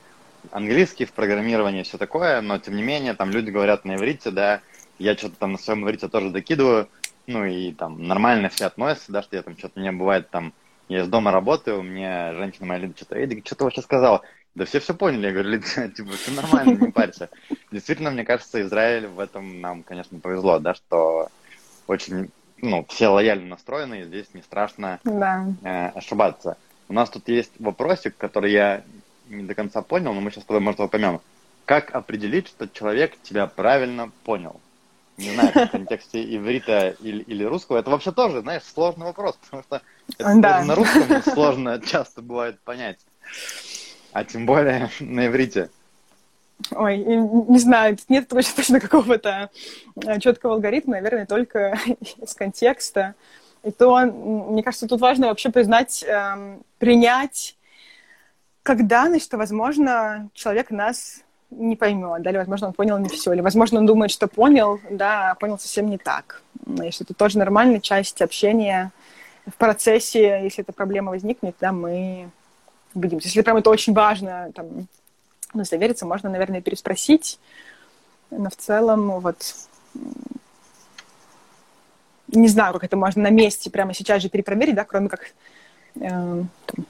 английский 0.50 1.06
в 1.06 1.14
программировании, 1.14 1.82
все 1.84 1.96
такое, 1.96 2.42
но 2.42 2.58
тем 2.58 2.76
не 2.76 2.82
менее 2.82 3.14
там 3.14 3.30
люди 3.30 3.48
говорят 3.48 3.86
на 3.86 3.94
иврите, 3.94 4.30
да, 4.30 4.60
я 4.98 5.16
что-то 5.16 5.36
там 5.36 5.52
на 5.52 5.58
своем 5.58 5.82
иврите 5.82 6.08
тоже 6.08 6.28
докидываю, 6.28 6.90
ну 7.26 7.46
и 7.46 7.72
там 7.72 8.06
нормально 8.06 8.50
все 8.50 8.66
относятся, 8.66 9.12
да, 9.12 9.22
что 9.22 9.34
я 9.34 9.40
там 9.40 9.56
что-то, 9.56 9.80
мне 9.80 9.90
бывает 9.90 10.28
там 10.28 10.52
я 10.88 11.02
из 11.02 11.08
дома 11.08 11.32
работаю, 11.32 11.82
мне 11.82 12.32
женщина 12.34 12.66
моя 12.66 12.80
Лида 12.80 12.96
что-то, 12.96 13.16
Эдик, 13.16 13.46
что 13.46 13.56
ты 13.56 13.64
вообще 13.64 13.82
сказал? 13.82 14.22
Да 14.54 14.64
все 14.64 14.78
все 14.80 14.94
поняли. 14.94 15.26
Я 15.26 15.32
говорю, 15.32 15.50
Лида, 15.50 15.88
типа, 15.96 16.12
все 16.12 16.30
нормально, 16.32 16.84
не 16.84 16.92
парься. 16.92 17.28
Действительно, 17.72 18.10
мне 18.10 18.24
кажется, 18.24 18.60
Израиль 18.62 19.06
в 19.06 19.18
этом 19.18 19.60
нам, 19.60 19.82
конечно, 19.82 20.18
повезло, 20.20 20.58
да, 20.58 20.74
что 20.74 21.28
очень, 21.86 22.30
ну, 22.58 22.84
все 22.88 23.08
лояльно 23.08 23.46
настроены, 23.48 24.00
и 24.00 24.04
здесь 24.04 24.32
не 24.34 24.42
страшно 24.42 25.00
да. 25.04 25.46
э, 25.62 25.88
ошибаться. 25.88 26.56
У 26.88 26.92
нас 26.92 27.10
тут 27.10 27.28
есть 27.28 27.52
вопросик, 27.58 28.16
который 28.16 28.52
я 28.52 28.82
не 29.28 29.42
до 29.42 29.54
конца 29.54 29.82
понял, 29.82 30.12
но 30.12 30.20
мы 30.20 30.30
сейчас 30.30 30.44
может, 30.48 30.78
его 30.78 30.88
поймем. 30.88 31.20
Как 31.64 31.94
определить, 31.94 32.48
что 32.48 32.68
человек 32.68 33.16
тебя 33.22 33.46
правильно 33.46 34.10
понял? 34.24 34.60
Не 35.16 35.34
знаю, 35.34 35.52
в 35.52 35.70
контексте 35.70 36.22
иврита 36.36 36.96
или, 37.00 37.22
или 37.22 37.44
русского, 37.44 37.78
это 37.78 37.90
вообще 37.90 38.12
тоже, 38.12 38.40
знаешь, 38.40 38.62
сложный 38.64 39.06
вопрос, 39.06 39.36
потому 39.36 39.62
что 39.62 39.82
это 40.18 40.34
да. 40.36 40.58
даже 40.58 40.68
на 40.68 40.74
русском 40.74 41.22
сложно 41.22 41.80
часто 41.80 42.22
бывает 42.22 42.60
понять, 42.60 42.98
а 44.12 44.24
тем 44.24 44.46
более 44.46 44.90
на 45.00 45.26
иврите. 45.26 45.70
Ой, 46.70 46.98
не 46.98 47.58
знаю, 47.58 47.96
нет 48.08 48.28
точно, 48.28 48.52
точно 48.56 48.80
какого-то 48.80 49.50
э, 49.96 50.20
четкого 50.20 50.54
алгоритма, 50.54 50.94
наверное, 50.94 51.26
только 51.26 51.78
из 52.22 52.34
контекста. 52.34 53.14
И 53.64 53.70
то, 53.70 53.98
мне 53.98 54.62
кажется, 54.62 54.86
тут 54.86 55.00
важно 55.00 55.28
вообще 55.28 55.50
признать, 55.50 56.04
эм, 56.06 56.62
принять 56.78 57.56
данность, 58.64 59.26
что, 59.26 59.36
возможно, 59.36 60.28
человек 60.32 60.70
нас 60.70 61.23
не 61.56 61.76
поймет, 61.76 62.22
да, 62.22 62.30
или, 62.30 62.38
возможно, 62.38 62.68
он 62.68 62.72
понял 62.72 62.98
не 62.98 63.08
все, 63.08 63.32
или, 63.32 63.40
возможно, 63.40 63.78
он 63.78 63.86
думает, 63.86 64.10
что 64.10 64.26
понял, 64.26 64.80
да, 64.90 65.30
а 65.30 65.34
понял 65.34 65.58
совсем 65.58 65.88
не 65.88 65.98
так. 65.98 66.42
Если 66.66 67.04
это 67.04 67.14
тоже 67.14 67.38
нормальная 67.38 67.80
часть 67.80 68.22
общения 68.22 68.92
в 69.46 69.54
процессе, 69.54 70.40
если 70.42 70.62
эта 70.62 70.72
проблема 70.72 71.10
возникнет, 71.10 71.56
да, 71.60 71.72
мы 71.72 72.30
убедимся. 72.94 73.28
Если 73.28 73.42
прям 73.42 73.58
это 73.58 73.70
очень 73.70 73.92
важно, 73.92 74.50
там, 74.54 74.88
ну, 75.52 75.62
довериться, 75.70 76.06
можно, 76.06 76.30
наверное, 76.30 76.60
переспросить, 76.60 77.38
но 78.30 78.50
в 78.50 78.56
целом 78.56 79.20
вот 79.20 79.54
не 82.28 82.48
знаю, 82.48 82.72
как 82.72 82.84
это 82.84 82.96
можно 82.96 83.22
на 83.22 83.30
месте 83.30 83.70
прямо 83.70 83.94
сейчас 83.94 84.22
же 84.22 84.28
перепроверить, 84.28 84.74
да, 84.74 84.84
кроме 84.84 85.08
как 85.08 85.32
э, 85.96 86.00
там, 86.00 86.86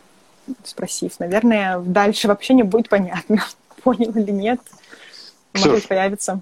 спросив. 0.65 1.19
Наверное, 1.19 1.79
дальше 1.81 2.29
вообще 2.29 2.55
не 2.55 2.62
будет 2.62 2.89
понятно, 2.89 3.45
понял 3.85 4.11
или 4.16 4.30
нет. 4.32 4.61
Ксюш, 5.53 5.66
Может 5.70 5.89
появится. 5.89 6.41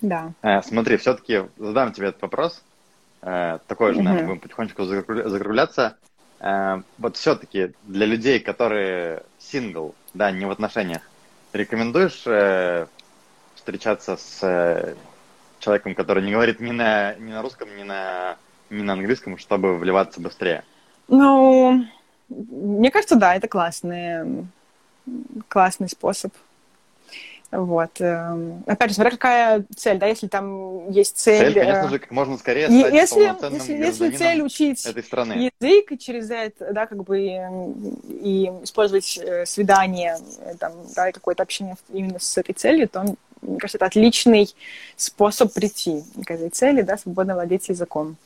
Да. 0.00 0.32
Э, 0.42 0.60
смотри, 0.62 0.96
все-таки 0.98 1.44
задам 1.56 1.92
тебе 1.92 2.08
этот 2.08 2.20
вопрос. 2.22 2.62
Э, 3.22 3.58
такой 3.66 3.94
же, 3.94 4.02
наверное, 4.02 4.26
будем 4.26 4.40
потихонечку 4.40 4.84
закругляться. 4.84 5.96
Э, 6.40 6.82
вот 6.98 7.16
все-таки 7.16 7.72
для 7.84 8.04
людей, 8.04 8.40
которые 8.40 9.22
сингл, 9.38 9.94
да, 10.12 10.30
не 10.30 10.44
в 10.44 10.50
отношениях, 10.50 11.02
рекомендуешь 11.52 12.24
э, 12.26 12.86
встречаться 13.54 14.16
с 14.16 14.40
э, 14.42 14.94
человеком, 15.60 15.94
который 15.94 16.22
не 16.22 16.32
говорит 16.32 16.60
ни 16.60 16.72
на, 16.72 17.14
ни 17.14 17.32
на 17.32 17.42
русском, 17.42 17.74
ни 17.76 17.82
на, 17.82 18.36
ни 18.68 18.82
на 18.82 18.92
английском, 18.92 19.38
чтобы 19.38 19.78
вливаться 19.78 20.20
быстрее? 20.20 20.64
Ну, 21.08 21.86
мне 22.28 22.90
кажется, 22.90 23.16
да, 23.16 23.34
это 23.34 23.48
классный, 23.48 24.46
классный 25.48 25.88
способ. 25.88 26.34
Вот. 27.52 28.00
Эм, 28.00 28.64
опять 28.66 28.90
же, 28.90 28.96
смотря 28.96 29.12
какая 29.12 29.64
цель, 29.76 29.98
да, 29.98 30.06
если 30.06 30.26
там 30.26 30.90
есть 30.90 31.16
цель... 31.16 31.52
Цель, 31.52 31.54
конечно 31.54 31.86
э, 31.86 31.90
же, 31.90 31.98
как 32.00 32.10
можно 32.10 32.36
скорее 32.38 32.66
стать 32.66 32.92
если, 32.92 33.20
если, 33.54 33.72
если 33.74 34.10
цель 34.16 34.42
учить 34.42 34.84
этой 34.84 35.04
страны. 35.04 35.50
язык 35.60 35.92
и 35.92 35.98
через 35.98 36.30
это, 36.30 36.72
да, 36.72 36.86
как 36.86 37.04
бы 37.04 37.20
и 37.20 38.50
использовать 38.62 39.18
э, 39.22 39.46
свидание, 39.46 40.18
э, 40.40 40.54
там, 40.58 40.72
да, 40.96 41.08
и 41.08 41.12
какое-то 41.12 41.44
общение 41.44 41.76
именно 41.92 42.18
с 42.18 42.36
этой 42.36 42.52
целью, 42.52 42.88
то, 42.88 43.04
мне 43.42 43.58
кажется, 43.58 43.78
это 43.78 43.86
отличный 43.86 44.52
способ 44.96 45.52
прийти 45.52 46.02
к 46.24 46.30
этой 46.30 46.48
цели, 46.48 46.82
да, 46.82 46.98
свободно 46.98 47.34
владеть 47.34 47.68
языком. 47.68 48.16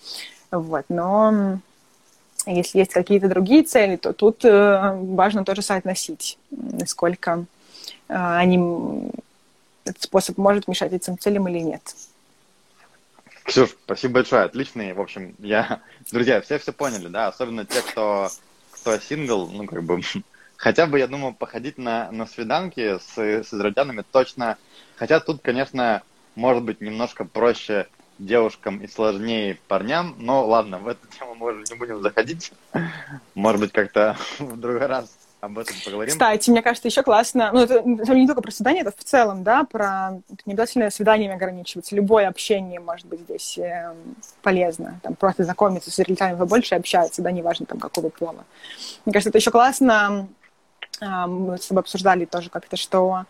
Вот. 0.51 0.87
Но 0.89 1.59
если 2.47 2.79
есть 2.79 2.93
какие-то 2.93 3.29
другие 3.29 3.65
цели, 3.65 3.97
то 3.97 4.15
тут 4.15 4.45
важно 4.45 5.45
тоже 5.45 5.61
соотносить, 5.61 6.39
насколько 6.51 7.45
они, 8.09 9.11
этот 9.85 10.03
способ 10.03 10.39
может 10.39 10.69
мешать 10.69 10.93
этим 10.93 11.19
целям 11.19 11.49
или 11.49 11.61
нет. 11.61 11.83
Ксюш, 13.45 13.71
спасибо 13.85 14.15
большое, 14.15 14.43
отличный, 14.43 14.93
в 14.93 15.01
общем, 15.01 15.35
я, 15.41 15.81
друзья, 16.13 16.41
все 16.41 16.59
все 16.59 16.73
поняли, 16.73 17.09
да, 17.09 17.29
особенно 17.29 17.65
те, 17.65 17.83
кто, 17.83 18.29
кто 18.71 18.99
сингл, 18.99 19.49
ну, 19.49 19.67
как 19.67 19.83
бы, 19.83 20.01
хотя 20.57 20.87
бы, 20.87 20.99
я 20.99 21.09
думаю, 21.09 21.35
походить 21.35 21.77
на, 21.77 22.13
на 22.13 22.27
свиданки 22.27 22.99
с, 22.99 23.19
с 23.19 23.53
израильтянами 23.53 24.05
точно, 24.13 24.57
хотя 24.97 25.19
тут, 25.19 25.43
конечно, 25.43 26.03
может 26.37 26.63
быть 26.63 26.81
немножко 26.81 27.25
проще 27.25 27.89
девушкам 28.21 28.79
и 28.79 28.87
сложнее 28.87 29.59
парням, 29.67 30.15
но 30.19 30.47
ладно, 30.47 30.79
в 30.79 30.87
эту 30.87 31.07
тему 31.09 31.35
мы 31.35 31.53
уже 31.53 31.65
не 31.71 31.77
будем 31.77 32.03
заходить, 32.03 32.53
может 33.35 33.61
быть, 33.61 33.73
как-то 33.73 34.17
в 34.39 34.57
другой 34.57 34.87
раз 34.87 35.11
об 35.41 35.59
этом 35.59 35.75
поговорим. 35.85 36.13
Кстати, 36.13 36.51
мне 36.51 36.63
кажется, 36.63 36.89
еще 36.89 37.03
классно, 37.03 37.51
ну, 37.53 37.61
это 37.61 37.83
не 37.83 38.27
только 38.27 38.43
про 38.43 38.51
свидание, 38.51 38.83
это 38.83 38.93
в 38.97 39.05
целом, 39.05 39.43
да, 39.43 39.65
про 39.65 40.21
не 40.45 40.53
обязательно 40.53 40.91
свиданиями 40.91 41.35
ограничиваться, 41.35 41.97
любое 41.97 42.29
общение 42.29 42.81
может 42.81 43.07
быть 43.07 43.21
здесь 43.21 43.59
э, 43.59 43.95
полезно, 44.43 45.01
там, 45.03 45.15
просто 45.15 45.45
знакомиться 45.45 45.91
с 45.91 45.97
зрителями 45.97 46.37
побольше 46.37 46.75
общаться, 46.75 47.23
да, 47.23 47.31
неважно, 47.31 47.67
там, 47.67 47.79
какого 47.79 48.11
пола. 48.11 48.45
Мне 49.05 49.13
кажется, 49.13 49.31
это 49.31 49.39
еще 49.39 49.51
классно, 49.51 50.29
э, 51.01 51.07
мы 51.27 51.57
с 51.57 51.67
тобой 51.67 51.83
обсуждали 51.83 52.27
тоже 52.27 52.51
как-то, 52.51 52.77
что 52.77 53.25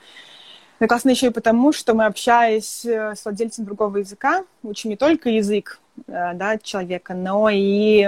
это 0.80 0.88
классно 0.88 1.10
еще 1.10 1.26
и 1.26 1.30
потому, 1.30 1.72
что 1.72 1.94
мы, 1.94 2.06
общаясь 2.06 2.84
э, 2.86 3.14
с 3.14 3.24
владельцем 3.24 3.66
другого 3.66 3.98
языка, 3.98 4.44
учим 4.62 4.90
не 4.90 4.96
только 4.96 5.28
язык, 5.28 5.78
да, 6.06 6.58
человека, 6.58 7.14
но 7.14 7.48
и 7.50 8.04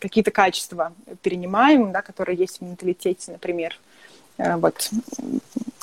какие-то 0.00 0.30
качества 0.30 0.92
перенимаем, 1.22 1.92
да, 1.92 2.02
которые 2.02 2.36
есть 2.36 2.58
в 2.58 2.62
менталитете, 2.62 3.32
например. 3.32 3.78
Э, 4.38 4.56
вот, 4.56 4.90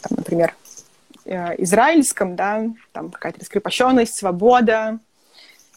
там, 0.02 0.18
например, 0.18 0.56
э, 1.26 1.62
израильском, 1.64 2.36
да, 2.36 2.66
там 2.92 3.12
какая-то 3.12 3.40
раскрепощенность, 3.40 4.16
свобода, 4.16 5.00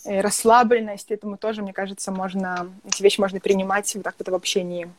расслабленность. 0.05 1.11
Этому 1.11 1.37
тоже, 1.37 1.62
мне 1.62 1.73
кажется, 1.73 2.12
можно, 2.12 2.71
эти 2.85 3.03
вещи 3.03 3.21
можно 3.21 3.41
принимать 3.41 3.93
вот 3.95 4.05
так 4.05 4.14
вот 4.19 4.29
в 4.29 4.35
общении 4.35 4.91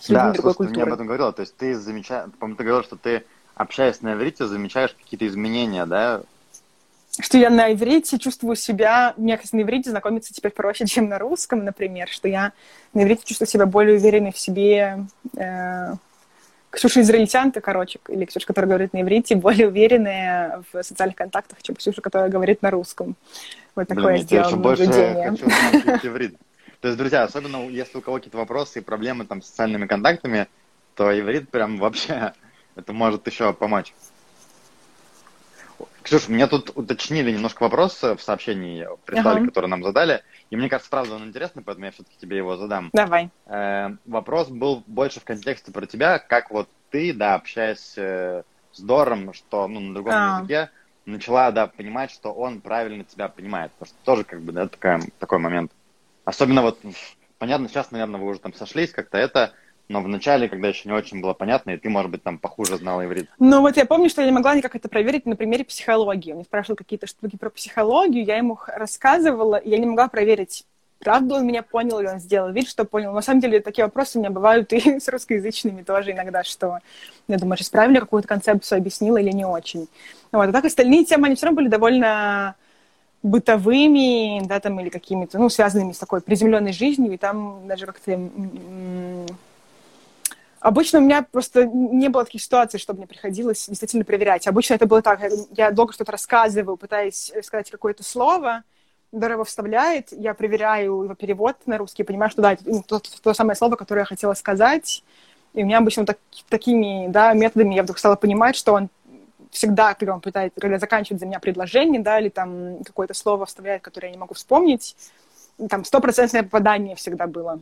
с 0.00 0.08
людьми 0.08 0.26
да, 0.26 0.32
другой 0.32 0.54
слушай, 0.54 0.68
культуры. 0.68 0.68
ты 0.68 0.74
мне 0.74 0.82
об 0.82 0.94
этом 0.94 1.06
говорила, 1.06 1.32
то 1.32 1.40
есть 1.40 1.56
ты 1.56 1.78
замечаешь, 1.78 2.30
по-моему, 2.38 2.56
ты 2.56 2.64
говорила, 2.64 2.84
что 2.84 2.96
ты, 2.96 3.24
общаясь 3.54 4.00
на 4.02 4.14
иврите, 4.14 4.46
замечаешь 4.46 4.94
какие-то 4.94 5.26
изменения, 5.26 5.86
да, 5.86 6.22
что 7.20 7.38
я 7.38 7.50
на 7.50 7.72
иврите 7.72 8.18
чувствую 8.18 8.56
себя, 8.56 9.14
мне 9.16 9.36
кажется, 9.36 9.56
на 9.56 9.62
иврите 9.62 9.90
знакомиться 9.90 10.32
теперь 10.32 10.52
проще, 10.52 10.86
чем 10.86 11.08
на 11.08 11.18
русском, 11.18 11.64
например, 11.64 12.08
что 12.08 12.28
я 12.28 12.52
на 12.92 13.02
иврите 13.02 13.24
чувствую 13.24 13.48
себя 13.48 13.66
более 13.66 13.96
уверенной 13.96 14.32
в 14.32 14.38
себе. 14.38 15.06
Э, 15.36 15.94
Ксюша 16.70 17.02
израильтянка, 17.02 17.60
короче, 17.60 18.00
или 18.08 18.24
Ксюша, 18.24 18.46
которая 18.46 18.68
говорит 18.68 18.92
на 18.92 19.02
иврите, 19.02 19.36
более 19.36 19.68
уверенная 19.68 20.64
в 20.72 20.82
социальных 20.82 21.16
контактах, 21.16 21.62
чем 21.62 21.76
Ксюша, 21.76 22.00
которая 22.02 22.28
говорит 22.28 22.62
на 22.62 22.70
русском. 22.70 23.16
Вот 23.76 23.88
такое 23.88 24.04
Блин, 24.04 24.16
я 24.16 24.22
сделала 24.22 24.56
наблюдение. 24.56 25.30
Больше 25.30 25.50
хочу 25.50 26.06
иврит. 26.08 26.36
То 26.80 26.88
есть, 26.88 26.98
друзья, 26.98 27.22
особенно 27.22 27.68
если 27.68 27.98
у 27.98 28.00
кого 28.02 28.16
какие-то 28.16 28.36
вопросы 28.36 28.80
и 28.80 28.82
проблемы 28.82 29.24
там 29.24 29.40
с 29.40 29.46
социальными 29.46 29.86
контактами, 29.86 30.48
то 30.94 31.18
иврит 31.18 31.48
прям 31.48 31.78
вообще 31.78 32.34
это 32.76 32.92
может 32.92 33.26
еще 33.26 33.52
помочь. 33.52 33.94
Ксюша, 36.04 36.30
меня 36.30 36.46
тут 36.48 36.70
уточнили 36.74 37.32
немножко 37.32 37.62
вопрос 37.62 38.02
в 38.02 38.18
сообщении, 38.18 38.86
прислали, 39.06 39.38
ага. 39.38 39.46
который 39.46 39.70
нам 39.70 39.82
задали. 39.82 40.22
И 40.50 40.56
мне 40.56 40.68
кажется, 40.68 40.90
правда, 40.90 41.14
он 41.14 41.24
интересный, 41.24 41.62
поэтому 41.62 41.86
я 41.86 41.92
все-таки 41.92 42.18
тебе 42.18 42.36
его 42.36 42.56
задам. 42.56 42.90
Давай. 42.92 43.30
Э, 43.46 43.96
вопрос 44.04 44.48
был 44.48 44.84
больше 44.86 45.20
в 45.20 45.24
контексте 45.24 45.72
про 45.72 45.86
тебя, 45.86 46.18
как 46.18 46.50
вот 46.50 46.68
ты, 46.90 47.14
да, 47.14 47.34
общаясь 47.34 47.94
э, 47.96 48.42
с 48.72 48.80
Дором, 48.80 49.32
что 49.32 49.66
ну, 49.66 49.80
на 49.80 49.94
другом 49.94 50.12
а. 50.14 50.38
языке, 50.40 50.70
начала, 51.06 51.50
да, 51.50 51.68
понимать, 51.68 52.10
что 52.10 52.32
он 52.34 52.60
правильно 52.60 53.04
тебя 53.04 53.28
понимает. 53.28 53.72
Потому 53.72 53.88
что 53.88 54.04
тоже, 54.04 54.24
как 54.24 54.42
бы, 54.42 54.52
да, 54.52 54.68
такая, 54.68 55.00
такой 55.18 55.38
момент. 55.38 55.72
Особенно 56.26 56.60
вот, 56.60 56.80
понятно, 57.38 57.66
сейчас, 57.68 57.90
наверное, 57.90 58.20
вы 58.20 58.26
уже 58.26 58.40
там 58.40 58.52
сошлись 58.52 58.92
как-то, 58.92 59.16
это 59.16 59.54
но 59.88 60.00
в 60.00 60.08
начале, 60.08 60.48
когда 60.48 60.68
еще 60.68 60.88
не 60.88 60.94
очень 60.94 61.20
было 61.20 61.34
понятно, 61.34 61.70
и 61.70 61.76
ты, 61.76 61.88
может 61.90 62.10
быть, 62.10 62.22
там 62.22 62.38
похуже 62.38 62.78
знала 62.78 63.04
иврит. 63.04 63.28
Ну 63.38 63.60
вот 63.60 63.76
я 63.76 63.84
помню, 63.84 64.08
что 64.08 64.22
я 64.22 64.26
не 64.26 64.32
могла 64.32 64.54
никак 64.54 64.74
это 64.74 64.88
проверить 64.88 65.26
на 65.26 65.36
примере 65.36 65.64
психологии. 65.64 66.32
Он 66.32 66.44
спрашивал 66.44 66.76
какие-то 66.76 67.06
штуки 67.06 67.36
про 67.36 67.50
психологию, 67.50 68.24
я 68.24 68.36
ему 68.36 68.58
рассказывала, 68.66 69.56
и 69.56 69.70
я 69.70 69.78
не 69.78 69.86
могла 69.86 70.08
проверить, 70.08 70.64
правда 71.00 71.34
он 71.36 71.46
меня 71.46 71.62
понял, 71.62 72.00
или 72.00 72.08
он 72.08 72.18
сделал 72.18 72.50
вид, 72.50 72.68
что 72.68 72.84
понял. 72.84 73.12
На 73.12 73.20
самом 73.20 73.40
деле 73.40 73.60
такие 73.60 73.84
вопросы 73.84 74.18
у 74.18 74.20
меня 74.20 74.30
бывают 74.30 74.72
и 74.72 74.98
с 75.00 75.08
русскоязычными 75.08 75.82
тоже 75.82 76.12
иногда, 76.12 76.42
что 76.42 76.78
я 77.28 77.38
думаю, 77.38 77.58
сейчас 77.58 77.68
правильно 77.68 78.00
какую-то 78.00 78.26
концепцию 78.26 78.78
объяснила 78.78 79.18
или 79.18 79.30
не 79.30 79.44
очень. 79.44 79.88
Вот. 80.32 80.48
А 80.48 80.52
так 80.52 80.64
остальные 80.64 81.04
темы, 81.04 81.26
они 81.26 81.36
все 81.36 81.46
равно 81.46 81.56
были 81.56 81.68
довольно 81.68 82.56
бытовыми, 83.22 84.46
да, 84.46 84.60
там, 84.60 84.78
или 84.80 84.90
какими-то, 84.90 85.38
ну, 85.38 85.48
связанными 85.48 85.92
с 85.92 85.98
такой 85.98 86.20
приземленной 86.20 86.72
жизнью, 86.72 87.12
и 87.12 87.16
там 87.16 87.66
даже 87.66 87.86
как-то 87.86 88.20
Обычно 90.64 90.98
у 90.98 91.02
меня 91.02 91.20
просто 91.20 91.66
не 91.66 92.08
было 92.08 92.24
таких 92.24 92.40
ситуаций, 92.40 92.80
чтобы 92.80 93.00
мне 93.00 93.06
приходилось 93.06 93.68
действительно 93.68 94.02
проверять. 94.02 94.46
Обычно 94.46 94.72
это 94.72 94.86
было 94.86 95.02
так, 95.02 95.20
я 95.54 95.70
долго 95.70 95.92
что-то 95.92 96.12
рассказываю, 96.12 96.78
пытаясь 96.78 97.30
сказать 97.42 97.70
какое-то 97.70 98.02
слово, 98.02 98.62
Дора 99.12 99.44
вставляет, 99.44 100.10
я 100.12 100.32
проверяю 100.32 101.02
его 101.02 101.14
перевод 101.14 101.56
на 101.66 101.76
русский, 101.76 102.02
понимаю, 102.02 102.30
что 102.30 102.40
да, 102.40 102.54
это 102.54 102.62
ну, 102.64 102.82
то, 102.82 102.98
то 102.98 103.34
самое 103.34 103.56
слово, 103.56 103.76
которое 103.76 104.00
я 104.00 104.04
хотела 104.06 104.32
сказать. 104.32 105.04
И 105.52 105.62
у 105.62 105.66
меня 105.66 105.76
обычно 105.76 106.06
так, 106.06 106.16
такими 106.48 107.08
да, 107.08 107.34
методами 107.34 107.74
я 107.74 107.82
вдруг 107.82 107.98
стала 107.98 108.16
понимать, 108.16 108.56
что 108.56 108.72
он 108.72 108.88
всегда, 109.50 109.92
когда 109.92 110.14
он 110.14 110.22
пытается, 110.22 110.58
когда 110.58 110.78
заканчивает 110.78 111.20
за 111.20 111.26
меня 111.26 111.40
предложение, 111.40 112.00
да, 112.00 112.18
или 112.18 112.30
там 112.30 112.82
какое-то 112.84 113.12
слово 113.12 113.44
вставляет, 113.44 113.82
которое 113.82 114.06
я 114.06 114.12
не 114.14 114.18
могу 114.18 114.32
вспомнить, 114.32 114.96
там 115.68 115.84
стопроцентное 115.84 116.42
попадание 116.42 116.96
всегда 116.96 117.26
было. 117.26 117.60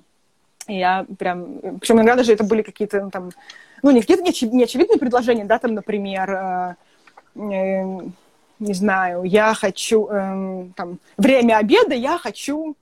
И 0.67 0.79
я 0.79 1.07
прям... 1.19 1.79
Причем 1.81 1.97
иногда 1.97 2.17
даже 2.17 2.33
это 2.33 2.45
были 2.45 2.63
какие-то 2.63 3.03
ну, 3.03 3.11
там... 3.11 3.31
Ну, 3.83 3.91
не 3.91 4.01
какие-то 4.01 4.23
неочевидные 4.23 4.99
предложения, 4.99 5.45
да, 5.45 5.59
там, 5.59 5.75
например, 5.75 6.31
э, 6.31 6.75
э, 7.35 8.01
не 8.59 8.75
знаю, 8.75 9.25
я 9.25 9.55
хочу... 9.55 10.09
Э, 10.09 10.67
там, 10.77 10.99
время 11.17 11.59
обеда 11.59 11.95
я 11.95 12.19
хочу 12.19 12.77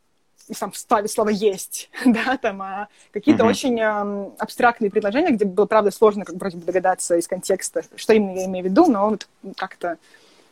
и 0.51 0.55
сам 0.55 0.73
вставить 0.73 1.11
слово 1.11 1.29
«есть», 1.29 1.91
да, 2.05 2.37
там, 2.37 2.61
а 2.61 2.89
какие-то 3.13 3.45
mm-hmm. 3.45 3.49
очень 3.49 3.81
э, 3.81 4.31
абстрактные 4.39 4.91
предложения, 4.91 5.31
где 5.31 5.45
было, 5.45 5.67
правда, 5.67 5.91
сложно 5.91 6.25
как 6.25 6.37
вроде 6.37 6.57
бы 6.57 6.65
догадаться 6.65 7.17
из 7.17 7.29
контекста, 7.29 7.83
что 7.95 8.13
именно 8.13 8.37
я 8.37 8.47
имею 8.47 8.67
в 8.67 8.69
виду, 8.69 8.87
но 8.87 9.11
вот 9.11 9.29
как-то 9.57 9.97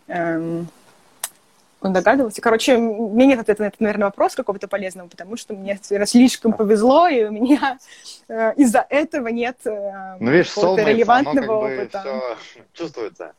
эм, 0.06 0.68
он 1.80 1.92
догадывался. 1.92 2.40
Короче, 2.40 2.76
мне 2.76 3.26
нет 3.26 3.40
ответа 3.40 3.62
на 3.62 3.66
этот, 3.66 3.80
наверное, 3.80 4.06
вопрос 4.06 4.34
какого-то 4.34 4.68
полезного, 4.68 5.08
потому 5.08 5.36
что 5.36 5.54
мне 5.54 5.78
слишком 6.06 6.52
повезло, 6.52 7.08
и 7.08 7.24
у 7.24 7.30
меня 7.30 7.78
э, 8.28 8.54
из-за 8.56 8.84
этого 8.88 9.28
нет 9.28 9.56
э, 9.64 10.16
ну, 10.18 10.30
видишь, 10.30 10.56
релевантного 10.56 11.38
оно 11.38 11.62
как 11.62 11.76
бы 11.76 11.80
опыта. 11.80 12.36
Все 12.42 12.60
чувствуется. 12.72 13.32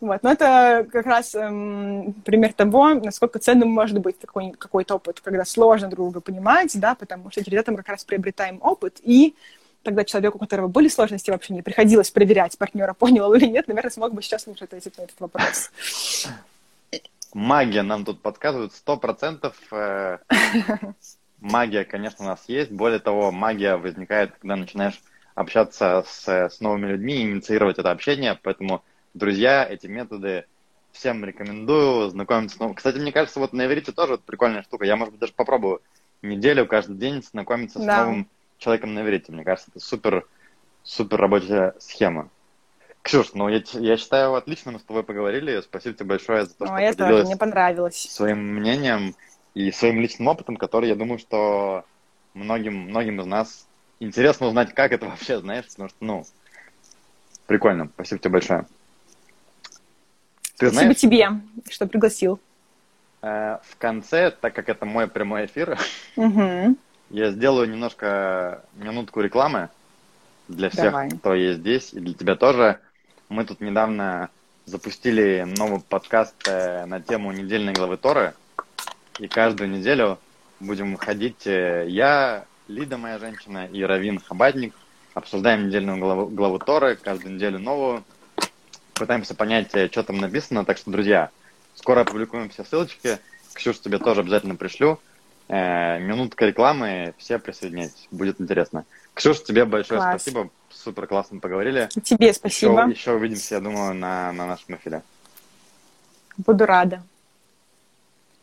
Вот. 0.00 0.20
Но 0.24 0.32
это 0.32 0.84
как 0.90 1.06
раз 1.06 1.32
эм, 1.36 2.12
пример 2.24 2.52
того, 2.54 2.94
насколько 2.94 3.38
ценным 3.38 3.70
может 3.70 4.00
быть 4.00 4.18
такой, 4.18 4.50
какой-то 4.50 4.96
опыт, 4.96 5.20
когда 5.20 5.44
сложно 5.44 5.88
друга 5.88 6.20
понимать, 6.20 6.72
да, 6.74 6.96
потому 6.96 7.30
что 7.30 7.44
через 7.44 7.60
это 7.60 7.70
мы 7.70 7.78
как 7.78 7.90
раз 7.90 8.04
приобретаем 8.04 8.58
опыт, 8.62 8.98
и 9.04 9.36
тогда 9.84 10.04
человеку, 10.04 10.38
у 10.38 10.40
которого 10.40 10.66
были 10.66 10.88
сложности, 10.88 11.30
вообще 11.30 11.54
не 11.54 11.62
приходилось 11.62 12.10
проверять, 12.10 12.58
партнера 12.58 12.94
понял 12.94 13.32
или 13.34 13.46
нет, 13.46 13.68
наверное, 13.68 13.90
смог 13.90 14.12
бы 14.12 14.22
сейчас 14.22 14.46
лучше 14.48 14.64
ответить 14.64 14.98
на 14.98 15.02
этот 15.02 15.20
вопрос. 15.20 15.70
Магия 17.34 17.82
нам 17.82 18.04
тут 18.04 18.20
подсказывает, 18.20 18.72
сто 18.72 18.96
процентов 18.96 19.56
э, 19.70 20.18
магия, 21.40 21.84
конечно, 21.84 22.24
у 22.24 22.28
нас 22.28 22.44
есть. 22.46 22.70
Более 22.70 22.98
того, 22.98 23.32
магия 23.32 23.76
возникает, 23.76 24.32
когда 24.32 24.56
начинаешь 24.56 25.00
общаться 25.34 26.04
с, 26.06 26.28
с 26.28 26.60
новыми 26.60 26.86
людьми, 26.86 27.22
инициировать 27.22 27.78
это 27.78 27.90
общение, 27.90 28.38
поэтому 28.42 28.82
друзья, 29.14 29.64
эти 29.64 29.86
методы 29.86 30.46
всем 30.92 31.24
рекомендую 31.24 32.10
знакомиться 32.10 32.56
с 32.56 32.60
новым. 32.60 32.74
Кстати, 32.74 32.98
мне 32.98 33.12
кажется, 33.12 33.40
вот 33.40 33.52
на 33.52 33.66
иврите 33.66 33.92
тоже 33.92 34.12
вот 34.12 34.24
прикольная 34.24 34.62
штука. 34.62 34.84
Я, 34.84 34.96
может 34.96 35.12
быть, 35.12 35.20
даже 35.20 35.32
попробую 35.32 35.80
неделю, 36.20 36.66
каждый 36.66 36.96
день 36.96 37.22
знакомиться 37.22 37.78
да. 37.78 37.84
с 37.84 38.04
новым 38.04 38.28
человеком 38.58 38.94
на 38.94 39.00
иврите. 39.00 39.32
Мне 39.32 39.44
кажется, 39.44 39.70
это 39.70 39.80
супер, 39.80 40.26
супер 40.82 41.18
рабочая 41.18 41.74
схема. 41.78 42.28
Ксюш, 43.02 43.34
ну 43.34 43.48
я, 43.48 43.62
я 43.74 43.96
считаю, 43.96 44.34
отлично 44.34 44.72
мы 44.72 44.78
с 44.78 44.82
тобой 44.82 45.02
поговорили. 45.02 45.60
Спасибо 45.60 45.94
тебе 45.94 46.06
большое 46.06 46.46
за 46.46 46.54
то, 46.54 46.66
что 46.66 46.78
я 46.78 46.94
тоже, 46.94 47.24
мне 47.24 47.36
понравилось. 47.36 47.96
своим 47.96 48.54
мнением 48.54 49.16
и 49.54 49.72
своим 49.72 50.00
личным 50.00 50.28
опытом, 50.28 50.56
который, 50.56 50.88
я 50.88 50.94
думаю, 50.94 51.18
что 51.18 51.84
многим, 52.34 52.74
многим 52.74 53.20
из 53.20 53.26
нас 53.26 53.66
интересно 53.98 54.46
узнать, 54.46 54.72
как 54.72 54.92
это 54.92 55.06
вообще, 55.06 55.40
знаешь, 55.40 55.66
потому 55.66 55.88
что, 55.88 55.98
ну, 56.00 56.24
прикольно. 57.46 57.88
Спасибо 57.94 58.20
тебе 58.20 58.30
большое. 58.30 58.66
Ты 60.56 60.68
Спасибо 60.68 60.70
знаешь, 60.70 60.96
тебе, 60.96 61.28
что 61.70 61.86
пригласил. 61.86 62.40
Э, 63.20 63.58
в 63.64 63.76
конце, 63.78 64.30
так 64.30 64.54
как 64.54 64.68
это 64.68 64.86
мой 64.86 65.08
прямой 65.08 65.46
эфир, 65.46 65.78
угу. 66.16 66.76
я 67.10 67.30
сделаю 67.32 67.68
немножко 67.68 68.64
минутку 68.74 69.20
рекламы 69.20 69.70
для 70.48 70.70
всех, 70.70 70.92
Давай. 70.92 71.10
кто 71.10 71.34
есть 71.34 71.60
здесь, 71.60 71.92
и 71.92 72.00
для 72.00 72.14
тебя 72.14 72.36
тоже. 72.36 72.78
Мы 73.32 73.46
тут 73.46 73.62
недавно 73.62 74.28
запустили 74.66 75.46
новый 75.56 75.80
подкаст 75.80 76.34
э, 76.46 76.84
на 76.84 77.00
тему 77.00 77.32
недельной 77.32 77.72
главы 77.72 77.96
Торы. 77.96 78.34
И 79.18 79.26
каждую 79.26 79.70
неделю 79.70 80.18
будем 80.60 80.98
ходить 80.98 81.46
э, 81.46 81.86
я, 81.88 82.44
Лида, 82.68 82.98
моя 82.98 83.18
женщина, 83.18 83.64
и 83.72 83.82
Равин 83.82 84.20
Хабадник. 84.20 84.74
Обсуждаем 85.14 85.68
недельную 85.68 85.96
главу, 85.96 86.26
главу 86.26 86.58
Торы, 86.58 86.94
каждую 86.94 87.36
неделю 87.36 87.58
новую 87.58 88.04
пытаемся 88.92 89.34
понять, 89.34 89.74
э, 89.74 89.88
что 89.90 90.02
там 90.02 90.18
написано. 90.18 90.66
Так 90.66 90.76
что, 90.76 90.90
друзья, 90.90 91.30
скоро 91.74 92.00
опубликуем 92.00 92.50
все 92.50 92.64
ссылочки. 92.64 93.18
Ксюш, 93.54 93.78
тебе 93.78 93.98
тоже 93.98 94.20
обязательно 94.20 94.56
пришлю. 94.56 95.00
Минутка 95.48 96.46
рекламы, 96.46 97.14
все 97.16 97.38
присоединяйтесь, 97.38 98.08
будет 98.10 98.42
интересно. 98.42 98.84
Ксюш, 99.14 99.42
тебе 99.42 99.64
большое 99.64 100.00
Класс. 100.00 100.22
спасибо, 100.22 100.50
супер 100.70 101.06
классно 101.06 101.38
поговорили. 101.40 101.88
тебе 102.02 102.32
спасибо. 102.32 102.82
Еще, 102.82 102.90
еще 102.90 103.12
увидимся, 103.12 103.56
я 103.56 103.60
думаю, 103.60 103.94
на, 103.94 104.32
на 104.32 104.46
нашем 104.46 104.76
эфире. 104.76 105.02
Буду 106.38 106.64
рада. 106.66 107.02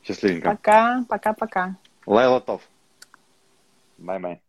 Счастливенько. 0.04 0.52
Пока, 0.52 1.06
пока, 1.10 1.34
пока. 1.34 1.76
לילה 2.06 2.40
טוב. 2.40 2.62
Bye-bye. 3.98 4.40